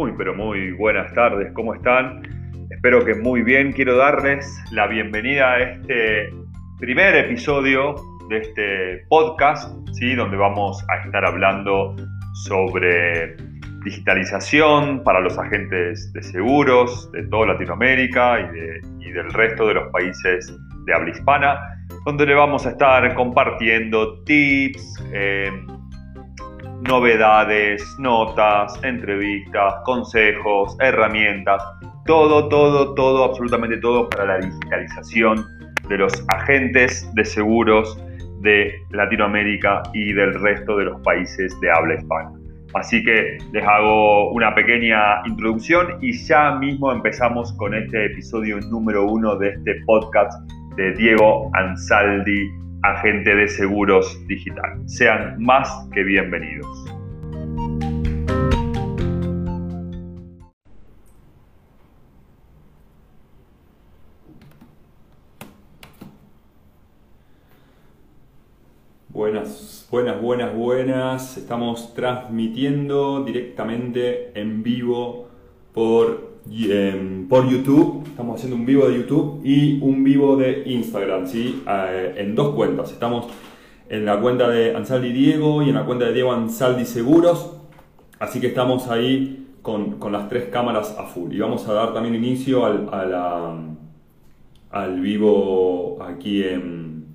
Muy, 0.00 0.14
pero 0.16 0.34
muy 0.34 0.72
buenas 0.72 1.12
tardes, 1.12 1.52
¿cómo 1.52 1.74
están? 1.74 2.22
Espero 2.70 3.04
que 3.04 3.14
muy 3.16 3.42
bien. 3.42 3.70
Quiero 3.70 3.98
darles 3.98 4.46
la 4.72 4.86
bienvenida 4.86 5.52
a 5.52 5.60
este 5.60 6.32
primer 6.78 7.14
episodio 7.16 7.96
de 8.30 8.38
este 8.38 9.04
podcast, 9.10 9.70
¿sí? 9.92 10.14
donde 10.14 10.38
vamos 10.38 10.82
a 10.88 11.04
estar 11.04 11.22
hablando 11.26 11.94
sobre 12.46 13.36
digitalización 13.84 15.02
para 15.04 15.20
los 15.20 15.36
agentes 15.36 16.10
de 16.14 16.22
seguros 16.22 17.12
de 17.12 17.24
toda 17.24 17.48
Latinoamérica 17.48 18.40
y, 18.40 19.10
del 19.10 19.30
resto 19.34 19.66
de 19.66 19.74
los 19.74 19.92
países 19.92 20.50
de 20.86 20.94
habla 20.94 21.10
hispana, 21.10 21.60
donde 22.06 22.24
le 22.24 22.34
vamos 22.34 22.64
a 22.64 22.70
estar 22.70 23.14
compartiendo 23.14 24.22
tips, 24.24 25.04
eh, 25.12 25.52
novedades, 26.82 27.96
notas, 27.98 28.78
entrevistas, 28.82 29.74
consejos, 29.84 30.76
herramientas, 30.80 31.62
todo, 32.06 32.48
todo, 32.48 32.94
todo, 32.94 33.24
absolutamente 33.24 33.76
todo 33.78 34.08
para 34.08 34.26
la 34.26 34.38
digitalización 34.38 35.44
de 35.88 35.98
los 35.98 36.24
agentes 36.28 37.08
de 37.14 37.24
seguros 37.24 37.98
de 38.40 38.72
Latinoamérica 38.90 39.82
y 39.92 40.12
del 40.12 40.34
resto 40.40 40.76
de 40.78 40.84
los 40.86 41.00
países 41.02 41.58
de 41.60 41.70
habla 41.70 41.94
hispana. 41.94 42.32
Así 42.74 43.02
que 43.02 43.38
les 43.52 43.66
hago 43.66 44.30
una 44.30 44.54
pequeña 44.54 45.26
introducción 45.26 45.98
y 46.00 46.12
ya 46.12 46.52
mismo 46.52 46.92
empezamos 46.92 47.52
con 47.54 47.74
este 47.74 48.06
episodio 48.06 48.60
número 48.60 49.06
uno 49.06 49.36
de 49.36 49.50
este 49.50 49.74
podcast 49.86 50.32
de 50.76 50.92
Diego 50.92 51.50
Ansaldi 51.54 52.48
agente 52.82 53.34
de 53.34 53.48
seguros 53.48 54.26
digital. 54.26 54.88
Sean 54.88 55.42
más 55.42 55.68
que 55.92 56.02
bienvenidos. 56.02 56.66
Buenas, 69.08 69.86
buenas, 69.90 70.20
buenas, 70.22 70.54
buenas. 70.54 71.36
Estamos 71.36 71.94
transmitiendo 71.94 73.22
directamente 73.24 74.30
en 74.40 74.62
vivo 74.62 75.28
por 75.74 76.29
Em, 76.48 77.28
por 77.28 77.48
YouTube, 77.48 78.04
estamos 78.06 78.36
haciendo 78.36 78.56
un 78.56 78.66
vivo 78.66 78.88
de 78.88 78.96
YouTube 78.96 79.40
y 79.44 79.80
un 79.82 80.02
vivo 80.02 80.36
de 80.36 80.62
Instagram, 80.66 81.26
¿sí? 81.26 81.62
Eh, 81.68 82.14
en 82.16 82.34
dos 82.34 82.54
cuentas. 82.54 82.90
Estamos 82.92 83.26
en 83.88 84.04
la 84.04 84.20
cuenta 84.20 84.48
de 84.48 84.74
Ansaldi 84.74 85.12
Diego 85.12 85.62
y 85.62 85.68
en 85.68 85.74
la 85.74 85.84
cuenta 85.84 86.06
de 86.06 86.14
Diego 86.14 86.32
Ansaldi 86.32 86.84
Seguros. 86.84 87.56
Así 88.18 88.40
que 88.40 88.48
estamos 88.48 88.88
ahí 88.88 89.48
con, 89.62 89.98
las 90.10 90.28
tres 90.28 90.46
cámaras 90.46 90.96
a 90.98 91.04
full. 91.04 91.32
Y 91.32 91.38
vamos 91.38 91.68
a 91.68 91.74
dar 91.74 91.92
también 91.92 92.14
inicio 92.14 92.64
al, 92.64 92.88
al 94.70 95.00
vivo 95.00 96.02
aquí 96.02 96.42
en, 96.42 97.06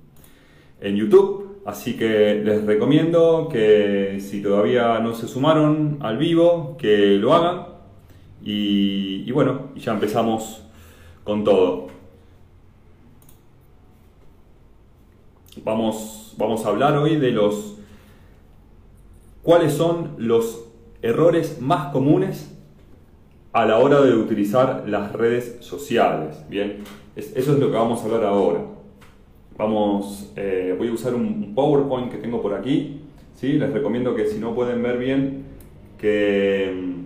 en 0.80 0.96
YouTube. 0.96 1.60
Así 1.66 1.96
que 1.96 2.42
les 2.44 2.64
recomiendo 2.64 3.48
que 3.50 4.18
si 4.20 4.40
todavía 4.40 5.00
no 5.00 5.14
se 5.14 5.26
sumaron 5.26 5.98
al 6.00 6.16
vivo, 6.16 6.76
que 6.78 7.16
lo 7.16 7.34
hagan 7.34 7.75
y, 8.48 9.32
bueno, 9.32 9.70
ya 9.74 9.92
empezamos 9.92 10.62
con 11.24 11.42
todo. 11.42 11.88
Vamos, 15.64 16.34
vamos 16.38 16.64
a 16.64 16.68
hablar 16.68 16.96
hoy 16.96 17.16
de 17.16 17.32
los 17.32 17.78
cuáles 19.42 19.72
son 19.72 20.12
los 20.18 20.64
errores 21.02 21.60
más 21.60 21.92
comunes 21.92 22.56
a 23.52 23.66
la 23.66 23.78
hora 23.78 24.00
de 24.00 24.14
utilizar 24.14 24.84
las 24.86 25.12
redes 25.12 25.56
sociales. 25.60 26.44
Bien, 26.48 26.84
eso 27.16 27.34
es 27.34 27.58
lo 27.58 27.68
que 27.68 27.76
vamos 27.76 28.00
a 28.00 28.04
hablar 28.04 28.24
ahora. 28.26 28.60
Vamos, 29.58 30.32
eh, 30.36 30.72
voy 30.78 30.86
a 30.88 30.92
usar 30.92 31.16
un 31.16 31.52
PowerPoint 31.52 32.12
que 32.12 32.18
tengo 32.18 32.40
por 32.40 32.54
aquí. 32.54 33.00
¿sí? 33.34 33.54
Les 33.54 33.72
recomiendo 33.72 34.14
que 34.14 34.26
si 34.28 34.38
no 34.38 34.54
pueden 34.54 34.84
ver 34.84 34.98
bien, 34.98 35.46
que 35.98 37.05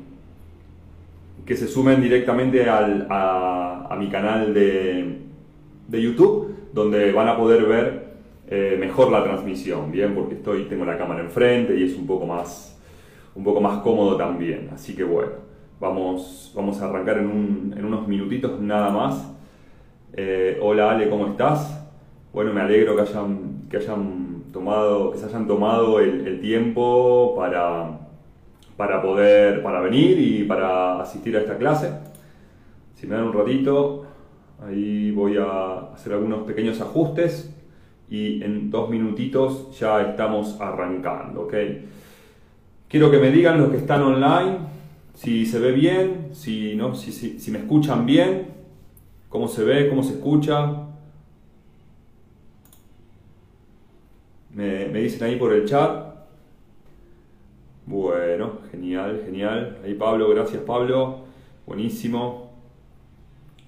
que 1.50 1.56
se 1.56 1.66
sumen 1.66 2.00
directamente 2.00 2.64
a, 2.70 3.96
mi 3.98 4.08
canal 4.08 4.54
de, 4.54 5.18
YouTube, 5.90 6.54
donde 6.72 7.10
van 7.10 7.26
a 7.26 7.36
poder 7.36 7.64
ver 7.64 8.14
eh, 8.48 8.76
mejor 8.78 9.10
la 9.10 9.24
transmisión, 9.24 9.90
bien, 9.90 10.14
porque 10.14 10.36
estoy, 10.36 10.66
tengo 10.66 10.84
la 10.84 10.96
cámara 10.96 11.22
enfrente 11.22 11.74
y 11.74 11.82
es 11.82 11.96
un 11.96 12.06
poco 12.06 12.24
más, 12.24 12.80
un 13.34 13.42
poco 13.42 13.60
más 13.60 13.78
cómodo 13.78 14.16
también. 14.16 14.70
Así 14.72 14.94
que 14.94 15.02
bueno, 15.02 15.32
vamos, 15.80 16.52
vamos 16.54 16.80
a 16.80 16.84
arrancar 16.84 17.18
en, 17.18 17.84
unos 17.84 18.06
minutitos 18.06 18.60
nada 18.60 18.90
más. 18.90 19.34
Eh, 20.12 20.56
hola 20.62 20.92
Ale, 20.92 21.10
¿cómo 21.10 21.26
estás? 21.26 21.84
Bueno, 22.32 22.52
me 22.52 22.60
alegro 22.60 22.94
que 22.94 23.02
hayan, 23.02 23.64
que 23.68 23.78
hayan 23.78 24.44
tomado, 24.52 25.10
que 25.10 25.18
se 25.18 25.26
hayan 25.26 25.48
tomado 25.48 25.98
el 25.98 26.40
tiempo 26.40 27.34
para 27.36 28.09
para 28.80 29.02
poder, 29.02 29.62
para 29.62 29.82
venir 29.82 30.18
y 30.18 30.44
para 30.44 31.02
asistir 31.02 31.36
a 31.36 31.40
esta 31.40 31.58
clase. 31.58 31.92
Si 32.94 33.06
me 33.06 33.14
dan 33.14 33.24
un 33.24 33.34
ratito, 33.34 34.06
ahí 34.66 35.10
voy 35.10 35.36
a 35.36 35.92
hacer 35.92 36.14
algunos 36.14 36.44
pequeños 36.44 36.80
ajustes 36.80 37.54
y 38.08 38.42
en 38.42 38.70
dos 38.70 38.88
minutitos 38.88 39.78
ya 39.78 40.00
estamos 40.00 40.58
arrancando, 40.62 41.42
¿ok? 41.42 41.54
Quiero 42.88 43.10
que 43.10 43.18
me 43.18 43.30
digan 43.30 43.58
los 43.60 43.68
que 43.68 43.76
están 43.76 44.00
online, 44.00 44.60
si 45.12 45.44
se 45.44 45.58
ve 45.58 45.72
bien, 45.72 46.30
si, 46.32 46.74
¿no? 46.74 46.94
si, 46.94 47.50
me 47.50 47.58
escuchan 47.58 48.06
bien, 48.06 48.46
cómo 49.28 49.46
se 49.46 49.62
ve, 49.62 49.90
cómo 49.90 50.02
se 50.02 50.14
escucha. 50.14 50.86
Me, 54.54 54.86
me 54.86 55.00
dicen 55.00 55.22
ahí 55.24 55.36
por 55.36 55.52
el 55.52 55.66
chat. 55.66 56.09
Bueno, 57.86 58.58
genial, 58.70 59.22
genial. 59.24 59.78
Ahí 59.84 59.94
Pablo, 59.94 60.28
gracias 60.30 60.62
Pablo. 60.62 61.20
Buenísimo. 61.66 62.50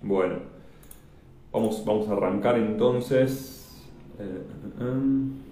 Bueno, 0.02 0.36
vamos, 1.52 1.84
vamos 1.84 2.08
a 2.08 2.12
arrancar 2.12 2.56
entonces. 2.56 3.82
Eh, 4.18 4.22
eh, 4.22 4.80
eh. 4.80 5.42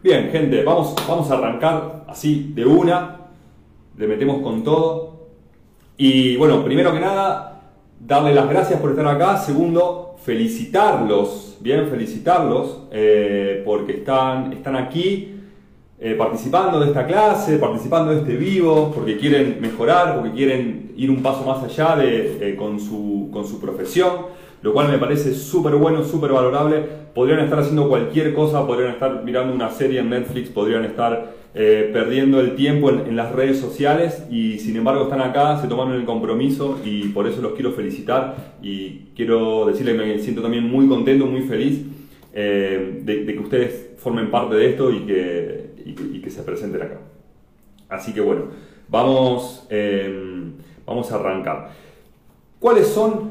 Bien, 0.00 0.30
gente, 0.30 0.62
vamos, 0.62 0.94
vamos 1.08 1.30
a 1.30 1.34
arrancar 1.38 2.04
así 2.06 2.52
de 2.54 2.64
una. 2.64 3.16
Le 3.96 4.06
metemos 4.06 4.40
con 4.42 4.62
todo. 4.62 5.26
Y 5.96 6.36
bueno, 6.36 6.64
primero 6.64 6.92
que 6.92 7.00
nada, 7.00 7.57
darle 8.00 8.34
las 8.34 8.48
gracias 8.48 8.80
por 8.80 8.90
estar 8.90 9.06
acá. 9.06 9.38
Segundo, 9.38 10.16
felicitarlos, 10.24 11.56
bien, 11.60 11.88
felicitarlos, 11.88 12.82
eh, 12.90 13.62
porque 13.64 13.92
están, 13.92 14.52
están 14.52 14.76
aquí 14.76 15.34
eh, 16.00 16.14
participando 16.14 16.78
de 16.78 16.86
esta 16.86 17.06
clase, 17.06 17.58
participando 17.58 18.12
de 18.12 18.18
este 18.18 18.36
vivo, 18.36 18.92
porque 18.94 19.16
quieren 19.16 19.58
mejorar, 19.60 20.14
porque 20.14 20.32
quieren 20.32 20.92
ir 20.96 21.10
un 21.10 21.22
paso 21.22 21.44
más 21.44 21.62
allá 21.64 21.96
de, 21.96 22.54
con, 22.56 22.78
su, 22.78 23.28
con 23.32 23.46
su 23.46 23.60
profesión, 23.60 24.12
lo 24.62 24.72
cual 24.72 24.88
me 24.88 24.98
parece 24.98 25.34
súper 25.34 25.74
bueno, 25.74 26.04
súper 26.04 26.32
valorable. 26.32 26.84
Podrían 27.14 27.40
estar 27.40 27.58
haciendo 27.58 27.88
cualquier 27.88 28.32
cosa, 28.32 28.66
podrían 28.66 28.92
estar 28.92 29.24
mirando 29.24 29.52
una 29.52 29.70
serie 29.70 30.00
en 30.00 30.10
Netflix, 30.10 30.50
podrían 30.50 30.84
estar 30.84 31.37
eh, 31.54 31.88
perdiendo 31.92 32.40
el 32.40 32.54
tiempo 32.54 32.90
en, 32.90 33.16
las 33.16 33.32
redes 33.32 33.58
sociales 33.58 34.22
y 34.30 34.58
sin 34.58 34.76
embargo 34.76 35.04
están 35.04 35.22
acá, 35.22 35.60
se 35.60 35.66
tomaron 35.66 35.94
el 35.94 36.04
compromiso 36.04 36.78
y 36.84 37.08
por 37.08 37.26
eso 37.26 37.40
los 37.40 37.54
quiero 37.54 37.72
felicitar 37.72 38.54
y 38.62 39.06
quiero 39.16 39.66
decirles 39.66 39.98
que 39.98 40.06
me 40.06 40.18
siento 40.18 40.42
también 40.42 40.64
muy 40.64 40.86
contento, 40.86 41.26
muy 41.26 41.42
feliz 41.42 41.84
eh, 42.34 43.00
de, 43.02 43.24
que 43.24 43.38
ustedes 43.38 43.94
formen 43.96 44.30
parte 44.30 44.56
de 44.56 44.70
esto 44.70 44.92
y 44.92 45.06
que, 45.06 46.30
se 46.30 46.42
presenten 46.42 46.82
acá. 46.82 47.00
Así 47.88 48.12
que 48.12 48.20
bueno, 48.20 48.48
vamos, 48.86 49.66
em, 49.70 50.52
vamos 50.84 51.10
a 51.10 51.14
arrancar. 51.14 51.70
¿Cuáles 52.58 52.86
son 52.88 53.30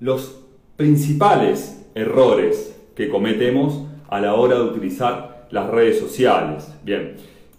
los 0.00 0.42
principales 0.76 1.86
errores 1.94 2.80
que 2.96 3.10
cometemos 3.10 3.84
a 4.08 4.18
la 4.20 4.34
hora 4.34 4.56
de 4.56 4.62
utilizar 4.62 5.46
las 5.50 5.68
redes 5.68 5.98
sociales? 5.98 6.72
Bien, 6.82 7.16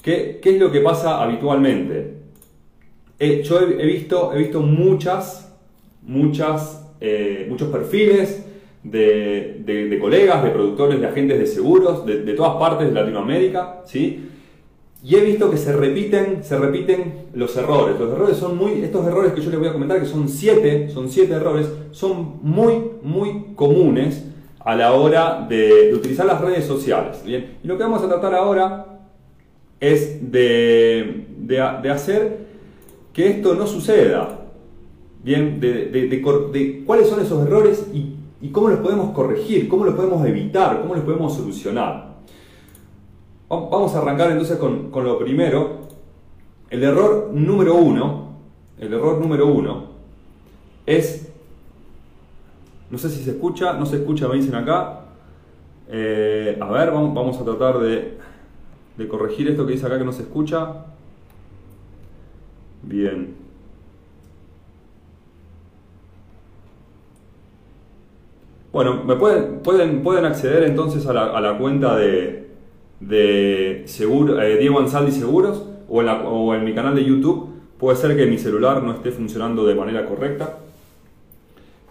¿Qué, 0.10 0.40
es 0.44 0.60
lo 0.60 0.72
que 0.72 0.80
pasa 0.80 1.22
habitualmente? 1.22 2.16
Eh, 3.20 3.44
yo 3.44 3.60
he, 3.60 3.86
visto, 3.86 4.34
he 4.34 4.40
visto 4.40 4.60
muchas, 4.60 5.56
muchas, 6.02 6.84
eh, 7.00 7.46
muchos 7.48 7.70
perfiles 7.70 8.44
de, 8.84 9.98
colegas, 10.02 10.44
de 10.44 10.50
productores, 10.50 11.00
de 11.00 11.06
agentes 11.06 11.38
de 11.38 11.46
seguros, 11.46 12.08
de, 12.08 12.34
todas 12.34 12.56
partes 12.56 12.88
de 12.88 12.94
Latinoamérica, 12.94 13.84
¿sí? 13.86 14.30
Y 15.04 15.16
he 15.16 15.22
visto 15.22 15.52
que 15.52 15.58
se 15.58 15.74
repiten, 15.74 16.44
se 16.44 16.58
repiten 16.58 17.28
los 17.36 17.56
errores. 17.56 18.00
Los 18.00 18.12
errores 18.12 18.38
son 18.38 18.58
muy, 18.58 18.82
estos 18.82 19.06
errores 19.06 19.34
que 19.34 19.42
yo 19.42 19.52
les 19.52 19.60
voy 19.60 19.68
a 19.68 19.74
comentar, 19.74 20.00
que 20.00 20.08
son 20.08 20.28
siete, 20.28 20.90
son 20.90 21.08
siete 21.08 21.34
errores, 21.34 21.70
son 21.92 22.40
muy, 22.42 22.82
muy 23.04 23.54
comunes 23.54 24.26
a 24.60 24.76
la 24.76 24.94
hora 24.94 25.46
de, 25.48 25.94
utilizar 25.94 26.26
las 26.26 26.42
redes 26.42 26.66
sociales. 26.66 27.24
¿bien? 27.24 27.60
Y 27.64 27.68
lo 27.68 27.78
que 27.78 27.84
vamos 27.84 28.02
a 28.02 28.08
tratar 28.08 28.34
ahora 28.34 28.89
es 29.80 30.32
de, 30.32 31.28
de, 31.38 31.60
hacer 31.60 32.46
que 33.14 33.28
esto 33.28 33.56
no 33.56 33.68
suceda. 33.68 34.48
Bien, 35.24 35.60
de, 35.60 36.84
cuáles 36.86 37.08
son 37.08 37.20
esos 37.22 37.46
errores 37.46 37.88
y, 37.94 38.50
cómo 38.52 38.70
los 38.70 38.80
podemos 38.80 39.12
corregir, 39.12 39.68
cómo 39.68 39.86
los 39.86 39.96
podemos 39.96 40.26
evitar, 40.26 40.82
cómo 40.82 40.96
los 40.96 41.04
podemos 41.04 41.36
solucionar. 41.36 42.20
Vamos 43.50 43.96
a 43.96 44.00
arrancar 44.00 44.32
entonces 44.32 44.58
con, 44.58 44.92
con 44.92 45.04
lo 45.04 45.18
primero. 45.18 45.88
El 46.70 46.84
error 46.84 47.32
número 47.34 47.76
uno, 47.76 48.36
el 48.80 48.94
error 48.94 49.20
número 49.20 49.48
uno 49.48 49.90
es 50.86 51.30
no 52.90 52.98
sé 52.98 53.10
si 53.10 53.24
se 53.24 53.32
escucha, 53.32 53.74
no 53.74 53.86
se 53.86 53.98
escucha, 53.98 54.28
me 54.28 54.36
dicen 54.36 54.56
acá. 54.56 55.02
Eh, 55.90 56.58
a 56.60 56.72
ver, 56.72 56.92
vamos, 56.92 57.40
a 57.40 57.44
tratar 57.44 57.80
de, 57.80 58.18
de 59.00 59.08
corregir 59.08 59.48
esto 59.48 59.66
que 59.66 59.74
dice 59.74 59.88
acá 59.88 59.98
que 59.98 60.04
no 60.04 60.12
se 60.12 60.24
escucha. 60.24 60.86
Bien. 62.84 63.34
Bueno, 68.72 69.04
me 69.04 69.16
pueden, 69.16 69.62
pueden, 69.62 70.04
pueden 70.04 70.26
acceder 70.26 70.64
entonces 70.64 71.08
a 71.08 71.14
la, 71.14 71.58
cuenta 71.58 71.96
de, 71.98 72.50
de 73.00 73.86
eh, 73.86 74.58
Diego 74.60 74.80
Ansaldi 74.80 75.12
Seguros 75.12 75.66
o 75.88 76.02
en, 76.02 76.10
o 76.10 76.54
en 76.54 76.64
mi 76.64 76.76
canal 76.76 76.94
de 76.94 77.04
YouTube. 77.04 77.50
Puede 77.80 77.98
ser 77.98 78.16
que 78.16 78.26
mi 78.26 78.38
celular 78.38 78.84
no 78.84 78.92
esté 78.92 79.12
funcionando 79.12 79.66
de 79.66 79.74
manera 79.74 80.06
correcta. 80.06 80.60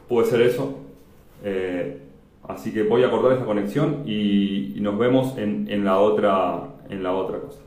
Puede 0.08 0.28
ser 0.28 0.43
eso. 0.43 0.78
Eh, 1.43 2.02
así 2.46 2.72
que 2.72 2.82
voy 2.82 3.02
a 3.02 3.10
cortar 3.10 3.32
esta 3.32 3.44
conexión 3.44 4.02
y, 4.06 4.75
nos 4.81 4.99
vemos 4.99 5.37
en, 5.37 5.84
la 5.84 5.99
otra, 5.99 6.62
en 6.88 7.02
la 7.02 7.12
otra 7.12 7.38
cosa. 7.40 7.61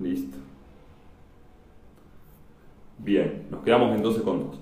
Listo. 0.00 0.38
Bien, 2.98 3.46
nos 3.50 3.62
quedamos 3.62 3.94
entonces 3.94 4.22
con 4.22 4.46
dos. 4.46 4.60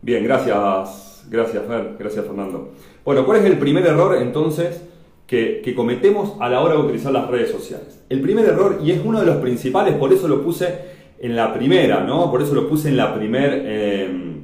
Bien, 0.00 0.24
gracias, 0.24 1.26
gracias 1.30 1.66
Fer, 1.66 1.96
gracias 1.98 2.24
Fernando. 2.24 2.72
Bueno, 3.04 3.24
¿cuál 3.26 3.38
es 3.38 3.44
el 3.44 3.58
primer 3.58 3.86
error 3.86 4.16
entonces 4.16 4.84
que, 5.26 5.62
cometemos 5.76 6.36
a 6.40 6.48
la 6.48 6.60
hora 6.62 6.74
de 6.74 6.80
utilizar 6.80 7.12
las 7.12 7.28
redes 7.28 7.50
sociales? 7.50 8.04
El 8.08 8.20
primer 8.20 8.46
error, 8.46 8.80
y 8.82 8.92
es 8.92 9.00
uno 9.04 9.20
de 9.20 9.26
los 9.26 9.36
principales, 9.36 9.94
por 9.94 10.12
eso 10.12 10.28
lo 10.28 10.42
puse 10.42 10.98
en 11.18 11.36
la 11.36 11.52
primera, 11.52 12.04
¿no? 12.04 12.30
Por 12.30 12.42
eso 12.42 12.54
lo 12.54 12.68
puse 12.68 12.88
en 12.88 12.96
la 12.96 13.14
primer, 13.14 13.62
eh, 13.64 14.40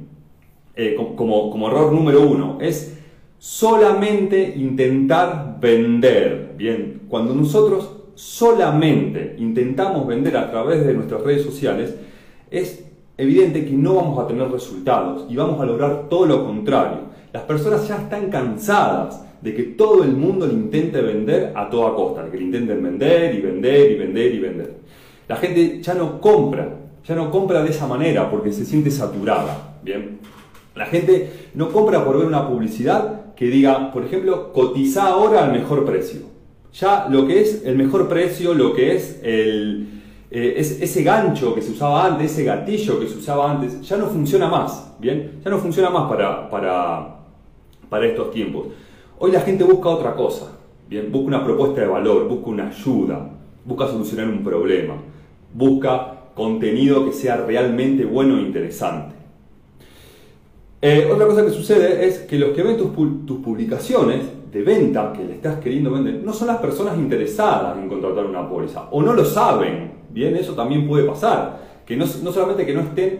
eh, 0.75 0.95
como, 0.95 1.49
como 1.49 1.67
error 1.67 1.91
número 1.91 2.21
uno, 2.21 2.57
es 2.61 2.94
solamente 3.37 4.53
intentar 4.55 5.57
vender. 5.59 6.53
Bien, 6.57 7.01
cuando 7.07 7.33
nosotros 7.33 7.91
solamente 8.15 9.35
intentamos 9.37 10.07
vender 10.07 10.37
a 10.37 10.49
través 10.49 10.85
de 10.85 10.93
nuestras 10.93 11.21
redes 11.21 11.43
sociales, 11.43 11.95
es 12.49 12.85
evidente 13.17 13.65
que 13.65 13.71
no 13.71 13.95
vamos 13.95 14.23
a 14.23 14.27
tener 14.27 14.49
resultados 14.49 15.25
y 15.29 15.35
vamos 15.35 15.59
a 15.61 15.65
lograr 15.65 16.07
todo 16.09 16.25
lo 16.25 16.45
contrario. 16.45 16.99
Las 17.33 17.43
personas 17.43 17.87
ya 17.87 17.97
están 17.97 18.29
cansadas 18.29 19.23
de 19.41 19.53
que 19.53 19.63
todo 19.63 20.03
el 20.03 20.13
mundo 20.13 20.47
le 20.47 20.53
intente 20.53 21.01
vender 21.01 21.51
a 21.55 21.69
toda 21.69 21.93
costa, 21.93 22.23
de 22.23 22.31
que 22.31 22.37
le 22.37 22.45
intenten 22.45 22.81
vender 22.81 23.35
y 23.35 23.41
vender 23.41 23.91
y 23.91 23.95
vender 23.95 24.33
y 24.33 24.39
vender. 24.39 24.75
La 25.27 25.35
gente 25.35 25.81
ya 25.81 25.93
no 25.93 26.21
compra, 26.21 26.77
ya 27.05 27.15
no 27.15 27.29
compra 27.29 27.63
de 27.63 27.69
esa 27.69 27.87
manera 27.87 28.29
porque 28.29 28.51
se 28.51 28.65
siente 28.65 28.89
saturada. 28.89 29.77
Bien. 29.83 30.19
La 30.75 30.85
gente 30.85 31.49
no 31.53 31.69
compra 31.69 32.03
por 32.03 32.17
ver 32.17 32.27
una 32.27 32.47
publicidad 32.47 33.24
que 33.35 33.45
diga, 33.45 33.91
por 33.91 34.05
ejemplo, 34.05 34.53
cotiza 34.53 35.07
ahora 35.07 35.43
al 35.43 35.51
mejor 35.51 35.85
precio. 35.85 36.21
Ya 36.73 37.07
lo 37.09 37.27
que 37.27 37.41
es 37.41 37.63
el 37.65 37.75
mejor 37.77 38.07
precio, 38.07 38.53
lo 38.53 38.73
que 38.73 38.95
es 38.95 39.19
el, 39.23 40.01
eh, 40.31 40.55
ese 40.57 41.03
gancho 41.03 41.55
que 41.55 41.61
se 41.61 41.71
usaba 41.71 42.05
antes, 42.05 42.31
ese 42.31 42.43
gatillo 42.43 42.99
que 42.99 43.07
se 43.07 43.17
usaba 43.17 43.51
antes, 43.51 43.81
ya 43.81 43.97
no 43.97 44.07
funciona 44.07 44.47
más. 44.47 44.95
Bien, 44.99 45.39
ya 45.43 45.49
no 45.49 45.57
funciona 45.59 45.89
más 45.89 46.09
para, 46.09 46.49
para, 46.49 47.17
para 47.89 48.05
estos 48.05 48.31
tiempos. 48.31 48.67
Hoy 49.19 49.31
la 49.31 49.41
gente 49.41 49.63
busca 49.63 49.89
otra 49.89 50.15
cosa. 50.15 50.51
Bien, 50.87 51.11
busca 51.11 51.27
una 51.27 51.43
propuesta 51.43 51.81
de 51.81 51.87
valor, 51.87 52.27
busca 52.27 52.49
una 52.49 52.67
ayuda, 52.67 53.29
busca 53.65 53.87
solucionar 53.87 54.27
un 54.27 54.43
problema 54.43 54.95
busca 55.55 56.31
contenido 56.35 57.05
que 57.05 57.13
sea 57.13 57.37
realmente 57.37 58.03
bueno 58.03 58.37
e 58.37 58.41
interesante. 58.41 59.14
Eh, 60.87 61.09
otra 61.11 61.25
cosa 61.25 61.43
que 61.43 61.49
sucede 61.49 62.05
es 62.05 62.19
que 62.19 62.37
los 62.37 62.51
que 62.51 62.61
ven 62.61 62.77
tus, 62.77 62.89
publicaciones 62.89 64.21
de 64.51 64.61
venta 64.61 65.11
que 65.13 65.23
le 65.23 65.33
estás 65.33 65.59
queriendo 65.59 65.89
vender 65.89 66.21
no 66.23 66.31
son 66.31 66.47
las 66.47 66.57
personas 66.57 66.95
interesadas 66.95 67.75
en 67.75 67.89
contratar 67.89 68.23
una 68.23 68.47
póliza 68.47 68.87
o 68.91 69.01
no 69.01 69.13
lo 69.13 69.25
saben. 69.25 69.93
Bien, 70.11 70.35
eso 70.35 70.53
también 70.53 70.87
puede 70.87 71.05
pasar. 71.05 71.81
Que 71.87 71.97
no, 71.97 72.05
no 72.05 72.31
solamente 72.31 72.67
que 72.67 72.75
no 72.75 72.81
estén 72.81 73.19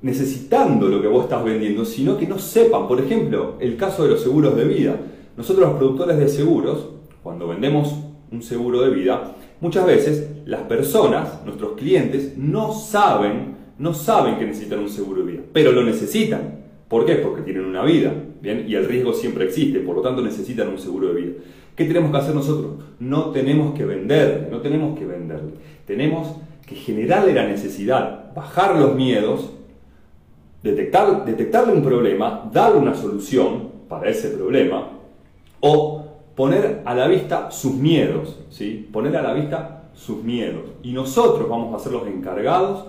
necesitando 0.00 0.88
lo 0.88 1.02
que 1.02 1.08
vos 1.08 1.24
estás 1.24 1.44
vendiendo, 1.44 1.84
sino 1.84 2.16
que 2.16 2.26
no 2.26 2.38
sepan. 2.38 2.88
Por 2.88 3.00
ejemplo, 3.00 3.56
el 3.60 3.76
caso 3.76 4.04
de 4.04 4.08
los 4.08 4.22
seguros 4.22 4.56
de 4.56 4.64
vida. 4.64 4.96
Nosotros 5.36 5.68
los 5.68 5.76
productores 5.76 6.16
de 6.16 6.28
seguros, 6.28 6.88
cuando 7.22 7.48
vendemos 7.48 7.94
un 8.32 8.42
seguro 8.42 8.80
de 8.80 8.90
vida, 8.90 9.34
Muchas 9.60 9.86
veces 9.86 10.28
las 10.46 10.62
personas, 10.62 11.44
nuestros 11.44 11.72
clientes, 11.72 12.38
no 12.38 12.72
saben, 12.72 13.56
no 13.76 13.92
saben 13.92 14.38
que 14.38 14.46
necesitan 14.46 14.78
un 14.78 14.88
seguro 14.88 15.24
de 15.24 15.32
vida, 15.32 15.42
pero 15.52 15.72
lo 15.72 15.82
necesitan. 15.82 16.67
¿Por 16.88 17.04
qué? 17.04 17.16
Porque 17.16 17.42
tienen 17.42 17.64
una 17.64 17.82
vida, 17.82 18.12
¿bien? 18.40 18.64
Y 18.66 18.74
el 18.74 18.86
riesgo 18.86 19.12
siempre 19.12 19.44
existe, 19.44 19.80
por 19.80 19.96
lo 19.96 20.02
tanto 20.02 20.22
necesitan 20.22 20.68
un 20.68 20.78
seguro 20.78 21.08
de 21.08 21.20
vida. 21.20 21.32
¿Qué 21.76 21.84
tenemos 21.84 22.10
que 22.10 22.16
hacer 22.16 22.34
nosotros? 22.34 22.72
No 22.98 23.30
tenemos 23.30 23.76
que 23.76 23.84
venderle, 23.84 24.48
no 24.50 24.60
tenemos 24.60 24.98
que 24.98 25.06
venderle. 25.06 25.52
Tenemos 25.86 26.36
que 26.66 26.74
generarle 26.74 27.34
la 27.34 27.46
necesidad, 27.46 28.34
bajar 28.34 28.76
los 28.76 28.94
miedos, 28.94 29.52
detectar, 30.62 31.24
detectarle 31.24 31.72
un 31.72 31.82
problema, 31.82 32.50
darle 32.52 32.78
una 32.78 32.94
solución 32.94 33.68
para 33.88 34.10
ese 34.10 34.30
problema, 34.30 34.90
o 35.60 36.04
poner 36.34 36.82
a 36.84 36.94
la 36.94 37.06
vista 37.06 37.50
sus 37.50 37.74
miedos, 37.74 38.38
¿sí? 38.50 38.88
Poner 38.92 39.16
a 39.16 39.22
la 39.22 39.34
vista 39.34 39.90
sus 39.94 40.22
miedos. 40.22 40.62
Y 40.82 40.92
nosotros 40.92 41.48
vamos 41.48 41.74
a 41.74 41.82
ser 41.82 41.92
los 41.92 42.06
encargados 42.06 42.86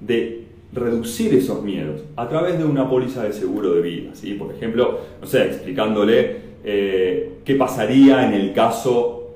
de 0.00 0.51
reducir 0.72 1.34
esos 1.34 1.62
miedos 1.62 2.02
a 2.16 2.28
través 2.28 2.58
de 2.58 2.64
una 2.64 2.88
póliza 2.88 3.22
de 3.24 3.32
seguro 3.32 3.74
de 3.74 3.82
vida, 3.82 4.10
¿sí? 4.14 4.34
Por 4.34 4.54
ejemplo, 4.54 5.00
no 5.20 5.26
sé, 5.26 5.44
explicándole 5.44 6.36
eh, 6.64 7.38
qué 7.44 7.54
pasaría 7.56 8.26
en 8.26 8.34
el 8.34 8.52
caso 8.52 9.30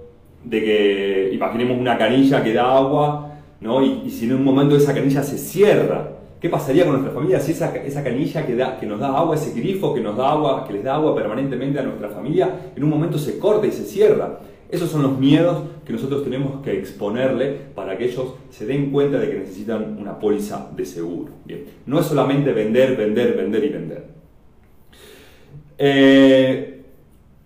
de 0.45 0.61
que, 0.65 1.31
imaginemos 1.33 1.79
una 1.79 1.99
canilla 1.99 2.43
que 2.43 2.53
da 2.53 2.77
agua, 2.77 3.35
¿no? 3.61 3.83
Y, 3.83 4.03
y 4.07 4.11
si 4.11 4.27
en 4.27 4.35
un 4.35 4.45
momento 4.45 4.77
esa 4.77 4.95
canilla 4.95 5.23
se 5.23 5.39
cierra, 5.39 6.17
¿Qué 6.41 6.51
pasaría 6.51 6.85
con 6.85 6.93
nuestra 6.93 7.15
familia 7.15 7.41
si 7.41 7.53
esa, 7.53 7.75
esa 7.77 8.05
canilla 8.05 8.45
que, 8.45 8.55
da, 8.55 8.79
que 8.79 8.85
nos 8.85 9.01
da 9.01 9.17
agua, 9.17 9.35
ese 9.37 9.59
grifo 9.59 9.95
que 9.95 10.01
nos 10.01 10.17
da 10.17 10.33
agua, 10.33 10.67
que 10.67 10.75
les 10.75 10.85
da 10.85 10.97
agua 10.97 11.15
permanentemente 11.15 11.81
a 11.81 11.83
nuestra 11.83 12.11
familia, 12.11 12.73
en 12.77 12.85
un 12.85 12.91
momento 12.91 13.19
se 13.19 13.39
corta 13.39 13.67
y 13.67 13.73
se 13.73 13.85
cierra? 13.85 14.39
Esos 14.71 14.91
son 14.91 15.03
los 15.03 15.19
miedos 15.19 15.63
que 15.85 15.93
nosotros 15.93 16.25
tenemos 16.25 16.63
que 16.63 16.79
exponerle 16.79 17.57
para 17.75 17.97
que 17.97 18.07
ellos 18.07 18.35
se 18.51 18.67
den 18.67 18.91
cuenta 18.91 19.19
de 19.19 19.31
que 19.31 19.39
necesitan 19.39 19.97
una 19.99 20.19
póliza 20.19 20.71
de 20.77 20.85
seguro. 20.85 21.33
Bien. 21.45 21.65
No 21.87 22.01
es 22.01 22.07
solamente 22.07 22.53
vender, 22.53 22.97
vender, 22.97 23.37
vender 23.37 23.65
y 23.65 23.69
vender. 23.69 24.05
Eh, 25.79 26.83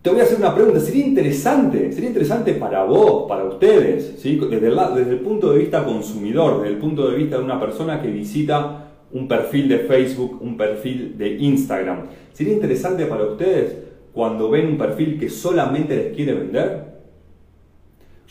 te 0.00 0.08
voy 0.08 0.20
a 0.20 0.22
hacer 0.22 0.38
una 0.38 0.54
pregunta. 0.54 0.80
Sería 0.80 1.06
interesante, 1.06 1.92
sería 1.92 2.08
interesante 2.08 2.54
para 2.54 2.84
vos, 2.84 3.28
para 3.28 3.44
ustedes, 3.44 4.22
desde, 4.22 4.66
el, 4.68 4.78
desde 4.94 5.10
el 5.10 5.20
punto 5.20 5.52
de 5.52 5.58
vista 5.58 5.84
consumidor, 5.84 6.62
desde 6.62 6.74
el 6.74 6.80
punto 6.80 7.10
de 7.10 7.16
vista 7.16 7.36
de 7.36 7.44
una 7.44 7.60
persona 7.60 8.00
que 8.00 8.08
visita 8.08 8.86
un 9.12 9.28
perfil 9.28 9.68
de 9.68 9.80
Facebook, 9.80 10.38
un 10.40 10.56
perfil 10.56 11.18
de 11.18 11.36
Instagram. 11.36 12.06
¿Sería 12.32 12.54
interesante 12.54 13.04
para 13.04 13.24
ustedes 13.24 13.76
cuando 14.12 14.48
ven 14.48 14.68
un 14.68 14.78
perfil 14.78 15.18
que 15.18 15.28
solamente 15.28 15.96
les 15.96 16.16
quiere 16.16 16.32
vender? 16.32 16.99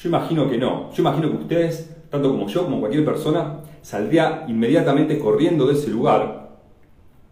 Yo 0.02 0.08
imagino 0.08 0.50
que 0.50 0.58
no. 0.58 0.92
Yo 0.94 1.02
imagino 1.02 1.30
que 1.30 1.38
ustedes, 1.38 1.90
tanto 2.10 2.30
como 2.30 2.48
yo, 2.48 2.64
como 2.64 2.80
cualquier 2.80 3.04
persona, 3.04 3.60
saldría 3.82 4.46
inmediatamente 4.48 5.20
corriendo 5.20 5.68
de 5.68 5.74
ese 5.74 5.90
lugar 5.90 6.58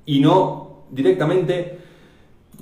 y 0.06 0.20
no 0.20 0.84
directamente, 0.92 1.78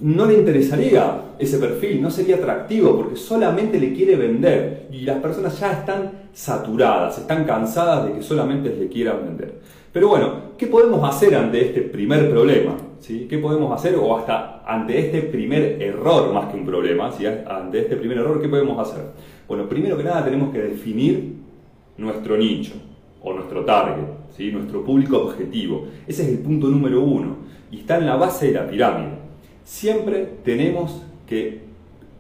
no 0.02 0.26
le 0.26 0.36
interesaría 0.36 1.22
ese 1.40 1.58
perfil, 1.58 2.02
no 2.02 2.12
sería 2.12 2.36
atractivo 2.36 2.96
porque 2.96 3.16
solamente 3.16 3.80
le 3.80 3.94
quiere 3.94 4.16
vender 4.16 4.88
y 4.92 5.02
las 5.02 5.20
personas 5.20 5.60
ya 5.60 5.72
están 5.72 6.25
saturadas, 6.36 7.18
están 7.18 7.46
cansadas 7.46 8.08
de 8.08 8.14
que 8.14 8.22
solamente 8.22 8.70
le 8.70 8.90
quieran 8.90 9.24
vender. 9.26 9.62
Pero 9.94 10.10
bueno, 10.10 10.34
¿qué 10.58 10.68
podemos 10.68 11.02
hacer 11.08 11.34
ante 11.34 11.68
este 11.68 11.82
primer 11.82 12.30
problema? 12.30 12.76
¿Sí? 13.00 13.26
¿Qué 13.30 13.38
podemos 13.38 13.74
hacer 13.74 13.96
o 13.96 14.18
hasta 14.18 14.62
ante 14.66 15.00
este 15.00 15.22
primer 15.22 15.82
error 15.82 16.34
más 16.34 16.52
que 16.52 16.58
un 16.58 16.66
problema? 16.66 17.10
¿sí? 17.14 17.26
Ante 17.26 17.80
este 17.80 17.96
primer 17.96 18.18
error, 18.18 18.42
¿qué 18.42 18.50
podemos 18.50 18.78
hacer? 18.86 19.06
Bueno, 19.48 19.70
primero 19.70 19.96
que 19.96 20.04
nada 20.04 20.26
tenemos 20.26 20.52
que 20.52 20.62
definir 20.62 21.36
nuestro 21.98 22.36
nicho 22.36 22.74
o 23.24 23.32
nuestro 23.32 23.64
target, 23.64 24.04
¿sí? 24.36 24.52
nuestro 24.52 24.84
público 24.84 25.18
objetivo. 25.18 25.88
Ese 26.06 26.24
es 26.24 26.28
el 26.28 26.40
punto 26.40 26.68
número 26.68 27.02
uno 27.02 27.38
y 27.72 27.80
está 27.80 27.98
en 27.98 28.08
la 28.08 28.18
base 28.18 28.48
de 28.48 28.54
la 28.56 28.68
pirámide. 28.68 29.12
Siempre 29.64 30.28
tenemos 30.44 31.02
que 31.26 31.65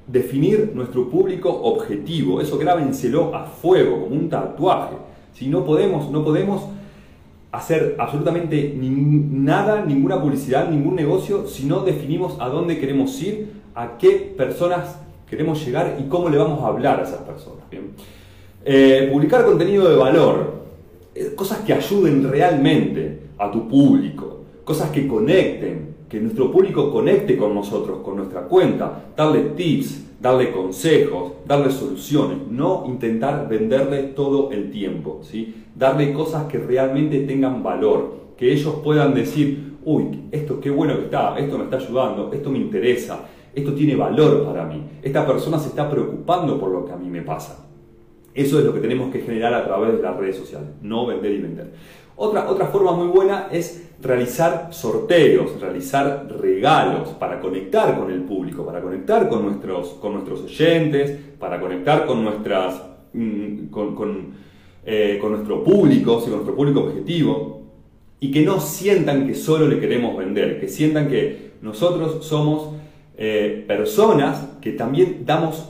definir 0.08 0.72
nuestro 0.74 1.10
público 1.10 1.50
objetivo. 1.50 2.42
Eso 2.42 2.58
grábenselo 2.58 3.36
a 3.36 3.46
fuego, 3.46 4.02
como 4.02 4.16
un 4.16 4.30
tatuaje. 4.30 4.96
Si 5.34 5.48
no 5.48 5.66
podemos, 5.66 6.10
no 6.12 6.24
podemos 6.24 6.64
hacer 7.52 7.96
absolutamente 7.98 8.76
nada, 8.78 9.84
ninguna 9.86 10.22
publicidad, 10.22 10.70
ningún 10.70 10.96
negocio, 10.96 11.48
si 11.48 11.66
no 11.66 11.82
definimos 11.82 12.36
a 12.40 12.50
dónde 12.50 12.78
queremos 12.80 13.22
ir, 13.22 13.50
a 13.74 13.98
qué 13.98 14.12
personas 14.38 15.00
queremos 15.30 15.66
llegar 15.66 15.98
y 16.00 16.08
cómo 16.08 16.30
le 16.30 16.38
vamos 16.38 16.62
a 16.64 16.68
hablar 16.68 17.00
a 17.00 17.04
esas 17.04 17.22
personas. 17.22 17.64
Eh, 18.64 19.10
publicar 19.12 19.46
contenido 19.46 19.88
de 19.90 19.96
valor, 19.96 20.66
eh, 21.14 21.34
cosas 21.36 21.60
que 21.60 21.74
ayuden 21.74 22.30
realmente 22.30 23.22
a 23.38 23.52
tu 23.52 23.68
público, 23.68 24.42
cosas 24.64 24.90
que 24.90 25.08
conecten, 25.08 25.95
que 26.16 26.22
nuestro 26.22 26.50
público 26.50 26.94
conecte 26.94 27.36
con 27.36 27.54
nosotros, 27.54 28.00
con 28.00 28.16
nuestra 28.16 28.44
cuenta, 28.44 29.04
darle 29.18 29.50
tips, 29.58 30.22
darle 30.22 30.50
consejos, 30.50 31.34
darle 31.46 31.70
soluciones, 31.70 32.38
no 32.50 32.86
intentar 32.88 33.50
venderle 33.50 34.04
todo 34.04 34.50
el 34.50 34.72
tiempo, 34.72 35.20
¿sí? 35.24 35.66
darle 35.76 36.14
cosas 36.14 36.46
que 36.46 36.58
realmente 36.58 37.20
tengan 37.26 37.62
valor, 37.62 38.14
que 38.38 38.54
ellos 38.54 38.76
puedan 38.82 39.14
decir, 39.14 39.74
uy, 39.84 40.22
esto 40.32 40.62
qué 40.62 40.70
bueno 40.70 40.96
que 40.96 41.04
está, 41.04 41.38
esto 41.38 41.58
me 41.58 41.66
está 41.66 41.76
ayudando, 41.76 42.32
esto 42.32 42.50
me 42.50 42.60
interesa, 42.60 43.20
esto 43.54 43.74
tiene 43.74 43.98
valor 43.98 44.46
para 44.46 44.64
mí, 44.64 44.84
esta 45.04 45.28
persona 45.28 45.60
se 45.60 45.68
está 45.68 45.92
preocupando 45.92 46.58
por 46.58 46.72
lo 46.72 46.86
que 46.86 46.94
a 46.94 46.96
mí 46.96 47.10
me 47.10 47.24
pasa. 47.24 47.62
Eso 48.34 48.60
es 48.60 48.66
lo 48.66 48.74
que 48.74 48.80
tenemos 48.80 49.12
que 49.12 49.20
generar 49.20 49.54
a 49.54 49.66
través 49.66 49.98
de 49.98 50.02
las 50.02 50.16
redes 50.16 50.38
sociales, 50.38 50.70
no 50.82 51.06
vender 51.06 51.34
y 51.34 51.42
vender. 51.42 51.72
Otra, 52.18 52.50
otra 52.50 52.68
forma 52.68 52.94
muy 52.94 53.08
buena 53.08 53.50
es 53.52 53.90
realizar 54.02 54.70
sorteos, 54.72 55.60
realizar 55.60 56.28
regalos 56.40 57.10
para 57.10 57.42
conectar 57.42 57.98
con 58.00 58.10
el 58.10 58.22
público, 58.22 58.66
para 58.66 58.82
conectar 58.82 59.28
con 59.28 59.44
nuestros, 59.44 59.90
con 59.96 60.14
nuestros 60.14 60.44
oyentes, 60.44 61.20
para 61.38 61.60
conectar 61.60 62.06
con, 62.06 62.24
nuestras, 62.24 62.82
mm, 63.12 63.66
con, 63.68 64.34
eh, 64.86 65.18
con, 65.20 65.34
nuestro 65.34 65.62
público, 65.64 66.22
con 66.22 66.32
nuestro 66.32 66.56
público 66.56 66.82
objetivo, 66.82 67.64
y 68.22 68.32
que 68.32 68.44
no 68.44 68.62
sientan 68.62 69.28
que 69.28 69.36
solo 69.36 69.68
le 69.68 69.80
queremos 69.80 70.16
vender, 70.18 70.62
que 70.62 70.70
sientan 70.70 71.10
que 71.10 71.52
nosotros 71.62 72.26
somos 72.26 72.76
eh, 73.18 73.66
personas 73.68 74.58
que 74.62 74.72
también 74.72 75.24
damos 75.26 75.68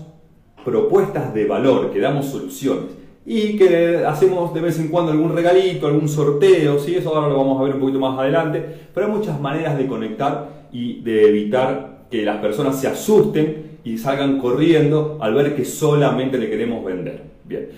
propuestas 0.64 1.34
de 1.34 1.46
valor, 1.46 1.92
que 1.92 2.00
damos 2.00 2.28
soluciones 2.28 3.05
y 3.26 3.58
que 3.58 4.04
hacemos 4.06 4.54
de 4.54 4.62
vez 4.62 4.80
en 4.80 4.90
cuando 4.90 5.12
algún 5.12 5.34
regalito, 5.34 5.88
algún 5.88 6.08
sorteo, 6.08 6.78
¿sí? 6.80 6.96
eso 6.96 7.16
ahora 7.16 7.28
lo 7.28 7.38
vamos 7.38 7.60
a 7.60 7.64
ver 7.64 7.74
un 7.74 7.80
poquito 7.82 8.00
más 8.00 8.20
adelante, 8.20 8.64
pero 8.94 9.08
hay 9.08 9.12
muchas 9.12 9.40
maneras 9.42 9.78
de 9.78 9.88
conectar 9.88 10.68
y 10.72 11.02
de 11.02 11.30
evitar 11.30 12.06
que 12.12 12.24
las 12.24 12.38
personas 12.38 12.80
se 12.80 12.88
asusten 12.88 13.80
y 13.84 13.98
salgan 13.98 14.40
corriendo 14.40 15.18
al 15.22 15.34
ver 15.34 15.56
que 15.56 15.66
solamente 15.66 16.38
le 16.38 16.50
queremos 16.50 16.86
vender. 16.86 17.24
Bien. 17.44 17.70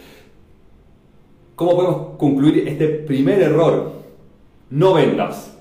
¿Cómo 1.55 1.75
podemos 1.75 2.17
concluir 2.17 2.67
este 2.67 2.87
primer 2.87 3.41
error? 3.41 3.93
No 4.69 4.93
vendas, 4.93 5.57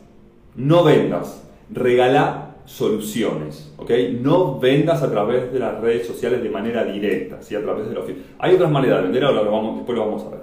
no 0.56 0.82
vendas, 0.82 1.48
regala 1.70 2.45
soluciones, 2.66 3.72
¿ok? 3.78 3.90
No 4.20 4.58
vendas 4.58 5.02
a 5.02 5.10
través 5.10 5.52
de 5.52 5.58
las 5.58 5.80
redes 5.80 6.06
sociales 6.06 6.42
de 6.42 6.50
manera 6.50 6.84
directa, 6.84 7.40
¿sí? 7.40 7.54
A 7.54 7.62
través 7.62 7.88
de 7.88 7.94
los... 7.94 8.04
Hay 8.38 8.54
otras 8.54 8.70
maneras 8.70 8.98
de 8.98 9.04
vender, 9.04 9.24
ahora 9.24 9.42
lo 9.42 9.52
vamos, 9.52 9.76
después 9.76 9.96
lo 9.96 10.04
vamos 10.04 10.24
a 10.24 10.30
ver. 10.30 10.40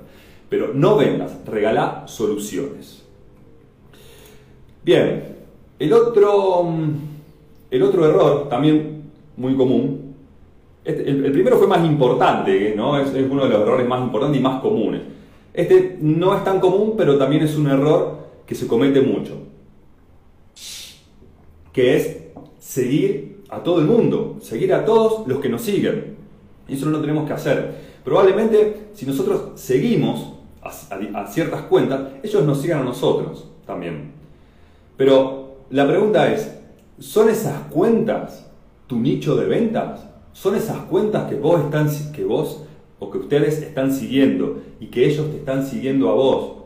Pero 0.50 0.74
no 0.74 0.96
vendas, 0.96 1.38
regala 1.46 2.04
soluciones. 2.08 3.04
Bien, 4.84 5.36
el 5.80 5.94
otro, 5.94 6.66
el 7.70 7.84
otro 7.84 8.06
error, 8.06 8.50
también 8.50 9.04
muy 9.36 9.56
común, 9.56 10.16
este, 10.86 11.10
el, 11.10 11.32
primero 11.32 11.58
fue 11.58 11.68
más 11.68 11.86
importante, 11.86 12.74
¿no? 12.76 13.00
Es, 13.00 13.14
es 13.14 13.30
uno 13.30 13.44
de 13.44 13.50
los 13.50 13.62
errores 13.62 13.88
más 13.88 14.02
importantes 14.02 14.40
y 14.40 14.44
más 14.44 14.62
comunes. 14.62 15.02
Este 15.54 15.98
no 16.02 16.36
es 16.36 16.44
tan 16.44 16.60
común, 16.60 16.96
pero 16.98 17.18
también 17.18 17.44
es 17.44 17.56
un 17.58 17.70
error 17.70 18.18
que 18.46 18.56
se 18.56 18.68
comete 18.68 19.02
mucho 19.02 19.43
que 21.74 21.98
es 21.98 22.18
seguir 22.60 23.44
a 23.50 23.62
todo 23.62 23.80
el 23.80 23.86
mundo, 23.86 24.38
seguir 24.40 24.74
a 24.74 24.86
todos 24.86 25.28
los 25.28 25.40
que 25.40 25.50
nos 25.50 25.64
siguen. 25.64 26.16
Y 26.68 26.76
eso 26.76 26.86
no 26.86 26.94
lo 26.94 27.02
tenemos 27.02 27.28
que 27.28 27.34
hacer. 27.34 27.76
Probablemente 28.04 28.90
si 28.94 29.06
nosotros 29.06 29.60
seguimos 29.60 30.34
a, 30.62 31.28
ciertas 31.28 31.64
cuentas, 31.64 32.02
ellos 32.24 32.46
nos 32.46 32.62
sigan 32.62 32.82
a 32.82 32.86
nosotros 32.86 33.50
también. 33.66 34.12
Pero 34.96 35.58
la 35.70 35.88
pregunta 35.88 36.32
es, 36.32 36.56
¿son 37.00 37.30
esas 37.30 37.60
cuentas 37.70 38.50
tu 38.88 39.00
nicho 39.00 39.36
de 39.36 39.46
ventas? 39.46 40.06
¿Son 40.32 40.56
esas 40.56 40.78
cuentas 40.86 41.30
que 41.30 41.36
vos, 41.36 41.62
están, 41.62 41.90
que 42.12 42.24
vos 42.24 42.64
o 43.00 43.12
que 43.12 43.18
ustedes 43.18 43.62
están 43.62 43.92
siguiendo 43.92 44.62
y 44.80 44.88
que 44.88 45.06
ellos 45.06 45.30
te 45.32 45.38
están 45.38 45.66
siguiendo 45.66 46.10
a 46.10 46.14
vos? 46.14 46.64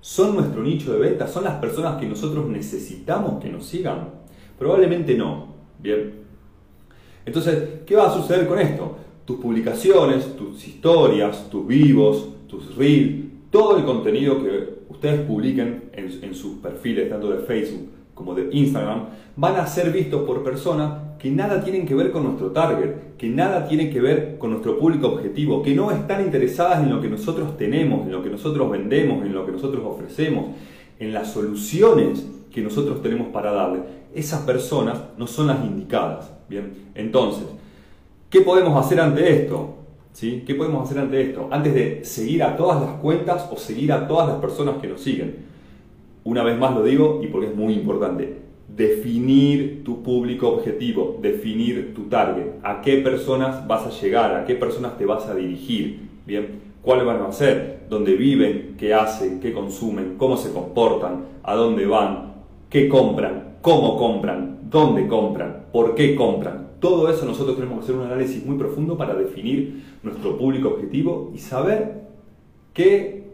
¿Son 0.00 0.34
nuestro 0.34 0.62
nicho 0.62 0.92
de 0.92 0.98
ventas? 0.98 1.30
¿Son 1.32 1.44
las 1.44 1.54
personas 1.54 1.98
que 2.00 2.06
nosotros 2.06 2.46
necesitamos 2.48 3.42
que 3.42 3.48
nos 3.48 3.66
sigan? 3.66 4.25
Probablemente 4.58 5.14
no. 5.14 5.48
Bien. 5.78 6.14
Entonces, 7.24 7.80
¿qué 7.84 7.96
va 7.96 8.08
a 8.08 8.14
suceder 8.14 8.46
con 8.46 8.58
esto? 8.58 8.96
Tus 9.24 9.38
publicaciones, 9.38 10.36
tus 10.36 10.66
historias, 10.66 11.50
tus 11.50 11.66
vivos, 11.66 12.28
tus 12.46 12.76
reels, 12.76 13.26
todo 13.50 13.76
el 13.76 13.84
contenido 13.84 14.42
que 14.42 14.76
ustedes 14.88 15.20
publiquen 15.22 15.90
en, 15.92 16.34
sus 16.34 16.58
perfiles, 16.58 17.08
tanto 17.10 17.30
de 17.30 17.38
Facebook 17.38 17.88
como 18.14 18.34
de 18.34 18.48
Instagram, 18.52 19.06
van 19.36 19.56
a 19.56 19.66
ser 19.66 19.92
vistos 19.92 20.22
por 20.22 20.42
personas 20.42 21.18
que 21.18 21.30
nada 21.30 21.62
tienen 21.62 21.86
que 21.86 21.94
ver 21.94 22.12
con 22.12 22.24
nuestro 22.24 22.50
target, 22.52 23.16
que 23.18 23.28
nada 23.28 23.66
tienen 23.66 23.90
que 23.90 24.00
ver 24.00 24.38
con 24.38 24.50
nuestro 24.50 24.78
público 24.78 25.08
objetivo, 25.08 25.62
que 25.62 25.74
no 25.74 25.90
están 25.90 26.24
interesadas 26.24 26.82
en 26.82 26.90
lo 26.90 27.00
que 27.00 27.08
nosotros 27.08 27.56
tenemos, 27.56 28.06
en 28.06 28.12
lo 28.12 28.22
que 28.22 28.30
nosotros 28.30 28.70
vendemos, 28.70 29.24
en 29.24 29.34
lo 29.34 29.44
que 29.44 29.52
nosotros 29.52 29.82
ofrecemos, 29.84 30.46
en 30.98 31.12
las 31.12 31.32
soluciones 31.32 32.26
que 32.50 32.62
nosotros 32.62 33.02
tenemos 33.02 33.28
para 33.28 33.52
darle 33.52 33.80
esas 34.16 34.42
personas 34.42 34.98
no 35.18 35.26
son 35.26 35.48
las 35.48 35.64
indicadas. 35.64 36.32
Bien, 36.48 36.72
entonces, 36.94 37.44
¿qué 38.30 38.40
podemos 38.40 38.84
hacer 38.84 38.98
ante 39.00 39.30
esto? 39.30 39.74
¿Sí? 40.12 40.44
¿Qué 40.46 40.54
podemos 40.54 40.84
hacer 40.84 40.98
ante 40.98 41.20
esto? 41.20 41.48
Antes 41.50 41.74
de 41.74 42.04
seguir 42.04 42.42
a 42.42 42.56
todas 42.56 42.80
las 42.80 42.92
cuentas 42.92 43.48
o 43.52 43.56
seguir 43.58 43.92
a 43.92 44.08
todas 44.08 44.26
las 44.26 44.38
personas 44.38 44.76
que 44.80 44.88
nos 44.88 45.02
siguen. 45.02 45.44
Una 46.24 46.42
vez 46.42 46.58
más 46.58 46.74
lo 46.74 46.82
digo 46.82 47.20
y 47.22 47.26
porque 47.26 47.48
es 47.48 47.54
muy 47.54 47.74
importante. 47.74 48.38
Definir 48.74 49.84
tu 49.84 50.02
público 50.02 50.48
objetivo, 50.48 51.18
definir 51.20 51.94
tu 51.94 52.04
target, 52.04 52.46
a 52.62 52.80
qué 52.80 52.96
personas 52.96 53.66
vas 53.68 53.86
a 53.86 53.90
llegar, 53.90 54.34
a 54.34 54.44
qué 54.44 54.54
personas 54.54 54.96
te 54.96 55.04
vas 55.04 55.26
a 55.26 55.34
dirigir, 55.34 56.08
bien, 56.26 56.60
cuáles 56.82 57.04
van 57.04 57.22
a 57.22 57.32
ser, 57.32 57.84
dónde 57.88 58.14
viven, 58.14 58.74
qué 58.78 58.92
hacen, 58.94 59.40
qué 59.40 59.52
consumen, 59.52 60.14
cómo 60.16 60.36
se 60.36 60.52
comportan, 60.52 61.26
a 61.42 61.54
dónde 61.54 61.86
van, 61.86 62.34
qué 62.70 62.88
compran, 62.88 63.45
cómo 63.66 63.98
compran, 63.98 64.60
dónde 64.70 65.08
compran, 65.08 65.64
por 65.72 65.96
qué 65.96 66.14
compran. 66.14 66.68
Todo 66.78 67.10
eso 67.10 67.26
nosotros 67.26 67.56
tenemos 67.56 67.78
que 67.78 67.82
hacer 67.82 67.96
un 67.96 68.06
análisis 68.06 68.46
muy 68.46 68.56
profundo 68.56 68.96
para 68.96 69.12
definir 69.12 69.82
nuestro 70.04 70.38
público 70.38 70.68
objetivo 70.68 71.32
y 71.34 71.38
saber 71.38 72.02
qué 72.72 73.24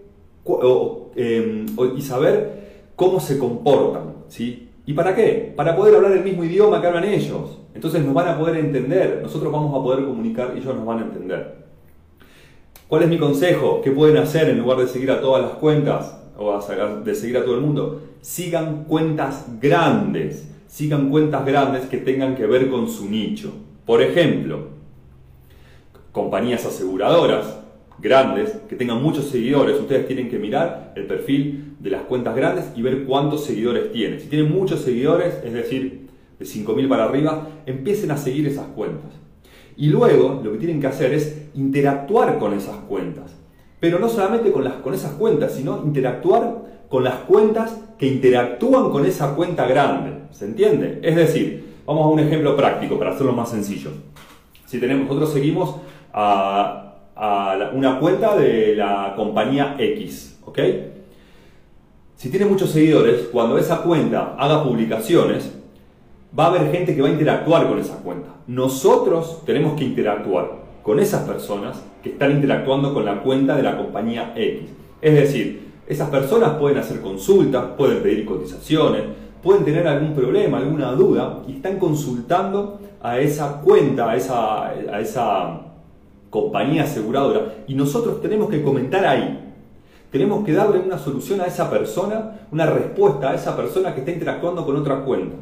em, 1.17 1.67
y 1.95 2.01
saber 2.01 2.87
cómo 2.97 3.21
se 3.21 3.39
comportan, 3.39 4.15
¿sí? 4.29 4.71
¿Y 4.87 4.95
para 4.95 5.15
qué? 5.15 5.53
Para 5.55 5.77
poder 5.77 5.97
hablar 5.97 6.12
el 6.12 6.25
mismo 6.25 6.45
idioma 6.45 6.81
que 6.81 6.87
hablan 6.87 7.05
ellos. 7.05 7.59
Entonces 7.75 8.03
nos 8.03 8.15
van 8.15 8.29
a 8.29 8.39
poder 8.39 8.57
entender, 8.57 9.21
nosotros 9.23 9.53
vamos 9.53 9.79
a 9.79 9.85
poder 9.85 10.03
comunicar 10.03 10.55
y 10.57 10.61
ellos 10.61 10.75
nos 10.75 10.87
van 10.87 11.01
a 11.01 11.03
entender. 11.03 11.57
¿Cuál 12.89 13.03
es 13.03 13.11
mi 13.11 13.19
consejo? 13.19 13.83
¿Qué 13.85 13.91
pueden 13.91 14.17
hacer 14.17 14.49
en 14.49 14.61
lugar 14.61 14.79
de 14.79 14.89
seguir 14.89 15.11
a 15.11 15.21
todas 15.21 15.43
las 15.43 15.53
cuentas 15.57 16.19
o 16.39 16.59
de 17.05 17.15
seguir 17.15 17.37
a 17.37 17.45
todo 17.45 17.57
el 17.57 17.61
mundo? 17.61 18.12
Sigan 18.23 18.85
cuentas 18.85 19.47
grandes, 19.61 20.49
sigan 20.69 21.11
cuentas 21.11 21.45
grandes 21.45 21.87
que 21.87 21.99
tengan 21.99 22.37
que 22.37 22.47
ver 22.47 22.71
con 22.71 22.88
su 22.88 23.11
nicho. 23.11 23.52
Por 23.85 24.00
ejemplo, 24.00 24.69
compañías 26.12 26.64
aseguradoras 26.64 27.59
grandes 27.99 28.52
que 28.69 28.76
tengan 28.76 29.02
muchos 29.02 29.26
seguidores, 29.26 29.79
ustedes 29.79 30.07
tienen 30.07 30.31
que 30.31 30.38
mirar 30.38 30.93
el 30.97 31.07
perfil 31.07 31.75
de 31.81 31.91
las 31.91 32.02
cuentas 32.02 32.35
grandes 32.37 32.67
y 32.76 32.83
ver 32.83 33.05
cuántos 33.05 33.45
seguidores 33.45 33.93
tienen. 33.93 34.21
Si 34.21 34.29
tienen 34.29 34.52
muchos 34.52 34.81
seguidores, 34.83 35.35
es 35.45 35.52
decir, 35.52 36.09
de 36.38 36.45
5.000 36.45 36.88
para 36.88 37.05
arriba, 37.05 37.49
empiecen 37.67 38.12
a 38.12 38.17
seguir 38.17 38.47
esas 38.47 38.67
cuentas. 38.69 39.11
Y 39.76 39.88
luego 39.88 40.41
lo 40.45 40.52
que 40.52 40.59
tienen 40.59 40.81
que 40.81 40.87
hacer 40.87 41.12
es 41.12 41.49
interactuar 41.55 42.38
con 42.38 42.55
esas 42.55 42.76
cuentas. 42.88 43.33
Pero 43.81 43.99
no 43.99 44.09
solamente 44.09 44.52
con, 44.52 44.62
las, 44.62 44.75
con 44.75 44.95
esas 44.95 45.12
cuentas, 45.12 45.55
sino 45.55 45.83
interactuar 45.85 46.62
con 46.92 47.04
las 47.04 47.14
cuentas 47.20 47.80
que 47.96 48.06
interactúan 48.06 48.90
con 48.90 49.06
esa 49.06 49.34
cuenta 49.34 49.66
grande. 49.66 50.12
¿Se 50.30 50.44
entiende? 50.44 51.00
Es 51.02 51.16
decir, 51.16 51.76
vamos 51.87 52.04
a 52.04 52.08
un 52.08 52.20
ejemplo 52.20 52.54
práctico 52.54 52.99
para 52.99 53.12
hacerlo 53.12 53.32
más 53.32 53.49
sencillo. 53.49 53.92
Si 54.66 54.78
tenemos, 54.78 55.06
nosotros 55.06 55.32
seguimos 55.32 55.76
a, 56.12 56.90
una 57.72 57.99
cuenta 57.99 58.37
de 58.37 58.76
la 58.76 59.14
compañía 59.16 59.75
X, 59.78 60.38
¿ok? 60.44 60.58
Si 62.14 62.28
tiene 62.28 62.44
muchos 62.44 62.68
seguidores, 62.68 63.28
cuando 63.32 63.56
esa 63.56 63.78
cuenta 63.78 64.37
haga 64.38 64.62
publicaciones, 64.62 65.50
va 66.38 66.44
a 66.44 66.49
haber 66.49 66.70
gente 66.72 66.94
que 66.94 67.00
va 67.00 67.08
a 67.08 67.12
interactuar 67.12 67.68
con 67.68 67.78
esa 67.78 67.96
cuenta. 68.02 68.28
Nosotros 68.46 69.46
tenemos 69.46 69.78
que 69.78 69.84
interactuar 69.84 70.50
con 70.82 71.00
esas 71.00 71.26
personas 71.26 71.82
que 72.02 72.11
están 72.11 72.32
interactuando 72.32 72.92
con 72.92 73.06
la 73.06 73.22
cuenta 73.22 73.56
de 73.56 73.62
la 73.62 73.78
compañía 73.78 74.34
X. 74.37 74.68
Es 75.00 75.14
decir, 75.14 75.72
esas 75.92 76.11
personas 76.11 76.54
pueden 76.54 76.78
hacer 76.78 77.00
consultas, 77.00 77.64
pueden 77.76 78.02
pedir 78.02 78.25
cotizaciones, 78.25 79.02
pueden 79.42 79.64
tener 79.64 79.87
algún 79.87 80.14
problema, 80.14 80.58
alguna 80.58 80.92
duda 80.92 81.42
y 81.46 81.52
están 81.52 81.78
consultando 81.78 82.80
a 83.02 83.18
esa 83.18 83.61
cuenta, 83.61 84.11
a 84.11 84.16
esa, 84.16 84.66
a 84.68 85.00
esa 85.00 85.61
compañía 86.30 86.84
aseguradora 86.84 87.54
y 87.66 87.75
nosotros 87.75 88.20
tenemos 88.20 88.49
que 88.49 88.62
comentar 88.62 89.04
ahí. 89.04 89.38
Tenemos 90.11 90.44
que 90.44 90.52
darle 90.52 90.78
una 90.78 90.99
solución 90.99 91.40
a 91.40 91.46
esa 91.46 91.70
persona, 91.70 92.40
una 92.52 92.66
respuesta 92.66 93.30
a 93.30 93.34
esa 93.34 93.56
persona 93.56 93.94
que 93.94 94.00
está 94.00 94.12
interactuando 94.12 94.64
con 94.64 94.76
otra 94.76 95.04
cuenta. 95.04 95.37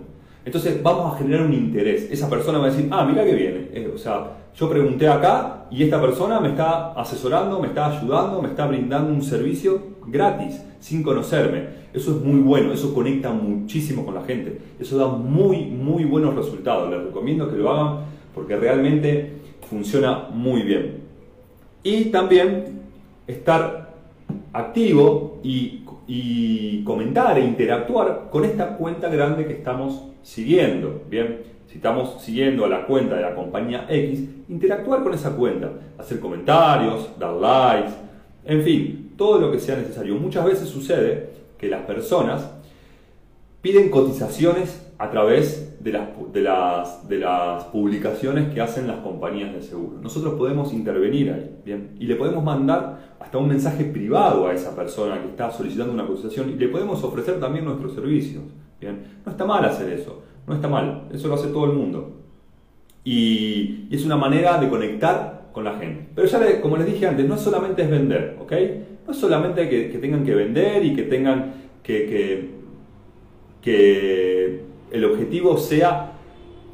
Entonces 0.44 0.82
vamos 0.82 1.14
a 1.14 1.18
generar 1.18 1.46
un 1.46 1.54
interés. 1.54 2.10
Esa 2.10 2.28
persona 2.28 2.58
va 2.58 2.66
a 2.66 2.70
decir, 2.70 2.88
ah, 2.90 3.04
mira 3.04 3.24
que 3.24 3.34
viene. 3.34 3.68
Eh, 3.72 3.90
o 3.94 3.98
sea, 3.98 4.38
yo 4.56 4.68
pregunté 4.68 5.08
acá 5.08 5.66
y 5.70 5.82
esta 5.82 6.00
persona 6.00 6.40
me 6.40 6.48
está 6.48 6.92
asesorando, 6.92 7.60
me 7.60 7.68
está 7.68 7.86
ayudando, 7.86 8.42
me 8.42 8.48
está 8.48 8.66
brindando 8.66 9.12
un 9.12 9.22
servicio 9.22 9.82
gratis, 10.06 10.60
sin 10.80 11.02
conocerme. 11.02 11.80
Eso 11.92 12.12
es 12.12 12.22
muy 12.22 12.40
bueno, 12.40 12.72
eso 12.72 12.94
conecta 12.94 13.30
muchísimo 13.30 14.04
con 14.04 14.14
la 14.14 14.22
gente. 14.22 14.58
Eso 14.78 14.96
da 14.96 15.08
muy, 15.08 15.66
muy 15.66 16.04
buenos 16.04 16.34
resultados. 16.34 16.90
Les 16.90 17.02
recomiendo 17.02 17.50
que 17.50 17.56
lo 17.56 17.70
hagan 17.70 18.04
porque 18.34 18.56
realmente 18.56 19.32
funciona 19.68 20.28
muy 20.32 20.62
bien. 20.62 21.00
Y 21.82 22.06
también 22.06 22.80
estar 23.26 23.94
activo 24.52 25.38
y, 25.42 25.82
y 26.12 26.82
comentar 26.82 27.38
e 27.38 27.44
interactuar 27.44 28.30
con 28.32 28.44
esta 28.44 28.76
cuenta 28.76 29.08
grande 29.08 29.46
que 29.46 29.52
estamos 29.52 30.08
siguiendo. 30.24 31.04
Bien, 31.08 31.42
si 31.68 31.76
estamos 31.76 32.20
siguiendo 32.20 32.64
a 32.64 32.68
la 32.68 32.84
cuenta 32.84 33.14
de 33.14 33.22
la 33.22 33.36
compañía 33.36 33.86
X, 33.88 34.24
interactuar 34.48 35.04
con 35.04 35.14
esa 35.14 35.36
cuenta, 35.36 35.70
hacer 35.96 36.18
comentarios, 36.18 37.10
dar 37.16 37.34
likes, 37.34 37.92
en 38.44 38.62
fin, 38.62 39.12
todo 39.16 39.38
lo 39.38 39.52
que 39.52 39.60
sea 39.60 39.76
necesario. 39.76 40.16
Muchas 40.16 40.44
veces 40.44 40.68
sucede 40.68 41.30
que 41.56 41.68
las 41.68 41.82
personas 41.82 42.50
piden 43.62 43.88
cotizaciones 43.88 44.84
a 45.00 45.10
través 45.10 45.82
de 45.82 45.92
las, 45.92 46.08
de 46.30 46.42
las, 46.42 47.08
de 47.08 47.18
las 47.18 47.64
publicaciones 47.64 48.52
que 48.52 48.60
hacen 48.60 48.86
las 48.86 48.98
compañías 48.98 49.50
de 49.54 49.62
seguro. 49.62 49.98
Nosotros 50.02 50.34
podemos 50.34 50.74
intervenir 50.74 51.32
ahí, 51.32 51.56
¿bien? 51.64 51.96
Y 51.98 52.04
le 52.04 52.16
podemos 52.16 52.44
mandar 52.44 53.14
hasta 53.18 53.38
un 53.38 53.48
mensaje 53.48 53.84
privado 53.84 54.46
a 54.46 54.52
esa 54.52 54.76
persona 54.76 55.18
que 55.22 55.28
está 55.28 55.50
solicitando 55.50 55.94
una 55.94 56.06
cotización 56.06 56.50
y 56.50 56.52
le 56.56 56.68
podemos 56.68 57.02
ofrecer 57.02 57.40
también 57.40 57.64
nuestros 57.64 57.94
servicios. 57.94 58.42
No 59.24 59.32
está 59.32 59.46
mal 59.46 59.64
hacer 59.64 59.90
eso, 59.90 60.22
no 60.46 60.54
está 60.54 60.68
mal, 60.68 61.04
eso 61.10 61.28
lo 61.28 61.34
hace 61.34 61.48
todo 61.48 61.64
el 61.64 61.72
mundo. 61.72 62.16
Y, 63.02 63.88
es 63.90 64.04
una 64.04 64.18
manera 64.18 64.58
de 64.58 64.68
conectar 64.68 65.48
con 65.52 65.64
la 65.64 65.78
gente. 65.78 66.08
Pero 66.14 66.28
ya, 66.28 66.60
como 66.60 66.76
les 66.76 66.86
dije 66.86 67.06
antes, 67.06 67.26
no 67.26 67.38
solamente 67.38 67.82
es 67.82 67.90
vender, 67.90 68.36
¿ok? 68.38 68.52
No 69.06 69.12
es 69.12 69.18
solamente 69.18 69.66
que, 69.66 69.98
tengan 69.98 70.26
que 70.26 70.34
vender 70.34 70.84
y 70.84 70.94
que 70.94 71.04
tengan 71.04 71.54
que, 71.82 72.50
que, 73.62 74.69
el 74.90 75.04
objetivo 75.04 75.56
sea 75.56 76.12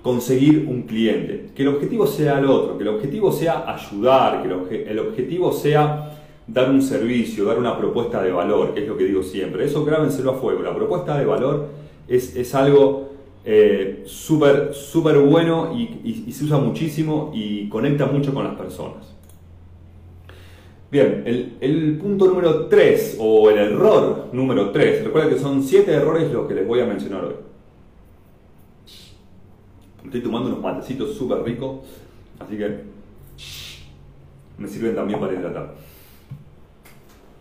conseguir 0.07 0.67
un 0.69 0.83
cliente, 0.83 1.51
que 1.53 1.63
el 1.63 1.69
objetivo 1.69 2.07
sea 2.07 2.39
el 2.39 2.47
otro, 2.47 2.79
que 2.79 2.85
el 2.85 2.91
objetivo 2.91 3.33
sea 3.33 3.65
ayudar, 3.67 4.41
que 4.69 4.89
el, 4.89 5.01
objetivo 5.01 5.53
sea 5.53 6.23
dar 6.47 6.71
un 6.71 6.81
servicio, 6.81 7.45
dar 7.45 7.59
una 7.59 7.77
propuesta 7.77 8.23
de 8.23 8.31
valor, 8.31 8.73
que 8.73 8.83
es 8.83 8.89
lo 8.89 8.97
que 8.97 9.03
digo 9.03 9.25
siempre. 9.25 9.65
Eso 9.65 9.85
grábenselo 9.85 10.31
a 10.31 10.35
fuego. 10.35 10.63
La 10.63 10.77
propuesta 10.77 11.19
de 11.19 11.25
valor 11.25 11.71
es, 12.07 12.55
algo 12.55 13.11
eh, 13.45 14.05
súper 14.07 15.19
bueno 15.19 15.77
y, 15.77 16.31
se 16.31 16.45
usa 16.45 16.59
muchísimo 16.59 17.33
y 17.35 17.69
conecta 17.69 18.07
mucho 18.07 18.33
con 18.33 18.45
las 18.45 18.55
personas. 18.55 19.13
Bien, 20.89 21.25
el, 21.61 21.99
punto 22.01 22.27
número 22.27 22.67
3 22.67 23.17
o 23.19 23.51
el 23.51 23.59
error 23.59 24.29
número 24.33 24.71
3, 24.71 25.03
recuerden 25.03 25.35
que 25.35 25.41
son 25.41 25.65
7 25.65 25.93
errores 25.93 26.33
los 26.33 26.47
que 26.47 26.55
les 26.55 26.65
voy 26.65 26.79
a 26.79 26.87
mencionar 26.87 27.25
hoy. 27.25 27.46
Estoy 30.07 30.21
tomando 30.21 30.49
unos 30.49 30.63
matecitos 30.63 31.17
súper 31.17 31.43
ricos, 31.43 31.81
así 32.39 32.57
que 32.57 32.81
me 34.57 34.69
sirven 34.69 34.95
también 34.95 35.19
para 35.19 35.35
hidratar. 35.35 35.75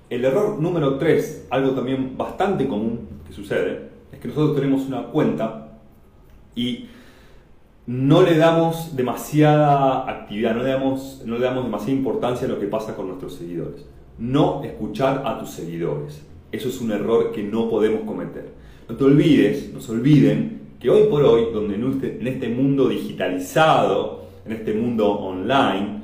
El 0.09 0.25
error 0.25 0.59
número 0.59 0.97
3, 0.97 1.47
algo 1.51 1.71
también 1.71 2.17
bastante 2.17 2.67
común 2.67 3.07
que 3.27 3.33
sucede, 3.33 3.89
es 4.11 4.19
que 4.19 4.27
nosotros 4.27 4.55
tenemos 4.55 4.81
una 4.87 5.03
cuenta 5.03 5.77
y 6.55 6.87
no 7.85 8.23
le 8.23 8.35
damos 8.35 8.95
demasiada 8.95 10.09
actividad, 10.09 10.55
no 10.55 10.63
le 10.63 10.71
damos, 10.71 11.21
no 11.23 11.37
le 11.37 11.45
damos 11.45 11.65
demasiada 11.65 11.93
importancia 11.93 12.47
a 12.47 12.49
lo 12.49 12.59
que 12.59 12.65
pasa 12.65 12.95
con 12.95 13.07
nuestros 13.07 13.35
seguidores. 13.35 13.85
No 14.17 14.63
escuchar 14.63 15.21
a 15.23 15.37
tus 15.37 15.51
seguidores. 15.51 16.25
Eso 16.51 16.69
es 16.69 16.81
un 16.81 16.91
error 16.91 17.31
que 17.31 17.43
no 17.43 17.69
podemos 17.69 18.01
cometer. 18.07 18.53
No 18.89 18.95
te 18.95 19.03
olvides, 19.03 19.71
no 19.71 19.81
se 19.81 19.91
olviden 19.91 20.64
que 20.85 20.91
hoy 20.91 21.07
por 21.09 21.23
hoy, 21.23 21.47
donde 21.51 21.73
en 21.73 22.27
este 22.27 22.47
mundo 22.47 22.87
digitalizado, 22.87 24.25
en 24.45 24.51
este 24.51 24.71
mundo 24.71 25.13
online, 25.13 26.03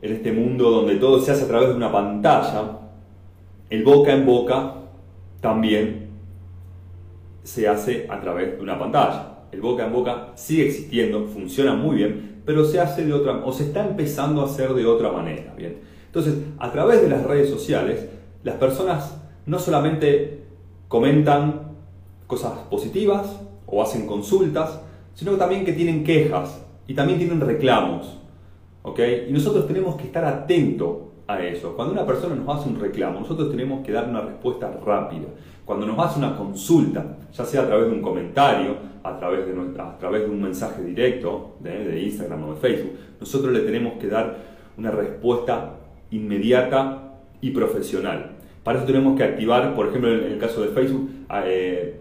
en 0.00 0.12
este 0.12 0.32
mundo 0.32 0.70
donde 0.70 0.96
todo 0.96 1.20
se 1.20 1.32
hace 1.32 1.44
a 1.44 1.48
través 1.48 1.68
de 1.68 1.74
una 1.74 1.92
pantalla, 1.92 2.78
el 3.68 3.84
boca 3.84 4.14
en 4.14 4.24
boca 4.24 4.76
también 5.42 6.08
se 7.42 7.68
hace 7.68 8.06
a 8.08 8.18
través 8.18 8.56
de 8.56 8.62
una 8.62 8.78
pantalla. 8.78 9.40
El 9.52 9.60
boca 9.60 9.84
en 9.84 9.92
boca 9.92 10.32
sigue 10.34 10.64
existiendo, 10.64 11.26
funciona 11.26 11.74
muy 11.74 11.96
bien, 11.96 12.40
pero 12.46 12.64
se 12.64 12.80
hace 12.80 13.04
de 13.04 13.12
otra 13.12 13.42
o 13.44 13.52
se 13.52 13.64
está 13.64 13.86
empezando 13.86 14.40
a 14.40 14.46
hacer 14.46 14.72
de 14.72 14.86
otra 14.86 15.12
manera, 15.12 15.52
bien. 15.58 15.80
Entonces, 16.06 16.36
a 16.56 16.72
través 16.72 17.02
de 17.02 17.10
las 17.10 17.22
redes 17.22 17.50
sociales, 17.50 18.08
las 18.44 18.54
personas 18.54 19.20
no 19.44 19.58
solamente 19.58 20.40
comentan 20.88 21.72
cosas 22.26 22.52
positivas 22.70 23.42
o 23.66 23.82
hacen 23.82 24.06
consultas, 24.06 24.80
sino 25.14 25.32
también 25.32 25.64
que 25.64 25.72
tienen 25.72 26.04
quejas 26.04 26.62
y 26.86 26.94
también 26.94 27.18
tienen 27.18 27.40
reclamos. 27.40 28.18
¿ok? 28.82 29.00
Y 29.28 29.32
nosotros 29.32 29.66
tenemos 29.66 29.96
que 29.96 30.04
estar 30.04 30.24
atentos 30.24 30.96
a 31.26 31.42
eso. 31.42 31.74
Cuando 31.74 31.92
una 31.92 32.06
persona 32.06 32.34
nos 32.36 32.56
hace 32.56 32.68
un 32.68 32.78
reclamo, 32.78 33.20
nosotros 33.20 33.50
tenemos 33.50 33.84
que 33.84 33.92
dar 33.92 34.08
una 34.08 34.20
respuesta 34.20 34.70
rápida. 34.84 35.26
Cuando 35.64 35.86
nos 35.86 35.98
hace 35.98 36.18
una 36.18 36.36
consulta, 36.36 37.16
ya 37.32 37.44
sea 37.44 37.62
a 37.62 37.66
través 37.66 37.86
de 37.86 37.92
un 37.92 38.02
comentario, 38.02 38.76
a 39.02 39.18
través 39.18 39.46
de, 39.46 39.80
a 39.82 39.98
través 39.98 40.22
de 40.22 40.30
un 40.30 40.40
mensaje 40.40 40.82
directo 40.82 41.56
de, 41.60 42.00
Instagram 42.02 42.44
o 42.44 42.54
de 42.54 42.60
Facebook, 42.60 42.92
nosotros 43.20 43.52
le 43.52 43.60
tenemos 43.60 43.94
que 43.94 44.06
dar 44.06 44.36
una 44.78 44.90
respuesta 44.92 45.74
inmediata 46.10 47.14
y 47.40 47.50
profesional. 47.50 48.36
Para 48.62 48.78
eso 48.78 48.86
tenemos 48.86 49.16
que 49.16 49.24
activar, 49.24 49.74
por 49.74 49.88
ejemplo, 49.88 50.12
en 50.12 50.32
el 50.32 50.38
caso 50.38 50.62
de 50.62 50.68
Facebook, 50.68 51.10
eh, 51.44 52.00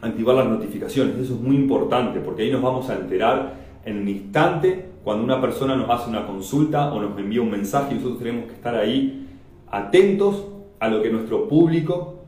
activar 0.00 0.36
las 0.36 0.46
notificaciones. 0.46 1.16
Eso 1.16 1.34
es 1.34 1.40
muy 1.40 1.56
importante 1.56 2.20
porque 2.20 2.42
ahí 2.42 2.50
nos 2.50 2.62
vamos 2.62 2.88
a 2.90 2.96
enterar 2.96 3.54
en 3.84 3.98
un 3.98 4.08
instante 4.08 4.86
cuando 5.04 5.24
una 5.24 5.40
persona 5.40 5.74
nos 5.76 5.88
hace 5.90 6.10
una 6.10 6.26
consulta 6.26 6.92
o 6.92 7.00
nos 7.00 7.18
envía 7.18 7.40
un 7.40 7.50
mensaje 7.50 7.92
y 7.92 7.94
nosotros 7.96 8.18
tenemos 8.18 8.46
que 8.46 8.54
estar 8.54 8.74
ahí 8.74 9.26
atentos 9.70 10.44
a 10.80 10.88
lo 10.88 11.02
que 11.02 11.10
nuestro 11.10 11.48
público 11.48 12.18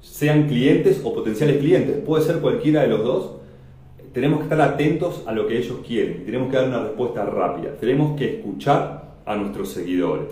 sean 0.00 0.46
clientes 0.46 1.00
o 1.04 1.14
potenciales 1.14 1.58
clientes, 1.58 1.96
puede 2.04 2.24
ser 2.24 2.40
cualquiera 2.40 2.82
de 2.82 2.88
los 2.88 3.02
dos, 3.02 3.30
tenemos 4.12 4.38
que 4.38 4.44
estar 4.44 4.60
atentos 4.60 5.22
a 5.26 5.32
lo 5.32 5.46
que 5.46 5.58
ellos 5.58 5.78
quieren, 5.86 6.24
tenemos 6.24 6.50
que 6.50 6.56
dar 6.56 6.68
una 6.68 6.80
respuesta 6.80 7.24
rápida, 7.24 7.76
tenemos 7.76 8.16
que 8.16 8.36
escuchar 8.36 9.16
a 9.26 9.36
nuestros 9.36 9.70
seguidores, 9.70 10.28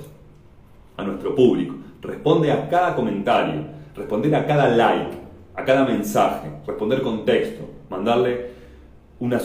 a 0.96 1.04
nuestro 1.04 1.34
público, 1.34 1.74
responde 2.00 2.52
a 2.52 2.68
cada 2.68 2.94
comentario, 2.94 3.62
responder 3.96 4.34
a 4.34 4.46
cada 4.46 4.68
like, 4.68 5.23
a 5.54 5.64
cada 5.64 5.84
mensaje, 5.84 6.48
responder 6.66 7.02
con 7.02 7.24
texto, 7.24 7.68
mandarle 7.88 8.54
una, 9.20 9.40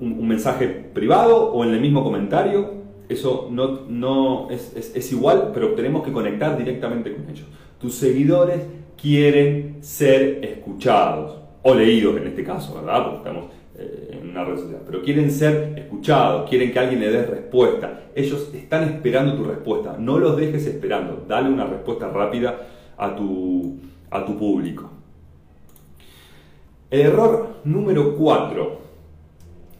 un, 0.00 0.28
mensaje 0.28 0.68
privado 0.68 1.52
o 1.52 1.64
en 1.64 1.74
el 1.74 1.80
mismo 1.80 2.02
comentario, 2.02 2.80
eso 3.08 3.48
no, 3.50 3.82
no 3.88 4.50
es, 4.50 4.74
es 4.76 5.12
igual, 5.12 5.50
pero 5.52 5.74
tenemos 5.74 6.04
que 6.04 6.12
conectar 6.12 6.56
directamente 6.56 7.14
con 7.14 7.28
ellos. 7.28 7.46
Tus 7.78 7.94
seguidores 7.94 8.60
quieren 8.96 9.78
ser 9.80 10.44
escuchados, 10.44 11.40
o 11.62 11.74
leídos 11.74 12.16
en 12.16 12.28
este 12.28 12.44
caso, 12.44 12.74
¿verdad? 12.74 13.04
Porque 13.04 13.18
estamos 13.18 13.46
eh, 13.78 14.18
en 14.20 14.30
una 14.30 14.44
red 14.44 14.56
social, 14.56 14.82
pero 14.86 15.02
quieren 15.02 15.30
ser 15.30 15.74
escuchados, 15.76 16.48
quieren 16.48 16.72
que 16.72 16.78
alguien 16.78 17.00
le 17.00 17.10
dé 17.10 17.26
respuesta. 17.26 18.04
Ellos 18.14 18.50
están 18.54 18.84
esperando 18.84 19.34
tu 19.34 19.44
respuesta, 19.44 19.96
no 19.98 20.18
los 20.18 20.36
dejes 20.36 20.66
esperando, 20.66 21.24
dale 21.28 21.50
una 21.50 21.66
respuesta 21.66 22.08
rápida 22.08 22.66
a 22.96 23.14
tu, 23.14 23.78
a 24.10 24.24
tu 24.24 24.36
público. 24.36 24.90
El 26.90 27.00
error 27.02 27.60
número 27.64 28.16
4, 28.16 28.78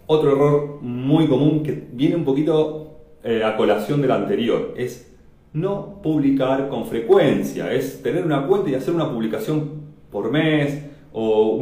otro 0.06 0.32
error 0.32 0.78
muy 0.80 1.26
común 1.26 1.62
que 1.62 1.88
viene 1.92 2.16
un 2.16 2.24
poquito 2.24 2.98
eh, 3.24 3.42
a 3.44 3.56
colación 3.56 4.00
del 4.00 4.12
anterior, 4.12 4.74
es 4.76 5.12
no 5.52 6.00
publicar 6.02 6.68
con 6.68 6.86
frecuencia, 6.86 7.72
es 7.72 8.02
tener 8.02 8.24
una 8.24 8.46
cuenta 8.46 8.70
y 8.70 8.74
hacer 8.74 8.94
una 8.94 9.10
publicación 9.10 9.80
por 10.10 10.30
mes 10.30 10.84
o 11.12 11.60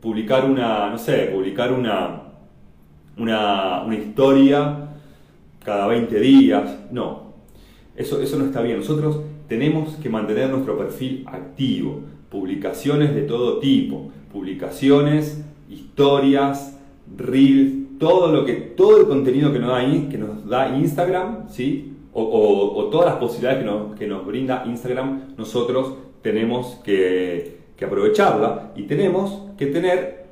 publicar 0.00 0.44
una, 0.44 0.90
no 0.90 0.98
sé, 0.98 1.30
publicar 1.32 1.72
una, 1.72 2.22
una, 3.16 3.82
una, 3.84 3.94
historia 3.94 4.88
cada 5.64 5.86
20 5.86 6.20
días. 6.20 6.78
No, 6.90 7.34
eso, 7.96 8.20
eso 8.20 8.36
no 8.38 8.46
está 8.46 8.60
bien. 8.60 8.78
Nosotros 8.78 9.20
tenemos 9.48 9.96
que 9.96 10.08
mantener 10.08 10.50
nuestro 10.50 10.76
perfil 10.78 11.24
activo, 11.26 12.00
publicaciones 12.30 13.14
de 13.14 13.22
todo 13.22 13.58
tipo, 13.58 14.10
publicaciones, 14.32 15.44
historias, 15.68 16.78
reels, 17.16 17.98
todo 17.98 18.32
lo 18.32 18.44
que, 18.44 18.54
todo 18.54 19.00
el 19.00 19.06
contenido 19.06 19.52
que 19.52 19.58
nos 19.58 19.70
da, 19.70 20.08
que 20.10 20.18
nos 20.18 20.48
da 20.48 20.76
Instagram, 20.76 21.48
¿sí? 21.48 21.92
O, 22.12 22.88
todas 22.92 23.06
las 23.06 23.16
posibilidades 23.16 23.58
que 23.58 23.64
nos, 23.64 23.94
que 23.96 24.06
nos, 24.06 24.24
brinda 24.24 24.64
Instagram, 24.66 25.34
nosotros 25.36 25.94
tenemos 26.22 26.76
que, 26.84 27.58
que 27.76 27.84
aprovecharla 27.84 28.72
y 28.76 28.84
tenemos 28.84 29.42
que 29.56 29.66
tener 29.66 30.26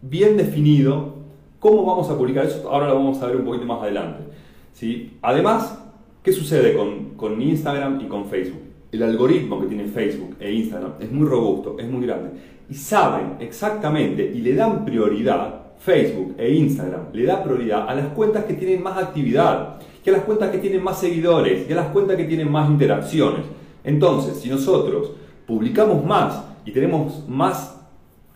bien 0.00 0.36
definido 0.36 1.14
cómo 1.58 1.84
vamos 1.84 2.08
a 2.10 2.16
publicar 2.16 2.46
eso. 2.46 2.68
Ahora 2.70 2.88
lo 2.88 2.94
vamos 2.94 3.20
a 3.22 3.26
ver 3.26 3.36
un 3.36 3.44
poquito 3.44 3.66
más 3.66 3.82
adelante. 3.82 4.24
¿sí? 4.72 5.18
Además, 5.20 5.78
¿qué 6.22 6.32
sucede 6.32 6.74
con, 6.74 7.10
con 7.16 7.40
Instagram 7.40 8.00
y 8.00 8.04
con 8.04 8.26
Facebook? 8.26 8.60
El 8.92 9.02
algoritmo 9.02 9.60
que 9.60 9.66
tiene 9.66 9.84
Facebook 9.84 10.36
e 10.40 10.52
Instagram 10.52 10.94
es 11.00 11.10
muy 11.12 11.26
robusto, 11.26 11.76
es 11.78 11.88
muy 11.88 12.06
grande. 12.06 12.30
Y 12.68 12.74
saben 12.74 13.36
exactamente 13.40 14.30
y 14.34 14.40
le 14.40 14.54
dan 14.54 14.84
prioridad, 14.84 15.72
Facebook 15.78 16.34
e 16.38 16.52
Instagram 16.54 17.06
le 17.12 17.24
da 17.24 17.42
prioridad 17.42 17.88
a 17.88 17.94
las 17.94 18.08
cuentas 18.08 18.44
que 18.44 18.54
tienen 18.54 18.82
más 18.82 18.98
actividad, 18.98 19.78
que 20.04 20.10
a 20.10 20.14
las 20.14 20.22
cuentas 20.22 20.50
que 20.50 20.58
tienen 20.58 20.82
más 20.82 21.00
seguidores, 21.00 21.66
que 21.66 21.72
a 21.72 21.76
las 21.76 21.88
cuentas 21.88 22.16
que 22.16 22.24
tienen 22.24 22.50
más 22.50 22.68
interacciones. 22.68 23.44
Entonces, 23.84 24.38
si 24.40 24.48
nosotros 24.48 25.12
publicamos 25.46 26.04
más 26.04 26.44
y 26.64 26.72
tenemos 26.72 27.26
más, 27.28 27.80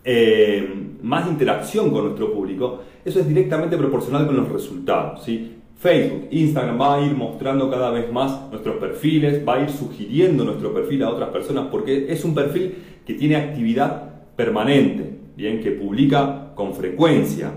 eh, 0.03 0.67
más 1.01 1.27
interacción 1.27 1.91
con 1.91 2.05
nuestro 2.05 2.33
público, 2.33 2.79
eso 3.03 3.19
es 3.19 3.27
directamente 3.27 3.77
proporcional 3.77 4.25
con 4.25 4.35
los 4.35 4.49
resultados. 4.49 5.23
¿sí? 5.23 5.54
Facebook, 5.77 6.27
Instagram 6.31 6.79
va 6.79 6.95
a 6.95 7.01
ir 7.05 7.13
mostrando 7.13 7.69
cada 7.69 7.91
vez 7.91 8.11
más 8.11 8.49
nuestros 8.49 8.77
perfiles, 8.77 9.43
va 9.47 9.55
a 9.55 9.61
ir 9.63 9.69
sugiriendo 9.69 10.43
nuestro 10.43 10.73
perfil 10.73 11.03
a 11.03 11.09
otras 11.09 11.29
personas 11.29 11.67
porque 11.69 12.11
es 12.11 12.23
un 12.23 12.33
perfil 12.33 12.75
que 13.05 13.13
tiene 13.13 13.35
actividad 13.35 14.33
permanente, 14.35 15.17
bien, 15.35 15.61
que 15.61 15.71
publica 15.71 16.53
con 16.55 16.73
frecuencia. 16.73 17.51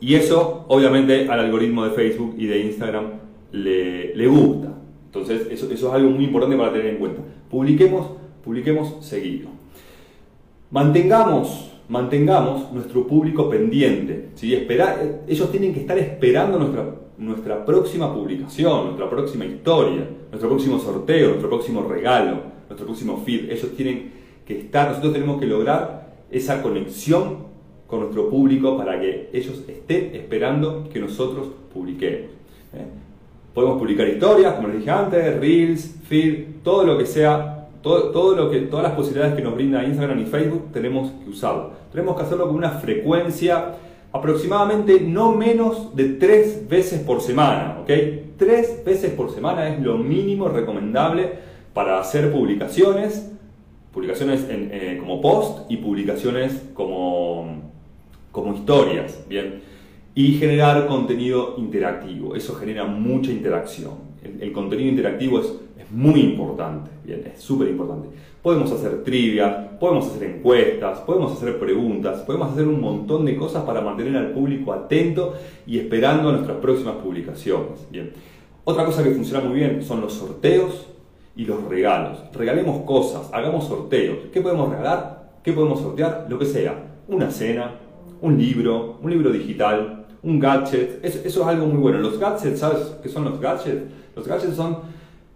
Y 0.00 0.14
eso, 0.14 0.64
obviamente, 0.68 1.28
al 1.28 1.40
algoritmo 1.40 1.84
de 1.84 1.90
Facebook 1.90 2.34
y 2.38 2.46
de 2.46 2.60
Instagram 2.60 3.04
le, 3.52 4.14
le 4.14 4.26
gusta. 4.26 4.74
Entonces, 5.06 5.46
eso, 5.50 5.70
eso, 5.70 5.88
es 5.88 5.94
algo 5.94 6.10
muy 6.10 6.24
importante 6.24 6.56
para 6.56 6.72
tener 6.72 6.86
en 6.86 6.96
cuenta. 6.96 7.22
Publiquemos, 7.48 8.10
publiquemos 8.42 8.96
seguido. 9.04 9.48
Mantengamos 10.70 11.73
mantengamos 11.88 12.72
nuestro 12.72 13.06
público 13.06 13.48
pendiente. 13.48 14.30
¿sí? 14.34 14.54
Esperar, 14.54 15.20
ellos 15.26 15.50
tienen 15.50 15.74
que 15.74 15.80
estar 15.80 15.98
esperando 15.98 16.58
nuestra, 16.58 16.94
nuestra 17.18 17.64
próxima 17.64 18.12
publicación, 18.12 18.86
nuestra 18.86 19.08
próxima 19.10 19.44
historia, 19.44 20.08
nuestro 20.30 20.48
próximo 20.48 20.78
sorteo, 20.78 21.28
nuestro 21.28 21.48
próximo 21.48 21.82
regalo, 21.82 22.42
nuestro 22.68 22.86
próximo 22.86 23.22
feed. 23.24 23.50
Ellos 23.50 23.76
tienen 23.76 24.12
que 24.46 24.58
estar, 24.60 24.88
nosotros 24.88 25.12
tenemos 25.12 25.40
que 25.40 25.46
lograr 25.46 26.14
esa 26.30 26.62
conexión 26.62 27.44
con 27.86 28.00
nuestro 28.00 28.28
público 28.28 28.76
para 28.76 28.98
que 28.98 29.30
ellos 29.32 29.62
estén 29.68 30.14
esperando 30.14 30.88
que 30.92 30.98
nosotros 30.98 31.48
publiquemos. 31.72 32.30
¿eh? 32.72 32.86
Podemos 33.52 33.78
publicar 33.78 34.08
historias, 34.08 34.54
como 34.54 34.68
les 34.68 34.78
dije 34.78 34.90
antes, 34.90 35.38
reels, 35.38 35.94
feed, 36.08 36.46
todo 36.64 36.84
lo 36.84 36.98
que 36.98 37.06
sea 37.06 37.53
todo, 37.84 38.34
lo 38.34 38.50
que, 38.50 38.60
todas 38.60 38.82
las 38.82 38.94
posibilidades 38.94 39.36
que 39.36 39.42
nos 39.42 39.54
brinda 39.54 39.84
Instagram 39.84 40.18
y 40.18 40.24
Facebook 40.24 40.72
tenemos 40.72 41.12
que 41.22 41.30
usarlo. 41.30 41.72
Tenemos 41.92 42.16
que 42.16 42.22
hacerlo 42.22 42.46
con 42.46 42.56
una 42.56 42.70
frecuencia 42.70 43.74
aproximadamente 44.10 45.00
no 45.00 45.32
menos 45.32 45.94
de 45.94 46.04
tres 46.14 46.66
veces 46.66 47.00
por 47.00 47.20
semana, 47.20 47.78
¿ok? 47.82 47.90
Tres 48.38 48.82
veces 48.84 49.12
por 49.12 49.30
semana 49.32 49.68
es 49.68 49.82
lo 49.82 49.98
mínimo 49.98 50.48
recomendable 50.48 51.32
para 51.74 52.00
hacer 52.00 52.32
publicaciones, 52.32 53.30
publicaciones 53.92 54.46
eh, 54.48 54.96
como 54.98 55.20
post 55.20 55.70
y 55.70 55.76
publicaciones 55.76 56.62
como, 56.72 57.70
como 58.32 58.54
historias, 58.54 59.22
¿bien? 59.28 59.62
Y 60.14 60.38
generar 60.38 60.86
contenido 60.86 61.56
interactivo, 61.58 62.34
eso 62.34 62.54
genera 62.54 62.84
mucha 62.86 63.30
interacción. 63.30 64.13
El 64.40 64.52
contenido 64.52 64.88
interactivo 64.88 65.40
es 65.40 65.52
muy 65.90 66.20
importante, 66.20 66.90
bien, 67.04 67.22
es 67.32 67.40
súper 67.40 67.68
importante. 67.68 68.08
Podemos 68.42 68.70
hacer 68.72 69.02
trivia, 69.04 69.78
podemos 69.78 70.06
hacer 70.08 70.24
encuestas, 70.24 70.98
podemos 71.00 71.32
hacer 71.32 71.58
preguntas, 71.58 72.20
podemos 72.22 72.52
hacer 72.52 72.66
un 72.66 72.80
montón 72.80 73.24
de 73.24 73.36
cosas 73.36 73.64
para 73.64 73.80
mantener 73.80 74.16
al 74.16 74.32
público 74.32 74.72
atento 74.72 75.34
y 75.66 75.78
esperando 75.78 76.32
nuestras 76.32 76.58
próximas 76.58 76.96
publicaciones. 76.96 77.86
Bien. 77.90 78.12
Otra 78.64 78.84
cosa 78.84 79.02
que 79.04 79.10
funciona 79.10 79.44
muy 79.44 79.58
bien 79.58 79.82
son 79.82 80.00
los 80.00 80.14
sorteos 80.14 80.86
y 81.36 81.44
los 81.44 81.64
regalos. 81.64 82.18
Regalemos 82.32 82.82
cosas, 82.82 83.30
hagamos 83.32 83.66
sorteos. 83.66 84.18
¿Qué 84.32 84.40
podemos 84.40 84.70
regalar? 84.70 85.38
¿Qué 85.42 85.52
podemos 85.52 85.80
sortear? 85.80 86.26
Lo 86.28 86.38
que 86.38 86.46
sea. 86.46 86.74
Una 87.08 87.30
cena, 87.30 87.72
un 88.20 88.38
libro, 88.38 88.98
un 89.02 89.10
libro 89.10 89.30
digital, 89.30 90.03
un 90.24 90.40
gadget. 90.40 91.04
Eso, 91.04 91.20
eso 91.24 91.40
es 91.42 91.46
algo 91.46 91.66
muy 91.66 91.78
bueno. 91.78 91.98
Los 91.98 92.18
gadgets, 92.18 92.58
¿sabes 92.58 92.96
qué 93.02 93.08
son 93.08 93.24
los 93.24 93.40
gadgets? 93.40 93.82
Los 94.16 94.26
gadgets 94.26 94.56
son 94.56 94.78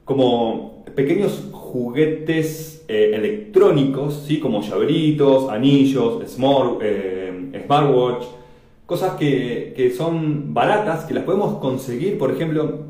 como 0.05 0.85
pequeños 0.94 1.48
juguetes 1.53 2.85
eh, 2.88 3.12
electrónicos, 3.14 4.24
¿sí? 4.27 4.40
como 4.40 4.62
llaveritos, 4.62 5.51
anillos, 5.51 6.27
smart, 6.27 6.79
eh, 6.83 7.62
smartwatch, 7.64 8.24
cosas 8.87 9.16
que, 9.16 9.92
son 9.96 10.55
baratas, 10.55 11.05
que 11.05 11.12
las 11.12 11.24
podemos 11.24 11.59
conseguir, 11.59 12.16
por 12.16 12.31
ejemplo, 12.31 12.87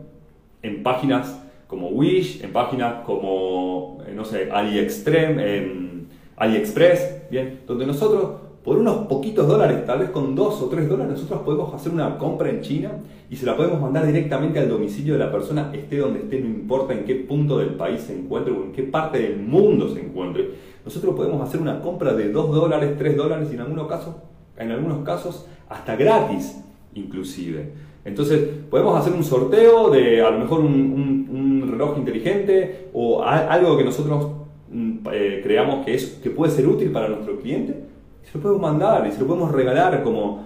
en 0.62 0.82
páginas 0.84 1.42
como 1.66 1.88
Wish, 1.88 2.42
en 2.44 2.52
páginas 2.52 3.04
como, 3.04 3.98
eh, 4.06 4.12
no 4.14 4.24
sé, 4.24 4.48
AliExtreme, 4.50 5.56
en 5.56 6.08
AliExpress, 6.36 7.28
¿bien? 7.30 7.60
donde 7.66 7.84
nosotros 7.84 8.47
por 8.68 8.76
unos 8.76 9.06
poquitos 9.06 9.48
dólares, 9.48 9.86
tal 9.86 10.00
vez 10.00 10.10
con 10.10 10.34
dos 10.34 10.60
o 10.60 10.66
tres 10.66 10.90
dólares, 10.90 11.14
nosotros 11.14 11.40
podemos 11.40 11.72
hacer 11.72 11.90
una 11.90 12.18
compra 12.18 12.50
en 12.50 12.60
China 12.60 12.90
y 13.30 13.36
se 13.36 13.46
la 13.46 13.56
podemos 13.56 13.80
mandar 13.80 14.06
directamente 14.06 14.58
al 14.58 14.68
domicilio 14.68 15.14
de 15.14 15.20
la 15.20 15.32
persona, 15.32 15.70
esté 15.72 15.96
donde 15.96 16.18
esté, 16.18 16.38
no 16.40 16.48
importa 16.48 16.92
en 16.92 17.06
qué 17.06 17.14
punto 17.14 17.56
del 17.56 17.70
país 17.70 18.02
se 18.02 18.14
encuentre 18.14 18.52
o 18.52 18.64
en 18.64 18.72
qué 18.72 18.82
parte 18.82 19.20
del 19.20 19.38
mundo 19.38 19.88
se 19.88 20.02
encuentre. 20.02 20.50
Nosotros 20.84 21.14
podemos 21.16 21.40
hacer 21.40 21.62
una 21.62 21.80
compra 21.80 22.12
de 22.12 22.30
dos 22.30 22.54
dólares, 22.54 22.94
tres 22.98 23.16
dólares 23.16 23.48
y 23.50 23.54
en 23.54 23.62
algunos 23.62 23.88
casos, 23.88 24.16
en 24.58 24.70
algunos 24.70 25.02
casos 25.02 25.46
hasta 25.70 25.96
gratis 25.96 26.62
inclusive. 26.92 27.72
Entonces, 28.04 28.50
podemos 28.68 29.00
hacer 29.00 29.14
un 29.14 29.24
sorteo 29.24 29.88
de 29.88 30.20
a 30.20 30.28
lo 30.28 30.40
mejor 30.40 30.60
un, 30.60 31.66
reloj 31.70 31.96
inteligente 31.96 32.90
o 32.92 33.22
algo 33.22 33.78
que 33.78 33.84
nosotros 33.84 34.30
mm, 34.70 34.98
eh, 35.10 35.40
creamos 35.42 35.86
que, 35.86 35.94
es, 35.94 36.20
que 36.22 36.28
puede 36.28 36.52
ser 36.52 36.66
útil 36.66 36.90
para 36.90 37.08
nuestro 37.08 37.38
cliente 37.38 37.87
se 38.30 38.36
lo 38.36 38.42
podemos 38.42 38.62
mandar 38.62 39.06
y 39.06 39.12
se 39.12 39.20
lo 39.20 39.26
podemos 39.26 39.52
regalar 39.52 40.02
como 40.02 40.44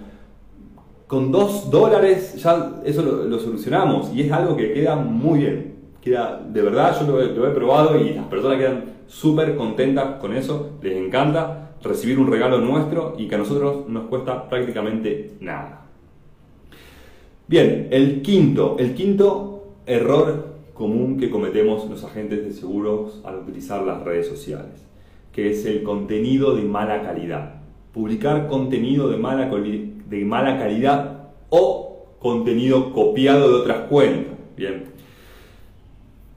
con 1.07 1.31
dos 1.31 1.69
dólares, 1.69 2.41
ya 2.41 2.81
eso 2.85 3.01
lo, 3.01 3.39
solucionamos 3.39 4.13
y 4.13 4.21
es 4.21 4.31
algo 4.31 4.55
que 4.55 4.73
queda 4.73 4.95
muy 4.95 5.39
bien. 5.39 5.73
Queda, 6.01 6.41
de 6.45 6.61
verdad, 6.61 6.97
yo 6.99 7.07
lo, 7.07 7.47
he 7.47 7.51
probado 7.51 7.97
y 7.97 8.13
las 8.13 8.25
personas 8.25 8.57
quedan 8.57 8.85
súper 9.07 9.55
contentas 9.55 10.19
con 10.19 10.33
eso, 10.33 10.71
les 10.81 10.97
encanta 10.97 11.75
recibir 11.81 12.19
un 12.19 12.31
regalo 12.31 12.59
nuestro 12.59 13.15
y 13.17 13.27
que 13.27 13.35
a 13.35 13.37
nosotros 13.37 13.87
nos 13.87 14.05
cuesta 14.05 14.49
prácticamente 14.49 15.33
nada. 15.39 15.85
Bien, 17.47 17.89
el 17.91 18.21
quinto, 18.21 18.77
el 18.79 18.95
quinto 18.95 19.73
error 19.85 20.53
común 20.73 21.17
que 21.17 21.29
cometemos 21.29 21.89
los 21.89 22.03
agentes 22.03 22.43
de 22.43 22.53
seguros 22.53 23.21
al 23.25 23.39
utilizar 23.39 23.83
las 23.83 24.01
redes 24.03 24.27
sociales, 24.27 24.87
que 25.31 25.51
es 25.51 25.65
el 25.65 25.83
contenido 25.83 26.55
de 26.55 26.63
mala 26.63 27.01
calidad 27.01 27.62
publicar 27.93 28.47
contenido 28.47 29.07
de 29.07 29.17
mala, 29.17 29.49
de 29.49 30.25
mala 30.25 30.57
calidad 30.57 31.29
o 31.49 32.07
contenido 32.19 32.91
copiado 32.91 33.49
de 33.49 33.55
otras 33.61 33.77
cuentas. 33.87 34.33
Bien. 34.57 34.85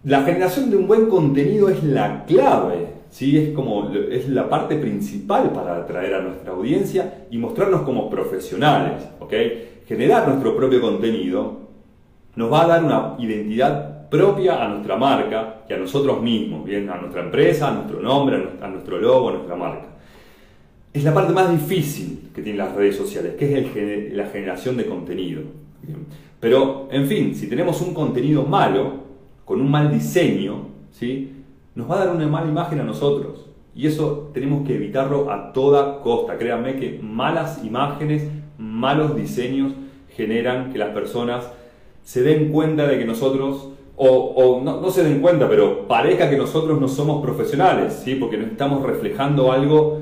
La 0.05 0.23
generación 0.23 0.71
de 0.71 0.77
un 0.77 0.87
buen 0.87 1.09
contenido 1.09 1.69
es 1.69 1.83
la 1.83 2.25
clave, 2.27 2.89
¿sí? 3.09 3.37
es, 3.39 3.55
como, 3.55 3.91
es 3.91 4.29
la 4.29 4.49
parte 4.49 4.77
principal 4.77 5.51
para 5.51 5.77
atraer 5.79 6.15
a 6.15 6.21
nuestra 6.21 6.53
audiencia 6.53 7.27
y 7.31 7.39
mostrarnos 7.39 7.83
como 7.83 8.11
profesionales. 8.11 9.09
¿okay? 9.19 9.81
Generar 9.87 10.29
nuestro 10.29 10.55
propio 10.57 10.81
contenido 10.81 11.67
nos 12.37 12.53
va 12.53 12.65
a 12.65 12.67
dar 12.67 12.85
una 12.85 13.17
identidad 13.19 14.09
propia 14.11 14.63
a 14.63 14.69
nuestra 14.69 14.97
marca 14.97 15.63
y 15.69 15.73
a 15.73 15.79
nosotros 15.79 16.23
mismos, 16.23 16.65
¿bien? 16.65 16.89
a 16.91 16.97
nuestra 16.99 17.23
empresa, 17.23 17.69
a 17.69 17.73
nuestro 17.73 18.01
nombre, 18.01 18.51
a 18.61 18.69
nuestro 18.69 18.99
logo, 18.99 19.31
a 19.31 19.33
nuestra 19.33 19.57
marca 19.57 19.96
es 20.99 21.05
la 21.05 21.15
parte 21.15 21.33
más 21.33 21.51
difícil 21.51 22.31
que 22.35 22.43
tienen 22.43 22.59
las 22.59 22.75
redes 22.75 22.97
sociales, 22.97 23.35
que 23.39 23.59
es 23.59 24.15
la 24.15 24.27
generación 24.27 24.77
de 24.77 24.87
contenido. 24.87 25.43
Pero, 26.41 26.89
en 26.91 27.07
fin, 27.07 27.35
si 27.35 27.49
tenemos 27.49 27.81
un 27.81 27.95
contenido 27.95 28.45
malo 28.45 29.07
con 29.45 29.61
un 29.61 29.71
mal 29.71 29.93
diseño, 29.93 30.69
¿sí? 30.91 31.33
nos 31.75 31.91
va 31.91 31.97
a 31.97 32.07
dar 32.07 32.15
una 32.15 32.27
mala 32.27 32.49
imagen 32.49 32.81
a 32.81 32.85
nosotros. 32.85 33.47
Y 33.75 33.87
eso 33.87 34.31
tenemos 34.33 34.67
que 34.67 34.75
evitarlo 34.75 35.31
a 35.31 35.53
toda 35.53 36.01
costa. 36.01 36.39
Créanme 36.39 36.77
que 36.77 36.99
malas 37.03 37.63
imágenes, 37.63 38.29
malos 38.59 39.15
diseños 39.15 39.73
generan 40.17 40.73
que 40.73 40.79
las 40.79 40.91
personas 40.91 41.51
se 42.03 42.23
den 42.23 42.51
cuenta 42.51 42.87
de 42.87 42.99
que 42.99 43.05
nosotros, 43.05 43.69
o, 43.97 44.63
no, 44.65 44.91
se 44.91 45.05
den 45.05 45.21
cuenta, 45.21 45.49
pero 45.49 45.87
parezca 45.87 46.31
que 46.31 46.39
nosotros 46.39 46.81
no 46.81 46.89
somos 46.89 47.23
profesionales, 47.23 48.01
¿sí? 48.05 48.15
porque 48.15 48.39
nos 48.39 48.51
estamos 48.51 48.83
reflejando 48.83 49.53
algo, 49.53 50.01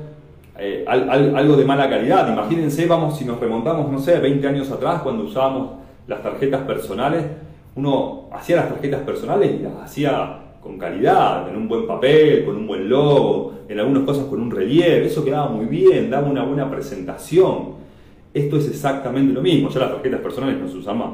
eh, 0.57 0.85
algo 0.87 1.57
de 1.57 1.65
mala 1.65 1.89
calidad. 1.89 2.31
Imagínense, 2.31 2.85
vamos, 2.85 3.17
si 3.17 3.25
nos 3.25 3.39
remontamos, 3.39 3.91
no 3.91 3.99
sé, 3.99 4.19
20 4.19 4.47
años 4.47 4.71
atrás, 4.71 5.01
cuando 5.01 5.23
usábamos 5.23 5.71
las 6.07 6.21
tarjetas 6.21 6.61
personales, 6.61 7.25
uno 7.75 8.29
hacía 8.31 8.57
las 8.57 8.69
tarjetas 8.69 9.01
personales 9.01 9.51
y 9.59 9.63
las 9.63 9.75
hacía 9.83 10.39
con 10.61 10.77
calidad, 10.79 11.47
en 11.49 11.57
un 11.57 11.67
buen 11.67 11.85
papel, 11.85 12.45
con 12.45 12.55
un 12.55 12.65
buen 12.65 12.89
logo, 12.89 13.53
en 13.67 13.79
algunas 13.79 14.03
cosas 14.03 14.25
con 14.25 14.41
un 14.41 14.49
relieve, 14.49 15.05
eso 15.05 15.23
quedaba 15.23 15.47
muy 15.47 15.65
bien, 15.65 16.09
daba 16.09 16.27
una 16.27 16.43
buena 16.43 16.69
presentación. 16.71 17.75
Esto 18.33 18.57
es 18.57 18.69
exactamente 18.69 19.33
lo 19.33 19.41
mismo, 19.41 19.69
ya 19.69 19.81
las 19.81 19.91
tarjetas 19.91 20.21
personales 20.21 20.59
no 20.59 20.67
se 20.67 20.77
usan 20.77 20.97
más, 20.97 21.09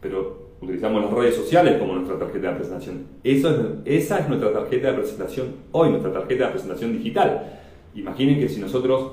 pero 0.00 0.52
utilizamos 0.60 1.02
las 1.02 1.12
redes 1.12 1.34
sociales 1.34 1.78
como 1.78 1.94
nuestra 1.94 2.18
tarjeta 2.18 2.50
de 2.50 2.54
presentación. 2.54 3.06
Esa 3.24 4.18
es 4.18 4.28
nuestra 4.28 4.52
tarjeta 4.52 4.88
de 4.88 4.94
presentación 4.94 5.46
hoy, 5.72 5.90
nuestra 5.90 6.12
tarjeta 6.12 6.44
de 6.44 6.50
presentación 6.52 6.92
digital. 6.92 7.61
Imaginen 7.94 8.40
que 8.40 8.48
si 8.48 8.60
nosotros 8.60 9.12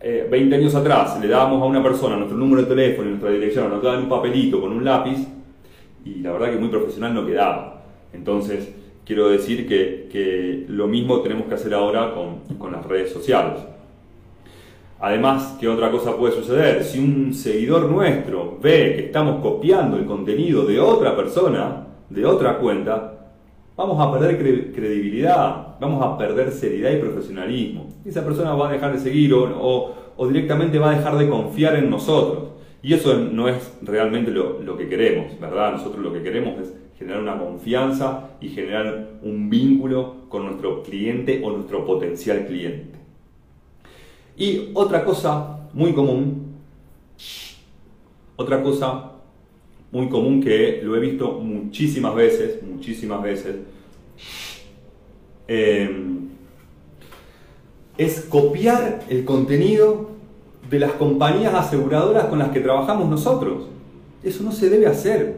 20 0.00 0.54
eh, 0.54 0.58
años 0.58 0.74
atrás 0.74 1.18
le 1.20 1.28
dábamos 1.28 1.62
a 1.62 1.64
una 1.64 1.82
persona 1.82 2.16
nuestro 2.16 2.36
número 2.36 2.62
de 2.62 2.68
teléfono 2.68 3.08
y 3.08 3.10
nuestra 3.10 3.30
dirección, 3.30 3.70
nos 3.70 3.82
daban 3.82 4.04
un 4.04 4.08
papelito 4.08 4.60
con 4.60 4.72
un 4.72 4.84
lápiz, 4.84 5.26
y 6.04 6.20
la 6.20 6.32
verdad 6.32 6.52
que 6.52 6.58
muy 6.58 6.68
profesional 6.68 7.14
no 7.14 7.26
quedaba. 7.26 7.82
Entonces, 8.12 8.72
quiero 9.04 9.28
decir 9.28 9.66
que, 9.66 10.66
lo 10.68 10.86
mismo 10.86 11.20
tenemos 11.20 11.46
que 11.46 11.54
hacer 11.54 11.74
ahora 11.74 12.12
con, 12.14 12.72
las 12.72 12.84
redes 12.86 13.12
sociales. 13.12 13.60
Además, 14.98 15.56
¿qué 15.60 15.68
otra 15.68 15.90
cosa 15.90 16.16
puede 16.16 16.34
suceder? 16.34 16.82
Si 16.82 16.98
un 16.98 17.34
seguidor 17.34 17.90
nuestro 17.90 18.58
ve 18.60 18.94
que 18.96 19.06
estamos 19.06 19.42
copiando 19.42 19.96
el 19.98 20.06
contenido 20.06 20.64
de 20.64 20.80
otra 20.80 21.14
persona, 21.14 21.86
de 22.08 22.24
otra 22.24 22.58
cuenta, 22.58 23.25
vamos 23.76 24.00
a 24.00 24.10
perder 24.10 24.38
credibilidad, 24.72 25.76
vamos 25.78 26.02
a 26.02 26.16
perder 26.16 26.50
seriedad 26.50 26.92
y 26.92 26.96
profesionalismo. 26.96 27.88
Esa 28.04 28.24
persona 28.24 28.54
va 28.54 28.68
a 28.68 28.72
dejar 28.72 28.92
de 28.92 28.98
seguir 28.98 29.34
o, 29.34 29.94
directamente 30.28 30.78
va 30.78 30.90
a 30.90 30.96
dejar 30.96 31.18
de 31.18 31.28
confiar 31.28 31.76
en 31.76 31.90
nosotros. 31.90 32.44
Y 32.82 32.94
eso 32.94 33.14
no 33.16 33.48
es 33.48 33.76
realmente 33.82 34.30
lo, 34.30 34.76
que 34.76 34.88
queremos, 34.88 35.38
¿verdad? 35.40 35.72
Nosotros 35.72 36.02
lo 36.02 36.12
que 36.12 36.22
queremos 36.22 36.58
es 36.60 36.74
generar 36.98 37.20
una 37.20 37.38
confianza 37.38 38.30
y 38.40 38.48
generar 38.48 39.08
un 39.22 39.50
vínculo 39.50 40.14
con 40.28 40.46
nuestro 40.46 40.82
cliente 40.82 41.42
o 41.44 41.50
nuestro 41.50 41.84
potencial 41.84 42.46
cliente. 42.46 42.96
Y 44.38 44.70
otra 44.74 45.04
cosa 45.04 45.68
muy 45.72 45.92
común, 45.92 46.54
otra 48.36 48.62
cosa 48.62 49.15
muy 49.92 50.08
común 50.08 50.42
que 50.42 50.80
lo 50.82 50.96
he 50.96 51.00
visto 51.00 51.32
muchísimas 51.40 52.14
veces, 52.14 52.62
muchísimas 52.62 53.22
veces, 53.22 53.56
em, 55.48 56.28
es 57.96 58.20
copiar 58.28 59.00
el 59.08 59.24
contenido 59.24 60.10
de 60.68 60.80
las 60.80 60.92
compañías 60.92 61.54
aseguradoras 61.54 62.26
con 62.26 62.38
las 62.38 62.50
que 62.50 62.60
trabajamos 62.60 63.08
nosotros. 63.08 63.68
Eso 64.22 64.42
no 64.42 64.52
se 64.52 64.68
debe 64.68 64.86
hacer. 64.86 65.36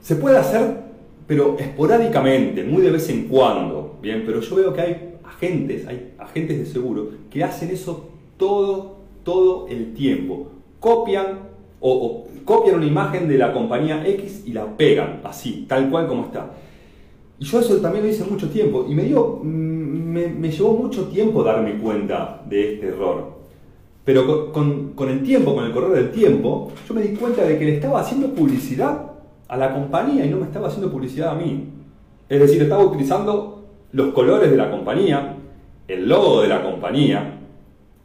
Se 0.00 0.16
puede 0.16 0.38
hacer, 0.38 0.84
pero 1.26 1.56
esporádicamente, 1.58 2.62
muy 2.62 2.82
de 2.82 2.92
vez 2.92 3.08
en 3.08 3.24
cuando, 3.28 3.98
¿bien? 4.00 4.22
Pero 4.24 4.40
yo 4.40 4.56
veo 4.56 4.72
que 4.72 4.80
hay 4.80 5.14
agentes, 5.24 5.86
hay 5.86 6.14
agentes 6.18 6.58
de 6.58 6.66
seguro 6.66 7.10
que 7.30 7.42
hacen 7.42 7.70
eso 7.70 8.08
todo, 8.36 8.98
todo 9.24 9.66
el 9.68 9.94
tiempo. 9.94 10.48
Copian 10.78 11.40
o, 11.80 12.26
copian 12.46 12.76
una 12.76 12.86
imagen 12.86 13.28
de 13.28 13.36
la 13.36 13.52
compañía 13.52 14.06
X 14.06 14.44
y 14.46 14.52
la 14.52 14.64
pegan 14.76 15.20
así, 15.24 15.66
tal 15.68 15.90
cual 15.90 16.06
como 16.06 16.26
está. 16.26 16.52
Y 17.38 17.44
yo 17.44 17.60
eso 17.60 17.76
también 17.78 18.04
lo 18.04 18.10
hice 18.10 18.24
mucho 18.24 18.48
tiempo 18.48 18.86
y 18.88 18.94
me, 18.94 19.02
dio, 19.02 19.40
mm, 19.42 20.38
me, 20.38 20.50
llevó 20.50 20.72
mucho 20.72 21.08
tiempo 21.08 21.42
darme 21.42 21.76
cuenta 21.76 22.40
de 22.48 22.74
este 22.74 22.88
error. 22.88 23.36
Pero 24.04 24.52
con, 24.52 24.92
con, 24.94 25.10
el 25.10 25.22
tiempo, 25.24 25.54
con 25.54 25.64
el 25.64 25.72
correr 25.72 25.90
del 25.90 26.12
tiempo, 26.12 26.72
yo 26.88 26.94
me 26.94 27.02
di 27.02 27.16
cuenta 27.16 27.42
de 27.42 27.58
que 27.58 27.64
le 27.64 27.74
estaba 27.74 28.00
haciendo 28.00 28.28
publicidad 28.28 29.10
a 29.48 29.56
la 29.56 29.74
compañía 29.74 30.24
y 30.24 30.30
no 30.30 30.38
me 30.38 30.44
estaba 30.44 30.68
haciendo 30.68 30.90
publicidad 30.90 31.30
a 31.30 31.34
mí. 31.34 31.64
Es 32.28 32.40
decir, 32.40 32.62
estaba 32.62 32.84
utilizando 32.84 33.64
los 33.92 34.14
colores 34.14 34.50
de 34.50 34.56
la 34.56 34.70
compañía, 34.70 35.34
el 35.88 36.08
logo 36.08 36.42
de 36.42 36.48
la 36.48 36.62
compañía, 36.62 37.38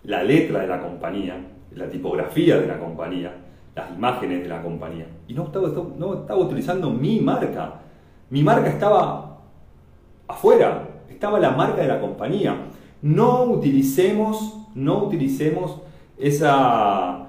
la 0.04 0.24
letra 0.24 0.62
de 0.62 0.68
la 0.68 0.82
compañía, 0.82 1.38
la 1.76 1.88
tipografía 1.88 2.60
de 2.60 2.68
la 2.68 2.80
compañía, 2.80 3.34
las 3.76 3.92
imágenes 3.92 4.44
de 4.44 4.50
la 4.50 4.62
compañía. 4.62 5.08
Y 5.28 5.34
no 5.34 5.46
estaba, 5.46 5.70
no 5.98 6.14
estaba 6.14 6.40
utilizando 6.40 6.90
mi 6.90 7.20
marca. 7.20 7.82
Mi 8.30 8.44
marca 8.44 8.70
estaba 8.70 9.40
afuera, 10.28 10.88
estaba 11.10 11.40
la 11.40 11.52
marca 11.52 11.82
de 11.82 11.88
la 11.88 12.00
compañía. 12.00 12.56
No 13.02 13.44
utilicemos, 13.44 14.68
no 14.76 15.06
utilicemos 15.06 15.82
esa, 16.18 17.28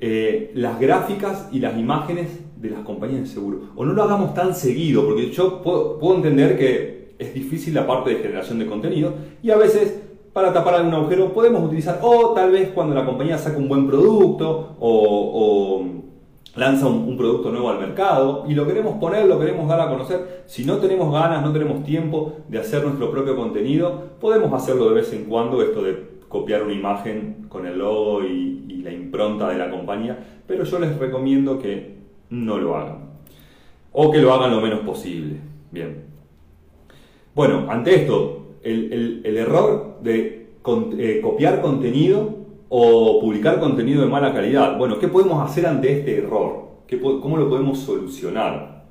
eh, 0.00 0.52
las 0.54 0.78
gráficas 0.78 1.48
y 1.52 1.58
las 1.58 1.76
imágenes 1.76 2.28
de 2.56 2.70
las 2.70 2.80
compañías 2.80 3.22
de 3.22 3.26
seguro. 3.26 3.60
O 3.76 3.84
no 3.84 3.92
lo 3.92 4.02
hagamos 4.02 4.34
tan 4.34 4.54
seguido, 4.54 5.04
porque 5.04 5.30
yo 5.30 5.62
puedo, 5.62 6.16
entender 6.16 6.58
que 6.58 7.14
es 7.18 7.34
difícil 7.34 7.74
la 7.74 7.86
parte 7.86 8.10
de 8.10 8.16
generación 8.16 8.58
de 8.58 8.66
contenido 8.66 9.14
y 9.42 9.50
a 9.50 9.56
veces 9.56 10.02
para 10.38 10.52
tapar 10.52 10.76
algún 10.76 10.94
agujero 10.94 11.32
podemos 11.32 11.64
utilizar, 11.64 11.98
o 12.00 12.32
tal 12.32 12.52
vez 12.52 12.68
cuando 12.68 12.94
la 12.94 13.04
compañía 13.04 13.36
saca 13.36 13.58
un 13.58 13.68
buen 13.68 13.88
producto 13.88 14.76
o, 14.78 15.84
lanza 16.54 16.86
un, 16.86 17.16
producto 17.16 17.50
nuevo 17.50 17.68
al 17.70 17.80
mercado 17.80 18.44
y 18.46 18.54
lo 18.54 18.64
queremos 18.64 19.00
poner, 19.00 19.26
lo 19.26 19.40
queremos 19.40 19.66
dar 19.66 19.80
a 19.80 19.88
conocer. 19.88 20.44
Si 20.46 20.64
no 20.64 20.76
tenemos 20.76 21.12
ganas, 21.12 21.42
no 21.42 21.52
tenemos 21.52 21.82
tiempo 21.82 22.34
de 22.46 22.60
hacer 22.60 22.84
nuestro 22.84 23.10
propio 23.10 23.34
contenido, 23.34 24.10
podemos 24.20 24.52
hacerlo 24.52 24.88
de 24.90 24.94
vez 24.94 25.12
en 25.12 25.24
cuando, 25.24 25.60
esto 25.60 25.82
de 25.82 26.06
copiar 26.28 26.62
una 26.62 26.72
imagen 26.72 27.46
con 27.48 27.66
el 27.66 27.76
logo 27.76 28.22
y 28.22 28.80
la 28.84 28.92
impronta 28.92 29.48
de 29.48 29.58
la 29.58 29.72
compañía, 29.72 30.24
pero 30.46 30.62
yo 30.62 30.78
les 30.78 30.96
recomiendo 30.98 31.58
que 31.58 31.96
no 32.30 32.58
lo 32.58 32.76
hagan. 32.76 33.08
O 33.90 34.12
que 34.12 34.20
lo 34.20 34.32
hagan 34.32 34.52
lo 34.52 34.60
menos 34.60 34.80
posible. 34.82 35.40
Bien. 35.72 36.04
Bueno, 37.34 37.66
ante 37.68 37.96
esto, 37.96 38.38
el, 38.62 39.36
error 39.36 39.98
de 40.02 40.48
eh, 40.98 41.20
copiar 41.22 41.60
contenido 41.60 42.36
o 42.68 43.20
publicar 43.20 43.60
contenido 43.60 44.02
de 44.02 44.08
mala 44.08 44.32
calidad. 44.32 44.76
Bueno, 44.78 44.98
¿qué 44.98 45.08
podemos 45.08 45.42
hacer 45.48 45.66
ante 45.66 45.92
este 45.92 46.18
error? 46.18 46.68
¿Cómo 47.00 47.36
lo 47.36 47.48
podemos 47.48 47.78
solucionar? 47.78 48.84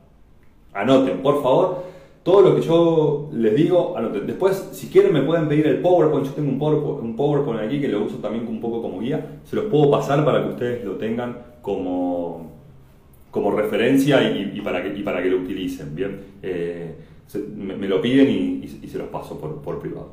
Anoten, 0.74 1.20
por 1.22 1.42
favor, 1.42 1.84
todo 2.24 2.42
lo 2.42 2.56
que 2.56 2.62
yo 2.62 3.30
les 3.34 3.56
digo, 3.56 3.98
anoten. 3.98 4.28
Después, 4.28 4.70
si 4.74 4.88
quieren, 4.88 5.14
me 5.14 5.22
pueden 5.22 5.48
pedir 5.48 5.66
el 5.68 5.80
PowerPoint. 5.80 6.26
Yo 6.26 6.34
tengo 6.34 6.50
un 6.50 6.60
PowerPoint, 6.60 7.02
un 7.02 7.16
PowerPoint 7.16 7.62
aquí 7.62 7.80
que 7.80 7.88
lo 7.88 8.04
uso 8.04 8.18
también 8.18 8.48
un 8.48 8.60
poco 8.60 8.82
como 8.82 9.00
guía. 9.00 9.40
Se 9.46 9.56
los 9.56 9.66
puedo 9.66 9.90
pasar 9.90 10.26
para 10.26 10.44
que 10.44 10.50
ustedes 10.50 10.86
lo 10.86 10.96
tengan 10.96 11.38
como, 11.62 12.52
como 13.32 13.52
referencia 13.52 14.22
y, 14.30 14.60
para 14.62 14.84
que, 14.84 14.90
para 15.02 15.24
que 15.24 15.30
lo 15.30 15.38
utilicen. 15.38 15.96
¿bien? 15.96 16.20
Eh, 16.44 16.96
me, 17.56 17.88
lo 17.88 18.02
piden 18.02 18.30
y, 18.30 18.88
se 18.88 18.98
los 18.98 19.08
paso 19.08 19.40
por, 19.40 19.80
privado. 19.80 20.12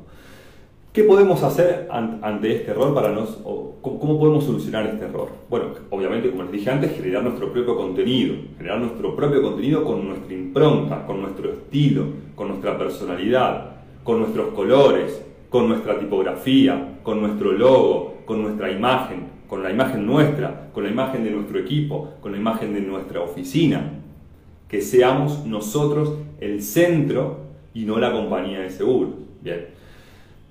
¿Qué 0.91 1.03
podemos 1.03 1.43
hacer 1.43 1.89
ante 1.91 2.55
este 2.55 2.71
error 2.71 2.93
para 2.93 3.11
nos, 3.11 3.39
cómo 3.81 4.17
podemos 4.19 4.45
solucionar 4.45 4.85
este 4.87 5.05
error? 5.05 5.29
Bueno, 5.49 5.65
obviamente, 5.89 6.29
como 6.29 6.43
les 6.43 6.53
dije 6.53 6.71
antes, 6.71 6.95
generar 6.95 7.23
nuestro 7.23 7.51
propio 7.51 7.75
contenido, 7.75 8.35
generar 8.57 8.79
nuestro 8.79 9.15
propio 9.15 9.41
contenido 9.41 9.83
con 9.83 10.07
nuestra 10.07 10.33
impronta, 10.33 11.05
con 11.05 11.21
nuestro 11.21 11.51
estilo, 11.51 12.05
con 12.35 12.47
nuestra 12.47 12.77
personalidad, 12.77 13.75
con 14.05 14.19
nuestros 14.19 14.53
colores, 14.53 15.21
con 15.49 15.67
nuestra 15.67 15.99
tipografía, 15.99 16.99
con 17.03 17.21
nuestro 17.21 17.51
logo, 17.51 18.15
con 18.25 18.41
nuestra 18.41 18.71
imagen, 18.71 19.27
con 19.47 19.63
la 19.63 19.71
imagen 19.71 20.05
nuestra, 20.05 20.69
con 20.73 20.83
la 20.83 20.89
imagen 20.89 21.23
de 21.23 21.31
nuestro 21.31 21.59
equipo, 21.59 22.13
con 22.21 22.31
la 22.31 22.37
imagen 22.37 22.73
de 22.73 22.81
nuestra 22.81 23.21
oficina. 23.21 24.01
Que 24.67 24.81
seamos 24.81 25.45
nosotros 25.45 26.13
el 26.39 26.61
centro 26.61 27.39
y 27.73 27.85
no 27.85 27.99
la 27.99 28.11
compañía 28.11 28.61
de 28.61 28.69
seguros. 28.69 29.13
Bien. 29.41 29.67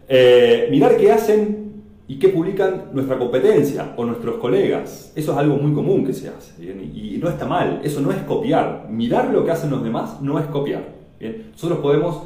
Eh, 0.09 0.69
mirar 0.71 0.97
qué 0.97 1.11
hacen 1.11 1.65
y 2.07 2.19
qué 2.19 2.29
publican 2.29 2.91
nuestra 2.93 3.19
competencia 3.19 3.95
o 3.97 4.05
nuestros 4.05 4.37
colegas. 4.37 5.13
Eso 5.17 5.33
es 5.33 5.39
algo 5.39 5.57
muy 5.57 5.73
común 5.73 6.05
que 6.05 6.13
se 6.13 6.29
hace. 6.29 6.63
Y, 6.63 7.19
no 7.21 7.29
está 7.29 7.47
mal. 7.47 7.81
Eso 7.83 8.01
no 8.01 8.13
es 8.13 8.19
copiar. 8.19 8.87
Mirar 8.91 9.31
lo 9.31 9.45
que 9.45 9.51
hacen 9.51 9.71
los 9.71 9.83
demás 9.83 10.21
no 10.21 10.39
es 10.39 10.47
copiar. 10.47 10.85
Nosotros 11.53 11.79
podemos 11.79 12.25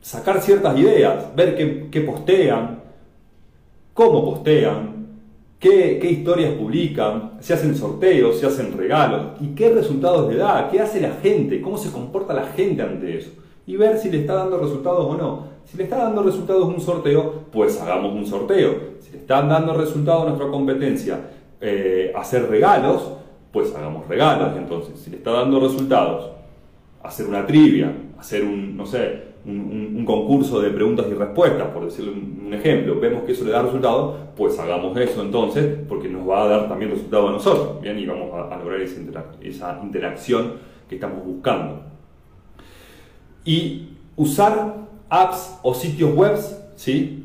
sacar 0.00 0.40
ciertas 0.40 0.78
ideas, 0.78 1.34
ver 1.34 1.56
qué, 1.56 1.88
qué 1.90 2.02
postean, 2.02 2.78
cómo 3.92 4.24
postean, 4.24 4.95
qué, 5.58 6.00
historias 6.10 6.54
publican, 6.54 7.32
se 7.40 7.54
hacen 7.54 7.76
sorteos, 7.76 8.38
se 8.38 8.46
hacen 8.46 8.76
regalos 8.76 9.40
y 9.40 9.48
qué 9.54 9.70
resultados 9.70 10.30
le 10.32 10.38
da, 10.38 10.68
qué 10.70 10.80
hace 10.80 11.00
la 11.00 11.12
gente, 11.22 11.60
cómo 11.60 11.78
se 11.78 11.90
comporta 11.90 12.34
la 12.34 12.46
gente 12.46 12.82
ante 12.82 13.18
eso. 13.18 13.30
Y 13.66 13.76
ver 13.76 13.98
si 13.98 14.10
le 14.10 14.20
está 14.20 14.34
dando 14.34 14.58
resultados 14.58 15.04
o 15.06 15.16
no. 15.16 15.56
Si 15.64 15.76
le 15.76 15.84
está 15.84 15.96
dando 15.96 16.22
resultados 16.22 16.66
un 16.66 16.80
sorteo, 16.80 17.46
pues 17.50 17.80
hagamos 17.80 18.12
un 18.12 18.24
sorteo. 18.24 18.74
Si 19.00 19.10
le 19.10 19.18
están 19.18 19.48
dando 19.48 19.74
resultados 19.74 20.22
a 20.22 20.26
nuestra 20.26 20.48
competencia 20.48 21.20
eh, 21.60 22.12
hacer 22.14 22.48
regalos, 22.48 23.10
pues 23.50 23.74
hagamos 23.74 24.06
regalos. 24.06 24.56
Entonces, 24.56 25.00
si 25.00 25.10
le 25.10 25.16
está 25.16 25.32
dando 25.32 25.58
resultados 25.58 26.30
hacer 27.02 27.26
una 27.26 27.46
trivia, 27.46 27.92
hacer 28.18 28.44
un, 28.44 28.76
no 28.76 28.86
sé, 28.86 29.25
un, 29.46 30.04
concurso 30.04 30.60
de 30.60 30.70
preguntas 30.70 31.06
y 31.10 31.14
respuestas, 31.14 31.68
por 31.68 31.84
decirle 31.84 32.12
un, 32.12 32.54
ejemplo, 32.54 32.98
vemos 33.00 33.24
que 33.24 33.32
eso 33.32 33.44
le 33.44 33.50
da 33.50 33.62
resultado, 33.62 34.16
pues 34.36 34.58
hagamos 34.58 34.96
eso 34.98 35.22
entonces, 35.22 35.78
porque 35.88 36.08
nos 36.08 36.28
va 36.28 36.44
a 36.44 36.46
dar 36.46 36.68
también 36.68 36.90
resultado 36.92 37.28
a 37.28 37.32
nosotros, 37.32 37.80
¿bien? 37.80 37.98
Y 37.98 38.06
vamos 38.06 38.30
a, 38.32 38.56
lograr 38.56 38.80
esa, 38.80 39.80
interacción 39.82 40.54
que 40.88 40.94
estamos 40.94 41.24
buscando. 41.24 41.82
Y 43.44 43.88
usar 44.14 44.76
apps 45.08 45.58
o 45.62 45.74
sitios 45.74 46.14
web, 46.14 46.36
¿sí? 46.76 47.24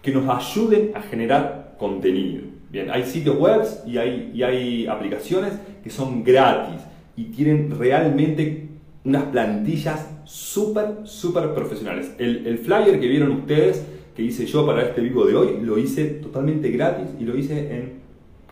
Que 0.00 0.12
nos 0.12 0.28
ayuden 0.28 0.92
a 0.94 1.02
generar 1.02 1.74
contenido. 1.78 2.42
Bien, 2.70 2.90
hay 2.90 3.04
sitios 3.04 3.38
web 3.38 3.62
y 3.86 3.98
hay, 3.98 4.32
y 4.34 4.42
hay 4.42 4.86
aplicaciones 4.86 5.52
que 5.82 5.90
son 5.90 6.24
gratis 6.24 6.80
y 7.16 7.24
tienen 7.24 7.70
realmente 7.78 8.68
unas 9.04 9.24
plantillas 9.24 10.13
súper, 10.24 11.54
profesionales. 11.54 12.12
El, 12.18 12.58
flyer 12.58 13.00
que 13.00 13.08
vieron 13.08 13.32
ustedes, 13.32 13.84
que 14.16 14.22
hice 14.22 14.46
yo 14.46 14.66
para 14.66 14.82
este 14.82 15.00
vivo 15.00 15.24
de 15.24 15.34
hoy, 15.34 15.58
lo 15.62 15.78
hice 15.78 16.04
totalmente 16.04 16.70
gratis 16.70 17.08
y 17.18 17.24
lo 17.24 17.36
hice 17.36 17.74
en, 17.74 17.92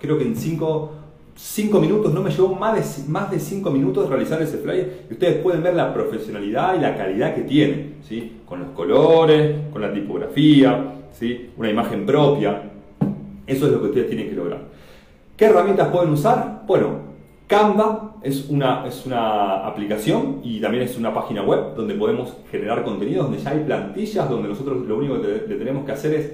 creo 0.00 0.18
que 0.18 0.24
en 0.24 0.36
5 0.36 0.90
minutos, 1.80 2.12
no 2.12 2.22
me 2.22 2.30
llevó 2.30 2.54
más 2.54 2.74
de, 2.74 3.10
más 3.10 3.30
de 3.30 3.38
5 3.38 3.70
minutos 3.70 4.08
realizar 4.08 4.42
ese 4.42 4.58
flyer 4.58 5.06
y 5.08 5.14
ustedes 5.14 5.36
pueden 5.42 5.62
ver 5.62 5.74
la 5.74 5.94
profesionalidad 5.94 6.76
y 6.76 6.80
la 6.80 6.96
calidad 6.96 7.34
que 7.34 7.42
tiene, 7.42 7.94
¿sí? 8.08 8.40
con 8.46 8.60
los 8.60 8.70
colores, 8.70 9.56
con 9.72 9.80
la 9.82 9.92
tipografía, 9.92 10.94
¿sí? 11.12 11.50
una 11.56 11.70
imagen 11.70 12.04
propia. 12.04 12.70
Eso 13.46 13.66
es 13.66 13.72
lo 13.72 13.80
que 13.80 13.86
ustedes 13.86 14.08
tienen 14.08 14.28
que 14.28 14.34
lograr. 14.34 14.60
¿Qué 15.36 15.46
herramientas 15.46 15.88
pueden 15.88 16.10
usar? 16.10 16.62
Bueno, 16.66 17.11
Canva 17.46 18.16
es 18.22 18.48
una, 18.48 18.86
es 18.86 19.04
una 19.04 19.66
aplicación 19.66 20.40
y 20.42 20.60
también 20.60 20.84
es 20.84 20.96
una 20.96 21.12
página 21.12 21.42
web 21.42 21.74
donde 21.76 21.94
podemos 21.94 22.34
generar 22.50 22.82
contenido, 22.84 23.24
donde 23.24 23.38
ya 23.38 23.50
hay 23.50 23.60
plantillas, 23.60 24.28
donde 24.28 24.48
nosotros 24.48 24.86
lo 24.86 24.96
único 24.96 25.20
que 25.20 25.44
le 25.48 25.56
tenemos 25.56 25.84
que 25.84 25.92
hacer 25.92 26.14
es 26.14 26.32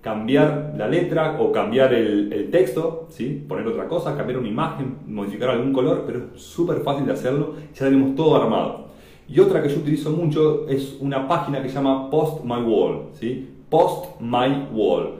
cambiar 0.00 0.74
la 0.76 0.88
letra 0.88 1.38
o 1.40 1.52
cambiar 1.52 1.92
el, 1.92 2.48
texto, 2.50 3.06
¿sí? 3.10 3.44
poner 3.48 3.66
otra 3.66 3.88
cosa, 3.88 4.16
cambiar 4.16 4.38
una 4.38 4.48
imagen, 4.48 4.96
modificar 5.06 5.50
algún 5.50 5.72
color, 5.72 6.04
pero 6.06 6.20
es 6.34 6.42
súper 6.42 6.78
fácil 6.80 7.06
de 7.06 7.12
hacerlo, 7.12 7.54
ya 7.74 7.84
tenemos 7.86 8.14
todo 8.14 8.36
armado. 8.36 8.88
Y 9.28 9.40
otra 9.40 9.62
que 9.62 9.68
yo 9.68 9.76
utilizo 9.76 10.10
mucho 10.10 10.66
es 10.68 10.96
una 11.00 11.28
página 11.28 11.62
que 11.62 11.68
se 11.68 11.74
llama 11.74 12.10
Post 12.10 12.44
My 12.44 12.62
Wall, 12.62 13.08
¿sí? 13.12 13.48
Post 13.68 14.20
My 14.20 14.66
Wall. 14.72 15.16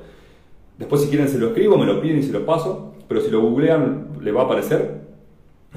Después 0.79 1.03
si 1.03 1.09
quieren 1.09 1.29
se 1.29 1.39
lo 1.39 1.49
escribo, 1.49 1.77
me 1.77 1.85
lo 1.85 2.01
piden 2.01 2.19
y 2.19 2.23
se 2.23 2.33
lo 2.33 2.47
paso, 2.47 2.95
pero 3.07 3.21
si 3.21 3.31
lo 3.31 3.43
googlean 3.43 4.09
le 4.23 4.33
va 4.33 4.43
a 4.43 4.45
aparecer. 4.45 5.08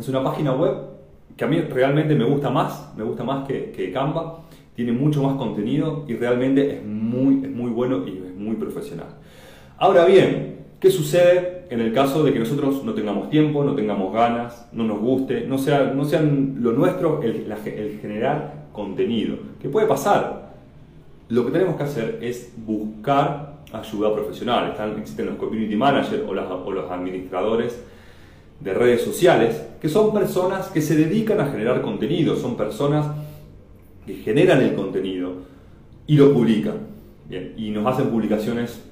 Es 0.02 0.10
una 0.10 0.24
página 0.24 0.52
web 0.54 0.78
que 1.38 1.44
a 1.44 1.48
mí 1.48 1.62
realmente 1.62 2.16
me 2.16 2.26
gusta 2.26 2.50
más, 2.50 2.92
me 2.98 3.04
gusta 3.04 3.24
más 3.24 3.48
que, 3.48 3.70
que 3.70 3.92
Canva, 3.92 4.40
tiene 4.76 4.94
mucho 4.94 5.22
más 5.22 5.36
contenido 5.36 6.06
y 6.08 6.16
realmente 6.16 6.78
es 6.78 6.84
muy, 6.84 7.46
es 7.46 7.52
muy 7.52 7.70
bueno 7.70 8.08
y 8.08 8.18
es 8.18 8.36
muy 8.36 8.56
profesional. 8.56 9.10
Ahora 9.78 10.06
bien, 10.06 10.56
¿qué 10.80 10.90
sucede 10.90 11.68
en 11.70 11.82
el 11.82 11.94
caso 11.94 12.24
de 12.24 12.34
que 12.34 12.40
nosotros 12.40 12.84
no 12.84 12.96
tengamos 12.96 13.30
tiempo, 13.30 13.64
no 13.64 13.76
tengamos 13.76 14.12
ganas, 14.12 14.68
no 14.74 14.86
nos 14.86 15.00
guste, 15.00 15.46
no 15.46 15.60
sea, 15.60 15.94
no 15.94 16.04
sean 16.04 16.56
lo 16.62 16.72
nuestro 16.72 17.22
el, 17.22 17.46
el 17.52 18.00
generar 18.02 18.70
contenido? 18.74 19.36
¿Qué 19.62 19.70
puede 19.70 19.86
pasar? 19.86 20.50
Lo 21.30 21.46
que 21.46 21.52
tenemos 21.52 21.76
que 21.76 21.84
hacer 21.84 22.18
es 22.24 22.52
buscar 22.58 23.60
ayuda 23.72 24.12
profesional. 24.16 24.72
Están, 24.72 24.98
existen 24.98 25.28
los 25.28 25.36
community 25.36 25.76
managers 25.76 26.24
o, 26.28 26.32
o 26.32 26.72
los 26.72 26.90
administradores 26.90 27.84
de 28.62 28.74
redes 28.74 29.02
sociales, 29.02 29.62
que 29.82 29.90
son 29.90 30.14
personas 30.14 30.68
que 30.68 30.82
se 30.82 30.96
dedican 30.96 31.40
a 31.40 31.48
generar 31.48 31.82
contenido, 31.82 32.36
son 32.36 32.56
personas 32.56 33.08
que 34.06 34.16
generan 34.16 34.62
el 34.62 34.76
contenido 34.76 35.34
y 36.08 36.16
lo 36.16 36.34
publican. 36.34 36.92
Y 37.58 37.70
nos 37.70 37.86
hacen 37.88 38.10
publicaciones 38.10 38.84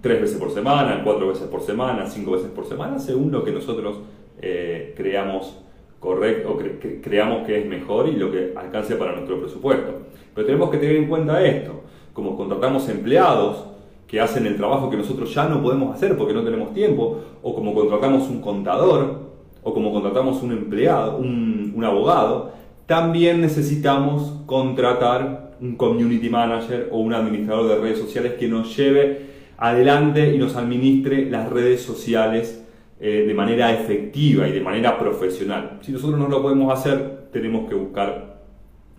tres 0.00 0.20
veces 0.20 0.38
por 0.38 0.50
semana, 0.52 1.02
cuatro 1.04 1.28
veces 1.28 1.44
por 1.44 1.62
semana, 1.62 2.06
cinco 2.06 2.32
veces 2.32 2.50
por 2.50 2.66
semana, 2.66 2.98
según 2.98 3.30
lo 3.30 3.44
que 3.44 3.52
nosotros 3.52 4.00
eh, 4.42 4.92
creamos 4.96 5.56
correcto, 6.00 6.52
o 6.52 6.58
creamos 7.02 7.46
que 7.46 7.60
es 7.60 7.66
mejor 7.66 8.08
y 8.08 8.12
lo 8.12 8.32
que 8.32 8.52
alcance 8.56 8.96
para 8.96 9.12
nuestro 9.12 9.40
presupuesto. 9.40 9.98
Pero 10.34 10.46
tenemos 10.46 10.70
que 10.70 10.78
tener 10.78 10.96
en 10.96 11.08
cuenta 11.08 11.44
esto, 11.44 11.82
como 12.12 12.36
contratamos 12.36 12.88
empleados 12.88 13.64
que 14.10 14.20
hacen 14.20 14.44
el 14.44 14.56
trabajo 14.56 14.90
que 14.90 14.96
nosotros 14.96 15.32
ya 15.32 15.48
no 15.48 15.62
podemos 15.62 15.94
hacer 15.94 16.16
porque 16.16 16.34
no 16.34 16.42
tenemos 16.42 16.74
tiempo, 16.74 17.20
o 17.42 17.54
como 17.54 17.72
contratamos 17.72 18.28
un 18.28 18.40
contador, 18.40 19.30
o 19.62 19.72
como 19.72 19.92
contratamos 19.92 20.42
un 20.42 20.50
empleado, 20.50 21.16
un, 21.16 21.72
un 21.76 21.84
abogado, 21.84 22.50
también 22.86 23.40
necesitamos 23.40 24.42
contratar 24.46 25.52
un 25.60 25.76
community 25.76 26.28
manager 26.28 26.88
o 26.90 26.98
un 26.98 27.14
administrador 27.14 27.68
de 27.68 27.76
redes 27.76 28.00
sociales 28.00 28.32
que 28.32 28.48
nos 28.48 28.76
lleve 28.76 29.26
adelante 29.58 30.34
y 30.34 30.38
nos 30.38 30.56
administre 30.56 31.30
las 31.30 31.48
redes 31.48 31.82
sociales 31.82 32.64
eh, 32.98 33.26
de 33.28 33.34
manera 33.34 33.72
efectiva 33.72 34.48
y 34.48 34.52
de 34.52 34.60
manera 34.60 34.98
profesional. 34.98 35.78
Si 35.82 35.92
nosotros 35.92 36.18
no 36.18 36.26
lo 36.28 36.42
podemos 36.42 36.76
hacer, 36.76 37.28
tenemos 37.32 37.68
que 37.68 37.76
buscar 37.76 38.40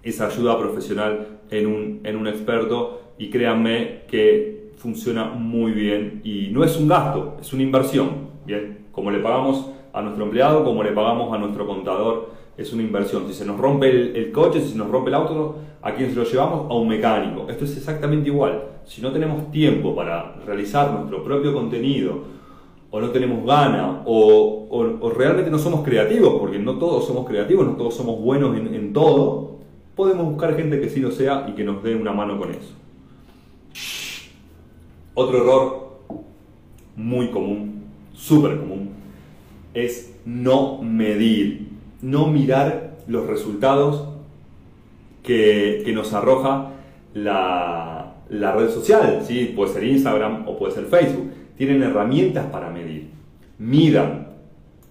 esa 0.04 0.28
ayuda 0.28 0.58
profesional 0.58 1.40
en 1.50 1.68
un, 1.68 2.00
en 2.06 2.16
un 2.16 2.28
experto 2.28 3.16
y 3.18 3.30
créanme 3.30 4.04
que 4.08 4.61
funciona 4.78 5.26
muy 5.26 5.72
bien 5.72 6.22
y 6.24 6.50
no 6.52 6.64
es 6.64 6.78
un 6.78 6.88
gasto, 6.88 7.38
es 7.40 7.54
una 7.54 7.64
inversión. 7.64 8.32
Bien, 8.46 8.88
como 8.92 9.12
le 9.12 9.20
pagamos 9.20 9.70
a 9.94 10.02
nuestro 10.02 10.26
empleado, 10.26 10.64
como 10.64 10.84
le 10.84 10.92
pagamos 10.92 11.34
a 11.34 11.38
nuestro 11.38 11.68
contador, 11.68 12.30
es 12.58 12.72
una 12.74 12.84
inversión. 12.84 13.26
Si 13.28 13.34
se 13.34 13.46
nos 13.46 13.60
rompe 13.60 13.90
el, 13.90 14.32
coche, 14.32 14.62
si 14.62 14.70
se 14.70 14.78
nos 14.78 14.90
rompe 14.90 15.10
el 15.10 15.16
auto, 15.16 15.58
¿a 15.82 15.94
quién 15.94 16.10
se 16.10 16.16
lo 16.16 16.24
llevamos? 16.24 16.70
A 16.70 16.74
un 16.74 16.88
mecánico. 16.88 17.48
Esto 17.50 17.66
es 17.66 17.78
exactamente 17.78 18.30
igual. 18.30 18.64
Si 18.86 19.02
no 19.02 19.12
tenemos 19.12 19.52
tiempo 19.52 19.96
para 19.96 20.36
realizar 20.46 20.92
nuestro 20.94 21.24
propio 21.24 21.54
contenido, 21.54 22.42
o 22.94 23.00
no 23.00 23.10
tenemos 23.10 23.46
gana, 23.46 24.02
o, 24.06 25.12
realmente 25.16 25.50
no 25.50 25.58
somos 25.58 25.82
creativos, 25.82 26.40
porque 26.40 26.60
no 26.60 26.78
todos 26.78 27.06
somos 27.08 27.26
creativos, 27.26 27.66
no 27.66 27.74
todos 27.74 27.96
somos 27.96 28.20
buenos 28.20 28.58
en, 28.58 28.74
en 28.74 28.92
todo, 28.92 29.60
podemos 29.96 30.26
buscar 30.26 30.56
gente 30.56 30.80
que 30.80 30.90
sí 30.90 31.00
lo 31.00 31.12
sea 31.12 31.46
y 31.48 31.54
que 31.54 31.64
nos 31.64 31.82
dé 31.84 31.96
una 31.96 32.12
mano 32.12 32.38
con 32.38 32.52
eso. 32.52 32.81
Otro 35.14 35.38
error 35.38 36.00
muy 36.96 37.30
común, 37.30 37.84
súper 38.14 38.60
común, 38.60 38.92
es 39.74 40.14
no 40.26 40.82
medir, 40.82 41.70
no 42.02 42.28
mirar 42.28 42.98
los 43.08 43.28
resultados 43.28 44.08
que, 45.24 45.90
nos 45.94 46.14
arroja 46.14 46.72
la, 47.14 48.14
red 48.30 48.70
social, 48.70 49.24
¿sí? 49.26 49.54
puede 49.56 49.74
ser 49.74 49.84
Instagram 49.84 50.48
o 50.48 50.58
puede 50.58 50.74
ser 50.74 50.86
Facebook. 50.86 51.32
Tienen 51.58 51.84
herramientas 51.84 52.46
para 52.48 52.70
medir. 52.70 53.10
Midan, 53.60 54.30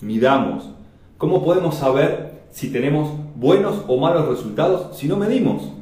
midamos. 0.00 0.70
¿Cómo 1.18 1.42
podemos 1.44 1.76
saber 1.76 2.42
si 2.50 2.70
tenemos 2.70 3.10
buenos 3.36 3.84
o 3.88 3.96
malos 3.96 4.28
resultados 4.28 4.96
si 4.96 5.08
no 5.08 5.16
medimos? 5.16 5.72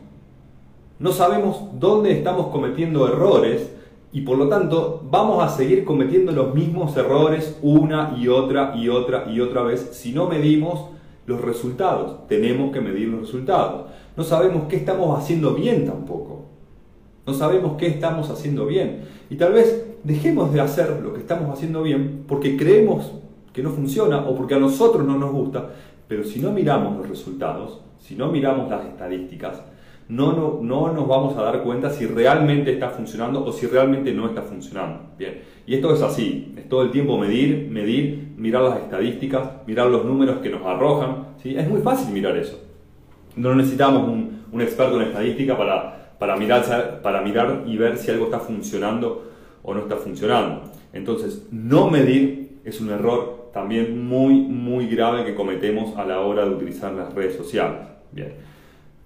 No 0.98 1.12
sabemos 1.12 1.62
dónde 1.78 2.12
estamos 2.12 2.48
cometiendo 2.48 3.06
errores 3.06 3.70
y 4.12 4.22
por 4.22 4.38
lo 4.38 4.48
tanto 4.48 5.02
vamos 5.10 5.42
a 5.42 5.48
seguir 5.48 5.84
cometiendo 5.84 6.32
los 6.32 6.54
mismos 6.54 6.96
errores 6.96 7.58
una 7.62 8.16
y 8.18 8.28
otra 8.28 8.74
y 8.74 8.88
otra 8.88 9.26
y 9.30 9.40
otra 9.40 9.62
vez 9.62 9.90
si 9.92 10.12
no 10.12 10.28
medimos 10.28 10.86
los 11.26 11.42
resultados. 11.42 12.26
Tenemos 12.26 12.72
que 12.72 12.80
medir 12.80 13.08
los 13.08 13.20
resultados. 13.20 13.86
No 14.16 14.24
sabemos 14.24 14.64
qué 14.68 14.76
estamos 14.76 15.18
haciendo 15.18 15.54
bien 15.54 15.86
tampoco. 15.86 16.46
No 17.26 17.34
sabemos 17.34 17.76
qué 17.76 17.86
estamos 17.86 18.30
haciendo 18.30 18.64
bien. 18.64 19.02
Y 19.28 19.36
tal 19.36 19.52
vez 19.52 19.86
dejemos 20.04 20.54
de 20.54 20.62
hacer 20.62 21.00
lo 21.02 21.12
que 21.12 21.20
estamos 21.20 21.50
haciendo 21.50 21.82
bien 21.82 22.24
porque 22.26 22.56
creemos 22.56 23.12
que 23.52 23.62
no 23.62 23.70
funciona 23.70 24.26
o 24.26 24.34
porque 24.34 24.54
a 24.54 24.58
nosotros 24.58 25.06
no 25.06 25.18
nos 25.18 25.32
gusta. 25.32 25.68
Pero 26.08 26.24
si 26.24 26.40
no 26.40 26.50
miramos 26.52 26.96
los 26.96 27.06
resultados, 27.06 27.82
si 27.98 28.14
no 28.14 28.32
miramos 28.32 28.70
las 28.70 28.86
estadísticas, 28.86 29.62
no, 30.08 30.32
no, 30.32 30.60
no 30.62 30.92
nos 30.92 31.06
vamos 31.06 31.36
a 31.36 31.42
dar 31.42 31.62
cuenta 31.62 31.90
si 31.90 32.06
realmente 32.06 32.72
está 32.72 32.88
funcionando 32.90 33.44
o 33.44 33.52
si 33.52 33.66
realmente 33.66 34.12
no 34.12 34.26
está 34.26 34.42
funcionando. 34.42 35.00
Bien, 35.18 35.42
y 35.66 35.74
esto 35.74 35.94
es 35.94 36.00
así, 36.00 36.54
es 36.56 36.68
todo 36.68 36.82
el 36.82 36.90
tiempo 36.90 37.18
medir, 37.18 37.68
medir, 37.70 38.32
mirar 38.36 38.62
las 38.62 38.80
estadísticas, 38.80 39.50
mirar 39.66 39.88
los 39.88 40.06
números 40.06 40.38
que 40.38 40.48
nos 40.48 40.64
arrojan. 40.64 41.34
¿sí? 41.42 41.56
Es 41.56 41.68
muy 41.68 41.82
fácil 41.82 42.12
mirar 42.14 42.36
eso. 42.36 42.58
No 43.36 43.54
necesitamos 43.54 44.08
un, 44.08 44.62
experto 44.62 45.00
en 45.00 45.08
estadística 45.08 45.56
para, 45.56 46.14
para, 46.18 46.36
mirar, 46.36 47.02
para 47.02 47.20
mirar 47.20 47.64
y 47.66 47.76
ver 47.76 47.98
si 47.98 48.10
algo 48.10 48.24
está 48.24 48.40
funcionando 48.40 49.30
o 49.62 49.74
no 49.74 49.80
está 49.80 49.96
funcionando. 49.96 50.62
Entonces, 50.94 51.46
no 51.52 51.90
medir 51.90 52.60
es 52.64 52.80
un 52.80 52.90
error 52.90 53.50
también 53.52 54.06
muy, 54.06 54.34
muy 54.34 54.88
grave 54.88 55.24
que 55.24 55.34
cometemos 55.34 55.96
a 55.98 56.04
la 56.04 56.20
hora 56.20 56.44
de 56.44 56.50
utilizar 56.50 56.92
las 56.92 57.12
redes 57.12 57.36
sociales. 57.36 57.80
Bien. 58.10 58.32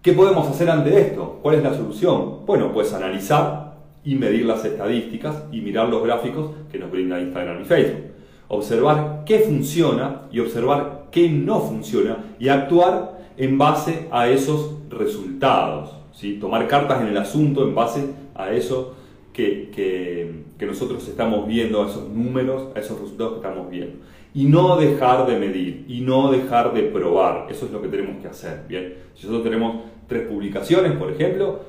¿Qué 0.03 0.15
podemos 0.15 0.49
hacer 0.49 0.69
ante 0.69 1.01
esto? 1.01 1.39
¿Cuál 1.43 1.55
es 1.55 1.63
la 1.63 1.75
solución? 1.75 2.45
Bueno, 2.45 2.73
pues 2.73 2.93
analizar 2.93 3.75
y 4.03 4.17
medir 4.17 4.47
las 4.47 4.65
estadísticas 4.65 5.45
y 5.53 5.61
mirar 5.61 5.89
los 5.91 6.03
gráficos 6.03 6.51
que 6.73 6.79
nos 6.81 6.91
brinda 6.91 7.21
Instagram 7.21 7.63
y 7.63 7.65
Facebook. 7.65 8.03
Observar 8.49 9.23
qué 9.25 9.39
funciona 9.39 10.23
y 10.33 10.41
observar 10.41 11.05
qué 11.13 11.29
no 11.29 11.61
funciona 11.61 12.17
y 12.41 12.49
actuar 12.49 13.21
en 13.37 13.57
base 13.57 14.09
a 14.11 14.29
esos 14.29 14.75
resultados. 14.91 15.95
¿sí? 16.13 16.37
Tomar 16.41 16.67
cartas 16.67 17.01
en 17.03 17.07
el 17.07 17.17
asunto 17.17 17.63
en 17.63 17.73
base 17.73 18.07
a 18.35 18.51
eso 18.51 18.97
que, 19.33 19.71
que, 19.73 20.67
nosotros 20.67 21.07
estamos 21.07 21.47
viendo, 21.47 21.83
a 21.83 21.89
esos 21.89 22.09
números, 22.09 22.69
a 22.75 22.81
esos 22.81 23.01
resultados 23.01 23.35
que 23.35 23.47
estamos 23.47 23.71
viendo. 23.71 23.99
Y 24.35 24.47
no 24.47 24.77
dejar 24.77 25.27
de 25.27 25.39
medir, 25.39 25.85
y 25.89 26.01
no 26.01 26.31
dejar 26.31 26.73
de 26.73 26.83
probar. 26.85 27.47
Eso 27.51 27.67
es 27.67 27.73
lo 27.73 27.83
que 27.83 27.89
tenemos 27.89 28.23
que 28.23 28.29
hacer. 28.29 28.65
Bien, 28.69 28.95
si 29.15 29.27
nosotros 29.27 29.45
tenemos 29.45 29.92
tres 30.13 30.29
publicaciones, 30.29 30.93
por 30.93 31.11
ejemplo, 31.11 31.61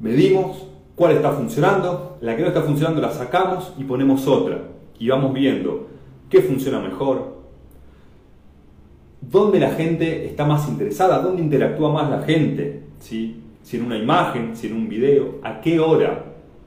medimos 0.00 0.66
cuál 0.96 1.12
está 1.12 1.32
funcionando, 1.32 2.18
la 2.20 2.34
que 2.34 2.42
no 2.42 2.48
está 2.48 2.62
funcionando 2.62 3.00
la 3.00 3.12
sacamos 3.12 3.72
y 3.78 3.84
ponemos 3.84 4.26
otra. 4.26 4.58
Y 4.98 5.08
vamos 5.08 5.32
viendo 5.32 5.88
qué 6.28 6.40
funciona 6.40 6.80
mejor, 6.80 7.34
dónde 9.20 9.60
la 9.60 9.70
gente 9.70 10.26
está 10.26 10.44
más 10.44 10.68
interesada, 10.68 11.20
dónde 11.20 11.42
interactúa 11.42 11.92
más 11.92 12.10
la 12.10 12.22
gente, 12.22 12.82
¿sí? 12.98 13.40
si 13.62 13.76
en 13.76 13.86
una 13.86 13.96
imagen, 13.96 14.56
si 14.56 14.66
en 14.66 14.74
un 14.74 14.88
video, 14.88 15.38
a 15.42 15.60
qué 15.60 15.78
hora. 15.78 16.24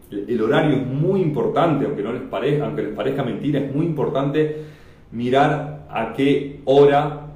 El 0.09 0.41
horario 0.41 0.77
es 0.77 0.87
muy 0.87 1.21
importante, 1.21 1.85
aunque, 1.85 2.01
no 2.01 2.11
aunque 2.11 2.81
les 2.81 2.93
parezca 2.93 3.23
mentira, 3.23 3.59
es 3.59 3.75
muy 3.75 3.85
importante 3.85 4.63
mirar 5.11 5.85
a 5.89 6.13
qué 6.13 6.61
hora 6.63 7.26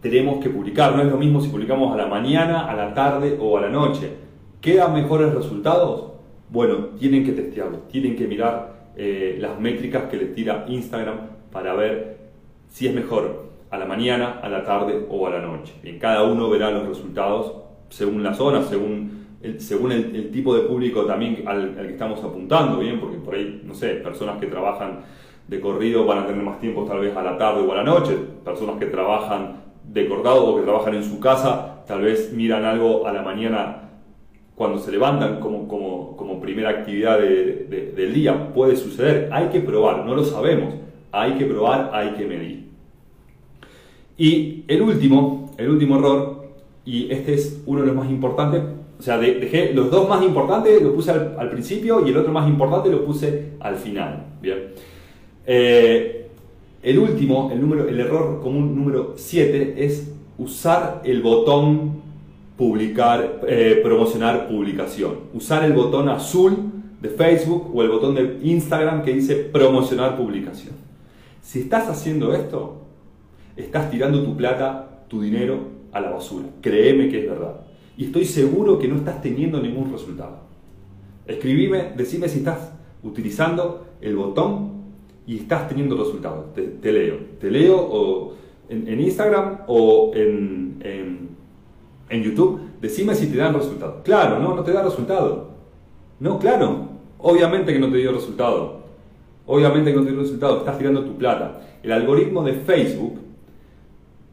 tenemos 0.00 0.42
que 0.42 0.50
publicar. 0.50 0.94
No 0.94 1.02
es 1.02 1.08
lo 1.08 1.16
mismo 1.16 1.40
si 1.40 1.48
publicamos 1.48 1.92
a 1.92 1.96
la 1.96 2.06
mañana, 2.06 2.70
a 2.70 2.74
la 2.74 2.94
tarde 2.94 3.36
o 3.40 3.56
a 3.56 3.60
la 3.60 3.68
noche. 3.68 4.10
¿Quedan 4.60 4.94
mejores 4.94 5.32
resultados? 5.34 6.12
Bueno, 6.48 6.88
tienen 6.98 7.24
que 7.24 7.32
testearlo, 7.32 7.78
tienen 7.90 8.16
que 8.16 8.26
mirar 8.26 8.90
eh, 8.96 9.36
las 9.40 9.58
métricas 9.60 10.04
que 10.04 10.16
les 10.16 10.34
tira 10.34 10.64
Instagram 10.68 11.16
para 11.52 11.74
ver 11.74 12.18
si 12.68 12.86
es 12.86 12.94
mejor 12.94 13.50
a 13.70 13.78
la 13.78 13.86
mañana, 13.86 14.40
a 14.42 14.48
la 14.48 14.64
tarde 14.64 15.06
o 15.08 15.26
a 15.26 15.30
la 15.30 15.40
noche. 15.40 15.74
En 15.82 15.98
cada 15.98 16.24
uno 16.24 16.50
verá 16.50 16.70
los 16.70 16.88
resultados 16.88 17.54
según 17.88 18.22
la 18.22 18.34
zona, 18.34 18.62
según 18.62 19.20
el, 19.42 19.60
según 19.60 19.92
el, 19.92 20.30
tipo 20.30 20.54
de 20.54 20.62
público 20.62 21.04
también 21.04 21.44
al, 21.46 21.74
que 21.74 21.92
estamos 21.92 22.22
apuntando, 22.22 22.78
bien, 22.78 23.00
porque 23.00 23.16
por 23.18 23.34
ahí, 23.34 23.62
no 23.64 23.74
sé, 23.74 23.94
personas 23.94 24.38
que 24.38 24.46
trabajan 24.46 25.00
de 25.46 25.60
corrido 25.60 26.04
van 26.04 26.18
a 26.18 26.26
tener 26.26 26.42
más 26.42 26.60
tiempo 26.60 26.84
tal 26.84 27.00
vez 27.00 27.16
a 27.16 27.22
la 27.22 27.38
tarde 27.38 27.62
o 27.62 27.72
a 27.72 27.76
la 27.76 27.84
noche, 27.84 28.16
personas 28.44 28.76
que 28.76 28.86
trabajan 28.86 29.69
de 29.92 30.08
cortado 30.08 30.46
o 30.46 30.56
que 30.56 30.62
trabajan 30.62 30.94
en 30.94 31.04
su 31.04 31.18
casa, 31.18 31.84
tal 31.86 32.02
vez 32.02 32.32
miran 32.32 32.64
algo 32.64 33.06
a 33.06 33.12
la 33.12 33.22
mañana 33.22 33.88
cuando 34.54 34.78
se 34.78 34.92
levantan 34.92 35.40
como, 35.40 35.66
como, 35.66 36.16
como 36.16 36.40
primera 36.40 36.70
actividad 36.70 37.18
del 37.18 38.14
día. 38.14 38.52
Puede 38.52 38.76
suceder, 38.76 39.28
hay 39.32 39.48
que 39.48 39.60
probar, 39.60 40.04
no 40.04 40.14
lo 40.14 40.24
sabemos, 40.24 40.74
hay 41.10 41.32
que 41.32 41.46
probar, 41.46 41.90
hay 41.92 42.10
que 42.10 42.26
medir. 42.26 42.68
Y 44.16 44.64
el 44.68 44.82
último, 44.82 45.54
el 45.56 45.70
último 45.70 45.96
error, 45.96 46.50
y 46.84 47.10
este 47.10 47.34
es 47.34 47.62
uno 47.66 47.80
de 47.80 47.86
los 47.86 47.96
más 47.96 48.10
importantes, 48.10 48.62
o 48.98 49.02
sea, 49.02 49.16
dejé 49.16 49.72
los 49.72 49.90
dos 49.90 50.06
más 50.06 50.22
importantes, 50.22 50.82
lo 50.82 50.94
puse 50.94 51.10
al, 51.10 51.48
principio 51.48 52.06
y 52.06 52.10
el 52.10 52.18
otro 52.18 52.30
más 52.30 52.46
importante 52.46 52.90
lo 52.90 53.02
puse 53.02 53.52
al 53.60 53.76
final. 53.76 54.26
Bien. 54.42 54.74
Eh, 55.46 56.19
el 56.82 56.98
último, 56.98 57.50
el, 57.52 57.60
número, 57.60 57.88
el 57.88 58.00
error 58.00 58.40
común 58.42 58.74
número 58.74 59.14
7 59.16 59.74
es 59.84 60.12
usar 60.38 61.02
el 61.04 61.20
botón 61.22 62.00
publicar, 62.56 63.40
eh, 63.46 63.80
promocionar 63.82 64.48
publicación. 64.48 65.16
Usar 65.34 65.64
el 65.64 65.72
botón 65.72 66.08
azul 66.08 66.56
de 67.00 67.08
Facebook 67.08 67.70
o 67.74 67.82
el 67.82 67.90
botón 67.90 68.14
de 68.14 68.38
Instagram 68.42 69.02
que 69.02 69.14
dice 69.14 69.36
promocionar 69.36 70.16
publicación. 70.16 70.74
Si 71.42 71.60
estás 71.60 71.88
haciendo 71.88 72.34
esto, 72.34 72.82
estás 73.56 73.90
tirando 73.90 74.22
tu 74.22 74.36
plata, 74.36 75.04
tu 75.08 75.20
dinero 75.20 75.58
a 75.92 76.00
la 76.00 76.10
basura. 76.10 76.46
Créeme 76.60 77.08
que 77.08 77.24
es 77.24 77.28
verdad. 77.28 77.60
Y 77.96 78.06
estoy 78.06 78.24
seguro 78.24 78.78
que 78.78 78.88
no 78.88 78.96
estás 78.96 79.20
teniendo 79.20 79.60
ningún 79.60 79.92
resultado. 79.92 80.40
Escribime, 81.26 81.92
decime 81.96 82.28
si 82.28 82.38
estás 82.38 82.72
utilizando 83.02 83.86
el 84.00 84.16
botón 84.16 84.79
y 85.30 85.36
estás 85.36 85.68
teniendo 85.68 85.96
resultados. 85.96 86.52
Te, 86.54 86.92
leo. 86.92 87.16
Te 87.38 87.52
leo 87.52 88.32
en, 88.68 89.00
Instagram 89.00 89.58
o 89.68 90.10
en, 90.12 90.82
en, 92.08 92.22
YouTube. 92.24 92.60
Decime 92.80 93.14
si 93.14 93.28
te 93.28 93.36
dan 93.36 93.54
resultados. 93.54 94.02
Claro, 94.02 94.40
no, 94.40 94.56
no 94.56 94.64
te 94.64 94.72
da 94.72 94.82
resultado. 94.82 95.50
No, 96.18 96.36
claro. 96.40 96.88
Obviamente 97.18 97.72
que 97.72 97.78
no 97.78 97.88
te 97.92 97.98
dio 97.98 98.10
resultado. 98.10 98.80
Obviamente 99.46 99.92
que 99.92 99.98
no 99.98 100.02
te 100.02 100.10
dio 100.10 100.20
resultado. 100.20 100.58
Estás 100.58 100.78
tirando 100.78 101.04
tu 101.04 101.16
plata. 101.16 101.60
El 101.80 101.92
algoritmo 101.92 102.42
de 102.42 102.54
Facebook 102.54 103.20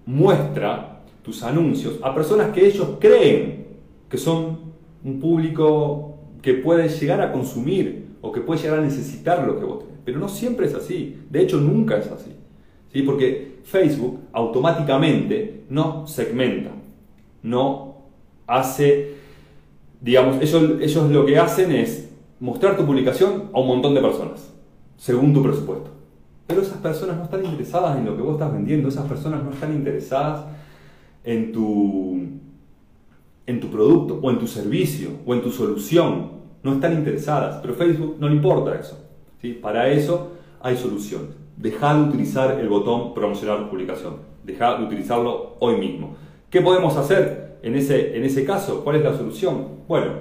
muestra 0.08 1.04
tus 1.22 1.44
anuncios 1.44 2.00
a 2.02 2.16
personas 2.16 2.50
que 2.50 2.66
ellos 2.66 2.98
creen 3.00 3.68
que 4.10 4.18
son 4.18 4.62
un 5.04 5.20
público 5.20 6.16
que 6.42 6.56
puede 6.56 6.90
llegar 6.90 7.22
a 7.22 7.32
consumir 7.32 8.16
o 8.20 8.32
que 8.32 8.42
puede 8.42 8.62
llegar 8.62 8.80
a 8.80 8.82
necesitar 8.82 9.46
lo 9.46 9.60
que 9.60 9.64
vos. 9.64 9.87
Pero 10.08 10.22
no 10.22 10.30
siempre 10.30 10.68
es 10.68 10.74
así, 10.74 11.18
de 11.30 11.42
hecho 11.42 11.58
nunca 11.58 11.98
es 11.98 12.10
así. 12.10 12.32
¿sí? 12.94 13.02
Porque 13.02 13.58
Facebook 13.66 14.22
automáticamente 14.32 15.66
no 15.70 16.08
segmenta, 16.08 16.72
no 17.44 18.04
hace, 18.48 19.16
digamos, 20.00 20.42
ellos, 20.42 20.80
ellos 20.80 21.12
lo 21.12 21.26
que 21.26 21.38
hacen 21.38 21.74
es 21.74 22.10
mostrar 22.40 22.78
tu 22.78 22.86
publicación 22.86 23.50
a 23.54 23.60
un 23.60 23.68
montón 23.68 23.96
de 23.96 24.00
personas, 24.00 24.50
según 24.96 25.34
tu 25.34 25.44
presupuesto. 25.44 25.90
Pero 26.48 26.62
esas 26.62 26.78
personas 26.78 27.18
no 27.18 27.26
están 27.26 27.44
interesadas 27.44 27.98
en 27.98 28.06
lo 28.06 28.16
que 28.16 28.22
vos 28.22 28.36
estás 28.36 28.54
vendiendo, 28.54 28.88
esas 28.88 29.10
personas 29.10 29.44
no 29.44 29.52
están 29.52 29.76
interesadas 29.76 30.46
en 31.26 31.52
tu, 31.52 32.18
en 33.46 33.60
tu 33.60 33.68
producto 33.68 34.22
o 34.24 34.32
en 34.32 34.40
tu 34.40 34.48
servicio 34.48 35.10
o 35.26 35.34
en 35.34 35.42
tu 35.42 35.52
solución. 35.52 36.32
No 36.64 36.76
están 36.76 36.94
interesadas, 36.94 37.60
pero 37.62 37.74
Facebook 37.74 38.16
no 38.22 38.30
le 38.30 38.36
importa 38.36 38.74
eso. 38.74 39.04
Para 39.62 39.90
eso 39.90 40.34
hay 40.62 40.78
soluciones. 40.78 41.30
Deja 41.56 41.94
de 41.94 42.04
utilizar 42.04 42.60
el 42.60 42.68
botón 42.68 43.14
promocionar 43.14 43.70
publicación. 43.70 44.18
Deja 44.44 44.78
de 44.78 44.86
utilizarlo 44.86 45.56
hoy 45.60 45.78
mismo. 45.78 46.16
¿Qué 46.50 46.62
podemos 46.62 46.96
hacer 46.98 47.58
en 47.62 47.76
ese, 47.76 48.16
en 48.16 48.24
ese 48.24 48.46
caso? 48.46 48.84
¿Cuál 48.84 48.98
es 48.98 49.04
la 49.04 49.16
solución? 49.16 49.68
Bueno, 49.88 50.12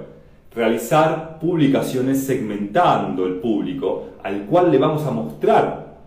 realizar 0.53 1.39
publicaciones 1.39 2.23
segmentando 2.23 3.25
el 3.25 3.35
público 3.35 4.09
al 4.23 4.45
cual 4.45 4.71
le 4.71 4.77
vamos 4.77 5.05
a 5.05 5.11
mostrar 5.11 5.97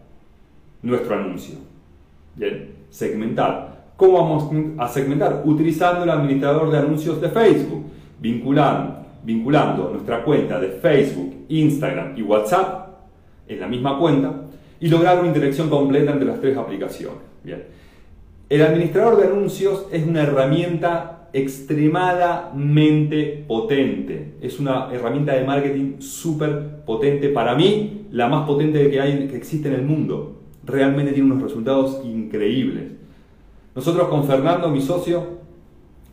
nuestro 0.82 1.14
anuncio. 1.14 1.56
Bien, 2.34 2.74
segmentar. 2.90 3.92
¿Cómo 3.96 4.14
vamos 4.14 4.50
a 4.78 4.88
segmentar? 4.88 5.42
Utilizando 5.44 6.04
el 6.04 6.10
administrador 6.10 6.70
de 6.70 6.78
anuncios 6.78 7.20
de 7.20 7.28
Facebook, 7.28 7.84
vinculando, 8.18 8.96
vinculando 9.22 9.90
nuestra 9.90 10.24
cuenta 10.24 10.58
de 10.58 10.68
Facebook, 10.68 11.44
Instagram 11.48 12.16
y 12.16 12.22
WhatsApp 12.22 12.89
en 13.54 13.60
la 13.60 13.68
misma 13.68 13.98
cuenta 13.98 14.46
y 14.80 14.88
lograr 14.88 15.18
una 15.18 15.28
interacción 15.28 15.68
completa 15.68 16.12
entre 16.12 16.26
las 16.26 16.40
tres 16.40 16.56
aplicaciones. 16.56 17.18
Bien. 17.44 17.64
El 18.48 18.62
administrador 18.62 19.18
de 19.18 19.24
anuncios 19.28 19.86
es 19.92 20.06
una 20.06 20.22
herramienta 20.22 21.20
extremadamente 21.32 23.44
potente. 23.46 24.34
Es 24.40 24.58
una 24.58 24.92
herramienta 24.92 25.34
de 25.34 25.44
marketing 25.44 26.00
súper 26.00 26.82
potente. 26.84 27.28
Para 27.28 27.54
mí, 27.54 28.06
la 28.10 28.26
más 28.28 28.44
potente 28.46 28.90
que, 28.90 29.00
hay, 29.00 29.28
que 29.28 29.36
existe 29.36 29.68
en 29.68 29.74
el 29.74 29.82
mundo 29.82 30.38
realmente 30.64 31.12
tiene 31.12 31.30
unos 31.30 31.42
resultados 31.42 32.00
increíbles. 32.04 32.84
Nosotros 33.74 34.08
con 34.08 34.24
Fernando, 34.24 34.68
mi 34.68 34.80
socio, 34.80 35.40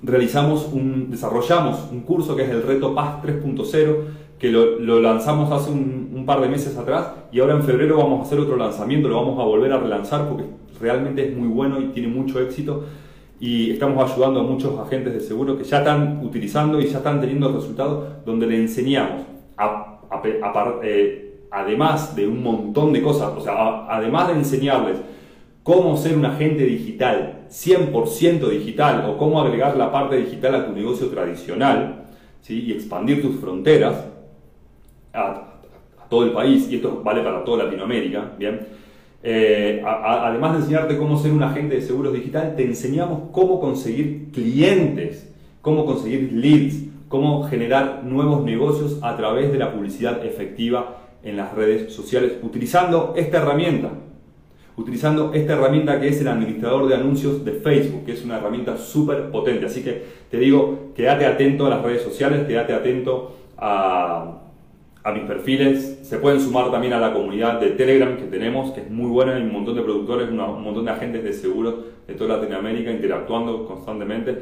realizamos 0.03 0.69
un, 0.71 1.09
desarrollamos 1.09 1.89
un 1.91 2.01
curso 2.01 2.35
que 2.35 2.43
es 2.43 2.49
el 2.49 2.63
Reto 2.63 2.93
Paz 2.93 3.21
3.0, 3.23 3.95
que 4.37 4.51
lo, 4.51 4.99
lanzamos 4.99 5.51
hace 5.51 5.71
un, 5.71 5.96
par 6.27 6.41
de 6.41 6.47
meses 6.47 6.77
atrás 6.77 7.07
y 7.31 7.39
ahora 7.39 7.53
en 7.53 7.63
febrero 7.63 7.97
vamos 7.97 8.19
a 8.19 8.23
hacer 8.23 8.39
otro 8.39 8.55
lanzamiento, 8.55 9.07
lo 9.07 9.15
vamos 9.15 9.39
a 9.39 9.43
volver 9.43 9.73
a 9.73 9.79
relanzar 9.79 10.29
porque 10.29 10.43
realmente 10.79 11.27
es 11.27 11.35
muy 11.35 11.47
bueno 11.47 11.81
y 11.81 11.85
tiene 11.85 12.07
mucho 12.07 12.39
éxito 12.39 12.83
y 13.39 13.71
estamos 13.71 14.11
ayudando 14.11 14.41
a 14.41 14.43
muchos 14.43 14.79
agentes 14.79 15.13
de 15.13 15.21
seguro 15.21 15.57
que 15.57 15.63
ya 15.63 15.79
están 15.79 16.23
utilizando 16.23 16.79
y 16.79 16.85
ya 16.85 16.99
están 16.99 17.19
teniendo 17.19 17.51
resultados 17.51 18.25
donde 18.25 18.45
le 18.45 18.57
enseñamos 18.57 19.23
a, 19.57 19.99
eh, 20.83 21.47
además 21.49 22.15
de 22.15 22.27
un 22.27 22.43
montón 22.43 22.93
de 22.93 23.01
cosas, 23.01 23.31
o 23.35 23.41
sea, 23.41 23.87
además 23.89 24.27
de 24.27 24.35
enseñarles 24.35 24.97
cómo 25.63 25.97
ser 25.97 26.15
un 26.15 26.25
agente 26.25 26.63
digital 26.65 27.37
100% 27.49 28.49
digital 28.49 29.05
o 29.09 29.17
cómo 29.17 29.41
agregar 29.41 29.77
la 29.77 29.91
parte 29.91 30.17
digital 30.17 30.55
a 30.55 30.65
tu 30.65 30.73
negocio 30.73 31.07
tradicional 31.07 32.05
¿sí? 32.41 32.65
y 32.67 32.71
expandir 32.73 33.21
tus 33.21 33.39
fronteras, 33.39 34.05
todo 36.09 36.23
el 36.23 36.31
país, 36.31 36.67
y 36.69 36.75
esto 36.75 37.01
vale 37.03 37.21
para 37.21 37.43
toda 37.43 37.65
Latinoamérica, 37.65 38.31
¿bien? 38.37 38.59
Eh, 39.23 39.83
además 39.85 40.53
de 40.53 40.59
enseñarte 40.59 40.97
cómo 40.97 41.17
ser 41.17 41.31
un 41.31 41.43
agente 41.43 41.75
de 41.75 41.81
seguros 41.81 42.13
digital, 42.13 42.55
te 42.55 42.63
enseñamos 42.63 43.29
cómo 43.31 43.59
conseguir 43.59 44.31
clientes, 44.31 45.33
cómo 45.61 45.85
conseguir 45.85 46.31
leads, 46.33 46.83
cómo 47.09 47.43
generar 47.43 48.03
nuevos 48.03 48.43
negocios 48.43 48.99
a 49.01 49.15
través 49.17 49.51
de 49.51 49.57
la 49.57 49.73
publicidad 49.73 50.25
efectiva 50.25 50.97
en 51.23 51.37
las 51.37 51.53
redes 51.53 51.93
sociales 51.93 52.33
utilizando 52.41 53.13
esta 53.17 53.37
herramienta. 53.39 53.91
Utilizando 54.77 55.33
esta 55.33 55.53
herramienta 55.53 55.99
que 55.99 56.09
es 56.09 56.21
el 56.21 56.27
administrador 56.27 56.87
de 56.87 56.95
anuncios 56.95 57.43
de 57.43 57.53
Facebook, 57.53 58.05
que 58.05 58.11
es 58.11 58.23
una 58.23 58.37
herramienta 58.37 58.77
súper 58.77 59.31
potente. 59.31 59.65
Así 59.65 59.83
que 59.83 60.03
te 60.29 60.37
digo, 60.37 60.91
quédate 60.95 61.25
atento 61.25 61.65
a 61.65 61.69
las 61.69 61.81
redes 61.81 62.03
sociales, 62.03 62.45
quédate 62.45 62.73
atento 62.73 63.35
a, 63.57 64.46
a 65.07 65.13
mis 65.13 65.23
perfiles. 65.23 65.99
Se 66.03 66.17
pueden 66.17 66.41
sumar 66.41 66.69
también 66.69 66.91
a 66.91 66.99
la 66.99 67.13
comunidad 67.13 67.61
de 67.61 67.69
Telegram 67.71 68.17
que 68.17 68.25
tenemos, 68.25 68.71
que 68.71 68.81
es 68.81 68.91
muy 68.91 69.09
buena. 69.09 69.35
Hay 69.35 69.43
un 69.43 69.53
montón 69.53 69.75
de 69.75 69.81
productores, 69.81 70.29
un 70.29 70.35
montón 70.35 70.83
de 70.83 70.91
agentes 70.91 71.23
de 71.23 71.31
seguros 71.31 71.75
de 72.05 72.13
toda 72.13 72.35
Latinoamérica 72.35 72.91
interactuando 72.91 73.65
constantemente, 73.65 74.37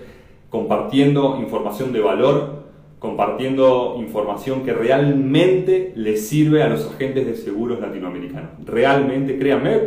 compartiendo 0.50 1.38
información 1.40 1.94
de 1.94 2.00
valor, 2.00 2.64
compartiendo 2.98 3.98
información 4.00 4.64
que 4.64 4.74
realmente 4.74 5.94
le 5.96 6.18
sirve 6.18 6.64
a 6.64 6.70
los 6.70 6.92
agentes 6.92 7.28
de 7.28 7.36
seguros 7.36 7.80
latinoamericanos. 7.80 8.50
Realmente, 8.66 9.38
créanme, 9.38 9.82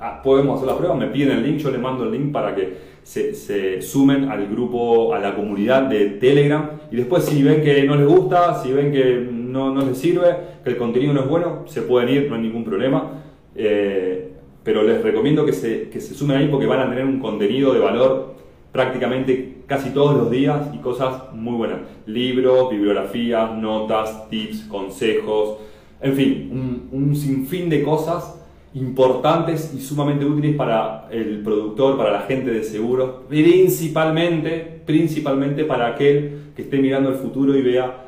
ah, 0.00 0.20
podemos 0.20 0.56
hacer 0.56 0.66
la 0.66 0.76
prueba, 0.76 0.96
me 0.96 1.06
piden 1.06 1.30
el 1.30 1.44
link, 1.44 1.58
yo 1.58 1.70
les 1.70 1.80
mando 1.80 2.02
el 2.02 2.10
link 2.10 2.32
para 2.32 2.56
que 2.56 2.94
se, 3.04 3.34
se, 3.34 3.82
sumen 3.82 4.30
al 4.30 4.48
grupo, 4.48 5.14
a 5.14 5.20
la 5.20 5.36
comunidad 5.36 5.82
de 5.82 6.06
Telegram 6.06 6.70
y 6.90 6.96
después 6.96 7.24
si 7.24 7.40
ven 7.42 7.62
que 7.62 7.84
no 7.84 7.94
les 7.94 8.08
gusta, 8.08 8.60
si 8.62 8.72
ven 8.72 8.90
que 8.90 9.33
no, 9.62 9.84
les 9.84 9.98
sirve, 9.98 10.36
que 10.64 10.70
el 10.70 10.76
contenido 10.76 11.12
no 11.12 11.20
es 11.20 11.28
bueno, 11.28 11.62
se 11.66 11.82
pueden 11.82 12.08
ir, 12.08 12.28
no 12.28 12.36
hay 12.36 12.42
ningún 12.42 12.64
problema. 12.64 13.22
Eh, 13.54 14.30
pero 14.64 14.82
les 14.82 15.02
recomiendo 15.02 15.44
que 15.44 15.52
se, 15.52 15.90
que 15.90 16.00
se 16.00 16.14
sumen 16.14 16.38
ahí 16.38 16.48
porque 16.48 16.66
van 16.66 16.80
a 16.80 16.88
tener 16.88 17.04
un 17.04 17.20
contenido 17.20 17.72
de 17.74 17.80
valor 17.80 18.34
prácticamente 18.72 19.58
casi 19.66 19.90
todos 19.90 20.16
los 20.16 20.30
días 20.30 20.68
y 20.74 20.78
cosas 20.78 21.32
muy 21.32 21.54
buenas. 21.54 21.80
Libros, 22.06 22.70
bibliografías, 22.70 23.56
notas, 23.56 24.28
tips, 24.28 24.62
consejos, 24.62 25.58
en 26.00 26.14
fin, 26.14 26.48
un, 26.52 26.88
un, 26.92 27.16
sinfín 27.16 27.70
de 27.70 27.82
cosas 27.82 28.40
importantes 28.74 29.72
y 29.74 29.80
sumamente 29.80 30.24
útiles 30.24 30.56
para 30.56 31.08
el 31.10 31.40
productor, 31.42 31.96
para 31.96 32.10
la 32.10 32.20
gente 32.22 32.50
de 32.50 32.64
seguros, 32.64 33.22
principalmente, 33.28 34.82
principalmente 34.84 35.64
para 35.64 35.86
aquel 35.86 36.50
que 36.56 36.62
esté 36.62 36.78
mirando 36.78 37.10
el 37.10 37.16
futuro 37.16 37.56
y 37.56 37.62
vea 37.62 38.03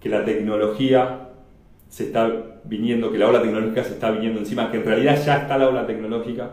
que 0.00 0.08
la 0.08 0.24
tecnología 0.24 1.28
se 1.88 2.04
está 2.04 2.30
viniendo, 2.64 3.10
que 3.10 3.18
la 3.18 3.28
ola 3.28 3.42
tecnológica 3.42 3.84
se 3.84 3.94
está 3.94 4.10
viniendo 4.10 4.40
encima, 4.40 4.70
que 4.70 4.78
en 4.78 4.84
realidad 4.84 5.22
ya 5.24 5.38
está 5.38 5.58
la 5.58 5.68
ola 5.68 5.86
tecnológica 5.86 6.50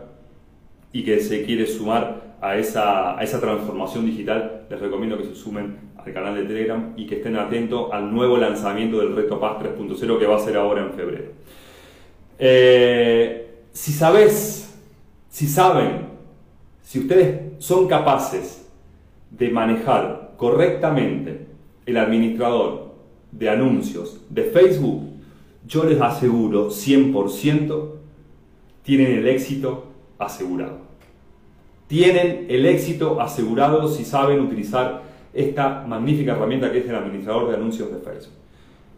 y 0.92 1.04
que 1.04 1.20
se 1.20 1.44
quiere 1.44 1.66
sumar 1.66 2.36
a 2.40 2.56
esa, 2.56 3.16
transformación 3.40 4.06
digital, 4.06 4.66
les 4.70 4.80
recomiendo 4.80 5.18
que 5.18 5.24
se 5.24 5.34
sumen 5.34 5.76
al 5.96 6.12
canal 6.12 6.34
de 6.34 6.44
Telegram 6.44 6.92
y 6.96 7.06
que 7.06 7.16
estén 7.16 7.36
atentos 7.36 7.90
al 7.92 8.12
nuevo 8.12 8.36
lanzamiento 8.36 8.98
del 8.98 9.14
Reto 9.14 9.40
Paz 9.40 9.58
3.0 9.62 10.18
que 10.18 10.26
va 10.26 10.36
a 10.36 10.40
ser 10.40 10.56
ahora 10.56 10.82
en 10.82 10.92
febrero. 10.92 11.32
Eh, 12.38 13.64
si 13.72 13.92
sabes, 13.92 14.74
si 15.28 15.46
saben, 15.46 16.06
si 16.82 17.00
ustedes 17.00 17.40
son 17.58 17.88
capaces 17.88 18.70
de 19.30 19.50
manejar 19.50 20.32
correctamente 20.36 21.46
el 21.84 21.96
administrador 21.96 22.94
de 23.38 23.48
anuncios 23.48 24.20
de 24.30 24.44
Facebook, 24.44 25.02
yo 25.66 25.84
les 25.84 26.00
aseguro 26.00 26.70
100% 26.70 27.90
tienen 28.82 29.18
el 29.18 29.26
éxito 29.26 29.86
asegurado. 30.18 30.78
Tienen 31.88 32.46
el 32.48 32.66
éxito 32.66 33.20
asegurado 33.20 33.88
si 33.88 34.04
saben 34.04 34.40
utilizar 34.40 35.02
esta 35.34 35.84
magnífica 35.86 36.32
herramienta 36.32 36.72
que 36.72 36.78
es 36.78 36.88
el 36.88 36.94
administrador 36.94 37.48
de 37.48 37.56
anuncios 37.56 37.90
de 37.90 37.98
Facebook. 37.98 38.34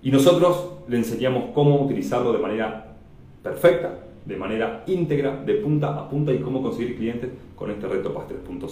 Y 0.03 0.11
nosotros 0.11 0.73
le 0.89 0.99
enseñamos 0.99 1.51
cómo 1.55 1.81
utilizarlo 1.83 2.33
de 2.33 2.39
manera 2.39 2.97
perfecta, 3.43 3.99
de 4.25 4.37
manera 4.37 4.85
íntegra, 4.87 5.43
de 5.43 5.55
punta 5.55 5.99
a 5.99 6.09
punta 6.09 6.33
y 6.33 6.39
cómo 6.39 6.63
conseguir 6.63 6.97
clientes 6.97 7.31
con 7.57 7.71
este 7.71 7.89
reto 7.89 8.13
PAS 8.13 8.27
3.0. 8.29 8.69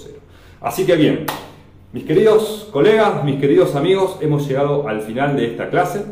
Así 0.61 0.85
que 0.85 0.97
bien, 0.97 1.27
mis 1.97 2.05
queridos 2.05 2.69
colegas, 2.73 3.25
mis 3.25 3.41
queridos 3.41 3.75
amigos, 3.75 4.19
hemos 4.21 4.47
llegado 4.47 4.87
al 4.87 5.01
final 5.01 5.35
de 5.35 5.47
esta 5.47 5.71
clase. 5.71 6.05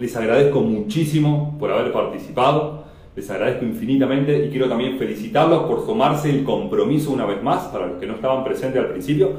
Les 0.00 0.16
agradezco 0.16 0.62
muchísimo 0.62 1.58
por 1.60 1.70
haber 1.70 1.92
participado, 1.92 2.84
les 3.14 3.28
agradezco 3.28 3.66
infinitamente 3.66 4.46
y 4.46 4.48
quiero 4.48 4.66
también 4.66 4.96
felicitarlos 4.96 5.64
por 5.64 5.84
tomarse 5.84 6.30
el 6.30 6.42
compromiso 6.42 7.10
una 7.10 7.26
vez 7.26 7.42
más, 7.42 7.64
para 7.64 7.86
los 7.86 8.00
que 8.00 8.06
no 8.06 8.14
estaban 8.14 8.42
presentes 8.44 8.80
al 8.80 8.88
principio, 8.88 9.32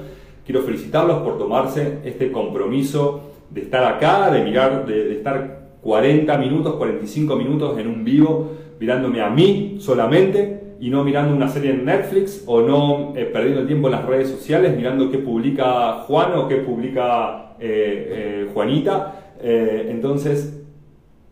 quiero 0.45 0.62
felicitarlos 0.62 1.24
por 1.24 1.39
tomarse 1.39 1.97
este 2.06 2.32
compromiso 2.32 3.32
de 3.50 3.62
estar 3.62 3.84
acá, 3.91 4.30
de 4.30 4.43
mirar, 4.43 4.86
de, 4.86 5.14
estar 5.14 5.72
40 5.82 6.38
minutos, 6.38 6.76
45 6.76 7.36
minutos 7.36 7.80
en 7.80 7.88
un 7.88 8.04
vivo, 8.04 8.52
mirándome 8.80 9.20
a 9.20 9.32
mí 9.32 9.78
solamente 9.80 10.69
y 10.80 10.90
no 10.90 11.04
mirando 11.04 11.36
una 11.36 11.50
serie 11.50 11.72
en 11.72 11.86
Netflix 11.86 12.44
o 12.46 12.62
no 12.62 13.14
eh, 13.16 13.26
perdiendo 13.26 13.62
el 13.62 13.68
tiempo 13.68 13.88
en 13.88 13.94
las 13.94 14.06
redes 14.06 14.30
sociales 14.30 14.76
mirando 14.76 15.12
qué 15.12 15.18
publica 15.18 16.04
Juan 16.08 16.34
o 16.36 16.48
qué 16.48 16.58
publica 16.58 17.56
eh, 17.60 18.46
eh, 18.46 18.50
Juanita. 18.54 19.34
entonces, 19.42 20.64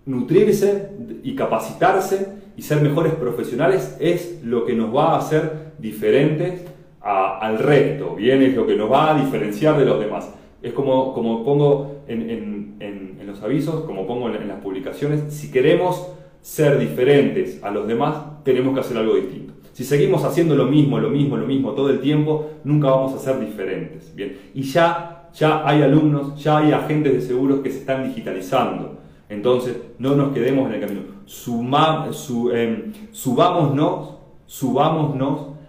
nutrirse 0.05 0.89
y 1.23 1.35
capacitarse 1.35 2.27
y 2.55 2.61
ser 2.61 2.81
mejores 2.81 3.13
profesionales 3.13 3.97
es 3.99 4.41
lo 4.43 4.65
que 4.65 4.73
nos 4.73 4.95
va 4.95 5.13
a 5.13 5.19
hacer 5.19 5.73
diferentes 5.79 6.65
al 7.01 7.59
resto, 7.59 8.15
bien, 8.15 8.41
es 8.41 8.53
lo 8.53 8.67
que 8.67 8.75
nos 8.75 8.91
va 8.91 9.15
a 9.15 9.23
diferenciar 9.23 9.77
de 9.77 9.85
los 9.85 9.97
demás. 9.97 10.29
Es 10.61 10.73
como, 10.73 11.13
como 11.13 11.45
pongo 11.45 12.01
en, 12.07 12.75
en, 12.79 13.27
los 13.27 13.41
avisos, 13.41 13.83
como 13.83 14.07
pongo 14.07 14.29
en 14.29 14.47
las 14.47 14.59
publicaciones, 14.61 15.33
si 15.33 15.51
queremos 15.51 16.07
ser 16.41 16.79
diferentes 16.79 17.61
a 17.61 17.71
los 17.71 17.87
demás, 17.87 18.15
tenemos 18.47 18.73
que 18.73 18.79
hacer 18.79 18.97
algo 18.97 19.15
distinto. 19.15 19.53
Si 19.73 19.83
seguimos 19.83 20.23
haciendo 20.23 20.55
lo 20.55 20.65
mismo, 20.65 20.97
lo 20.99 21.09
mismo, 21.09 21.35
lo 21.35 21.45
mismo 21.45 21.73
todo 21.73 21.89
el 21.89 21.99
tiempo, 21.99 22.49
nunca 22.63 22.89
vamos 22.89 23.13
a 23.13 23.19
ser 23.19 23.39
diferentes. 23.39 24.15
Bien, 24.15 24.37
y 24.55 24.63
ya, 24.63 25.29
ya 25.33 25.67
hay 25.67 25.83
alumnos, 25.83 26.41
ya 26.41 26.59
hay 26.59 26.71
agentes 26.71 27.13
de 27.13 27.21
seguros 27.21 27.59
que 27.59 27.69
se 27.69 27.79
están 27.79 28.07
digitalizando. 28.07 28.97
Entonces, 29.29 29.75
no 29.99 30.15
nos 30.15 30.33
quedemos 30.33 30.67
en 30.67 30.75
el 30.75 30.79
camino. 30.79 31.01
Suma, 31.25 32.07
su, 32.13 32.51
eh, 32.53 32.91
subámonos, 33.11 34.15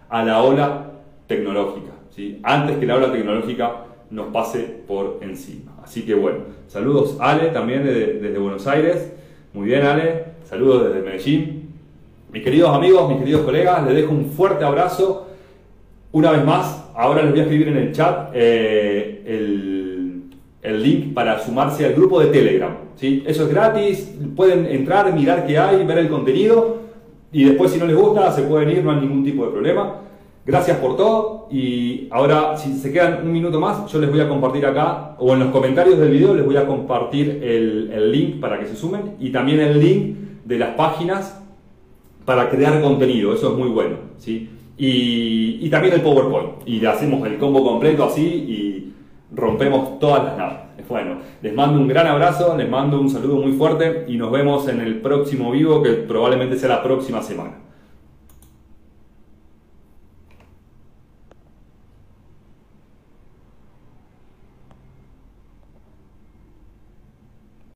a 0.09 0.25
la 0.25 0.43
ola 0.43 0.93
tecnológica. 1.27 1.93
¿sí? 2.09 2.39
Antes 2.45 2.79
que 2.79 2.87
la 2.87 2.95
ola 2.95 3.13
tecnológica 3.13 3.85
nos 4.11 4.29
pase 4.29 4.61
por 4.87 5.19
encima. 5.21 5.73
Así 5.83 6.07
que 6.07 6.15
bueno, 6.15 6.39
saludos 6.69 7.19
Ale 7.21 7.49
también 7.49 7.85
desde 7.85 8.39
Buenos 8.39 8.67
Aires. 8.67 9.13
Muy 9.53 9.67
bien 9.67 9.83
Ale, 9.83 10.25
saludos 10.45 10.85
desde 10.85 11.03
Medellín. 11.03 11.58
Mis 12.31 12.43
queridos 12.43 12.69
amigos, 12.77 13.09
mis 13.09 13.21
queridos 13.21 13.41
colegas, 13.41 13.87
les 13.87 13.95
dejo 13.95 14.13
un 14.13 14.27
fuerte 14.27 14.63
abrazo. 14.63 15.29
Una 16.13 16.31
vez 16.31 16.45
más, 16.45 16.85
ahora 16.95 17.23
les 17.23 17.31
voy 17.31 17.41
a 17.41 17.43
escribir 17.45 17.69
en 17.69 17.77
el 17.79 17.93
chat 17.93 18.33
eh, 18.35 19.23
el, 19.27 20.25
el, 20.61 20.83
link 20.83 21.15
para 21.15 21.39
sumarse 21.39 21.87
al 21.87 21.95
grupo 21.95 22.21
de 22.21 22.27
Telegram. 22.27 22.77
¿sí? 22.97 23.25
Eso 23.27 23.45
es 23.45 23.49
gratis, 23.49 24.15
pueden 24.37 24.67
entrar, 24.67 25.11
mirar 25.15 25.47
qué 25.47 25.57
hay, 25.57 25.83
ver 25.87 25.99
el 25.99 26.11
contenido 26.11 26.77
y 27.33 27.45
después 27.45 27.73
si 27.73 27.79
no 27.79 27.87
les 27.87 27.97
gusta 27.97 28.31
se 28.33 28.43
pueden 28.43 28.71
ir, 28.71 28.85
no 28.85 28.91
hay 28.91 29.01
ningún 29.01 29.25
tipo 29.25 29.47
de 29.47 29.53
problema. 29.53 30.01
Gracias 30.45 30.77
por 30.77 30.99
todo 30.99 31.49
y 31.51 32.09
ahora 32.11 32.59
si 32.59 32.75
se 32.75 32.93
quedan 32.93 33.25
un 33.25 33.33
minuto 33.33 33.59
más 33.59 33.91
yo 33.91 33.99
les 34.01 34.11
voy 34.11 34.21
a 34.21 34.29
compartir 34.29 34.67
acá 34.67 35.15
o 35.19 35.33
en 35.33 35.41
los 35.41 35.49
comentarios 35.49 35.99
del 35.99 36.11
video 36.11 36.35
les 36.35 36.45
voy 36.45 36.57
a 36.57 36.67
compartir 36.67 37.41
el, 37.43 37.91
el 37.91 38.13
link 38.13 38.41
para 38.41 38.59
que 38.59 38.67
se 38.67 38.77
sumen 38.77 39.15
y 39.19 39.31
también 39.31 39.61
el 39.61 39.81
link 39.81 40.17
de 40.45 40.59
las 40.59 40.75
páginas 40.75 41.39
para 42.29 42.51
crear 42.51 42.79
contenido, 42.83 43.33
eso 43.33 43.53
es 43.53 43.59
muy 43.59 43.71
bueno, 43.71 43.97
¿sí? 44.19 44.51
Y, 44.77 45.61
y 45.63 45.71
también 45.71 45.95
el 45.95 46.03
PowerPoint, 46.03 46.69
y 46.69 46.85
hacemos 46.85 47.27
el 47.27 47.39
combo 47.39 47.65
completo 47.65 48.05
así 48.05 48.23
y 48.23 48.93
rompemos 49.35 49.99
todas 49.99 50.25
las 50.25 50.37
naves. 50.37 50.59
Bueno, 50.87 51.21
les 51.41 51.55
mando 51.55 51.81
un 51.81 51.89
gran 51.89 52.07
abrazo, 52.07 52.55
les 52.55 52.69
mando 52.69 53.01
un 53.01 53.09
saludo 53.09 53.37
muy 53.37 53.53
fuerte 53.53 54.05
y 54.09 54.19
nos 54.19 54.31
vemos 54.31 54.69
en 54.69 54.81
el 54.81 55.01
próximo 55.01 55.51
vivo 55.53 55.83
que 55.83 55.93
probablemente 55.93 56.59
sea 56.59 56.69
la 56.69 56.83
próxima 56.83 57.23
semana. 57.23 57.53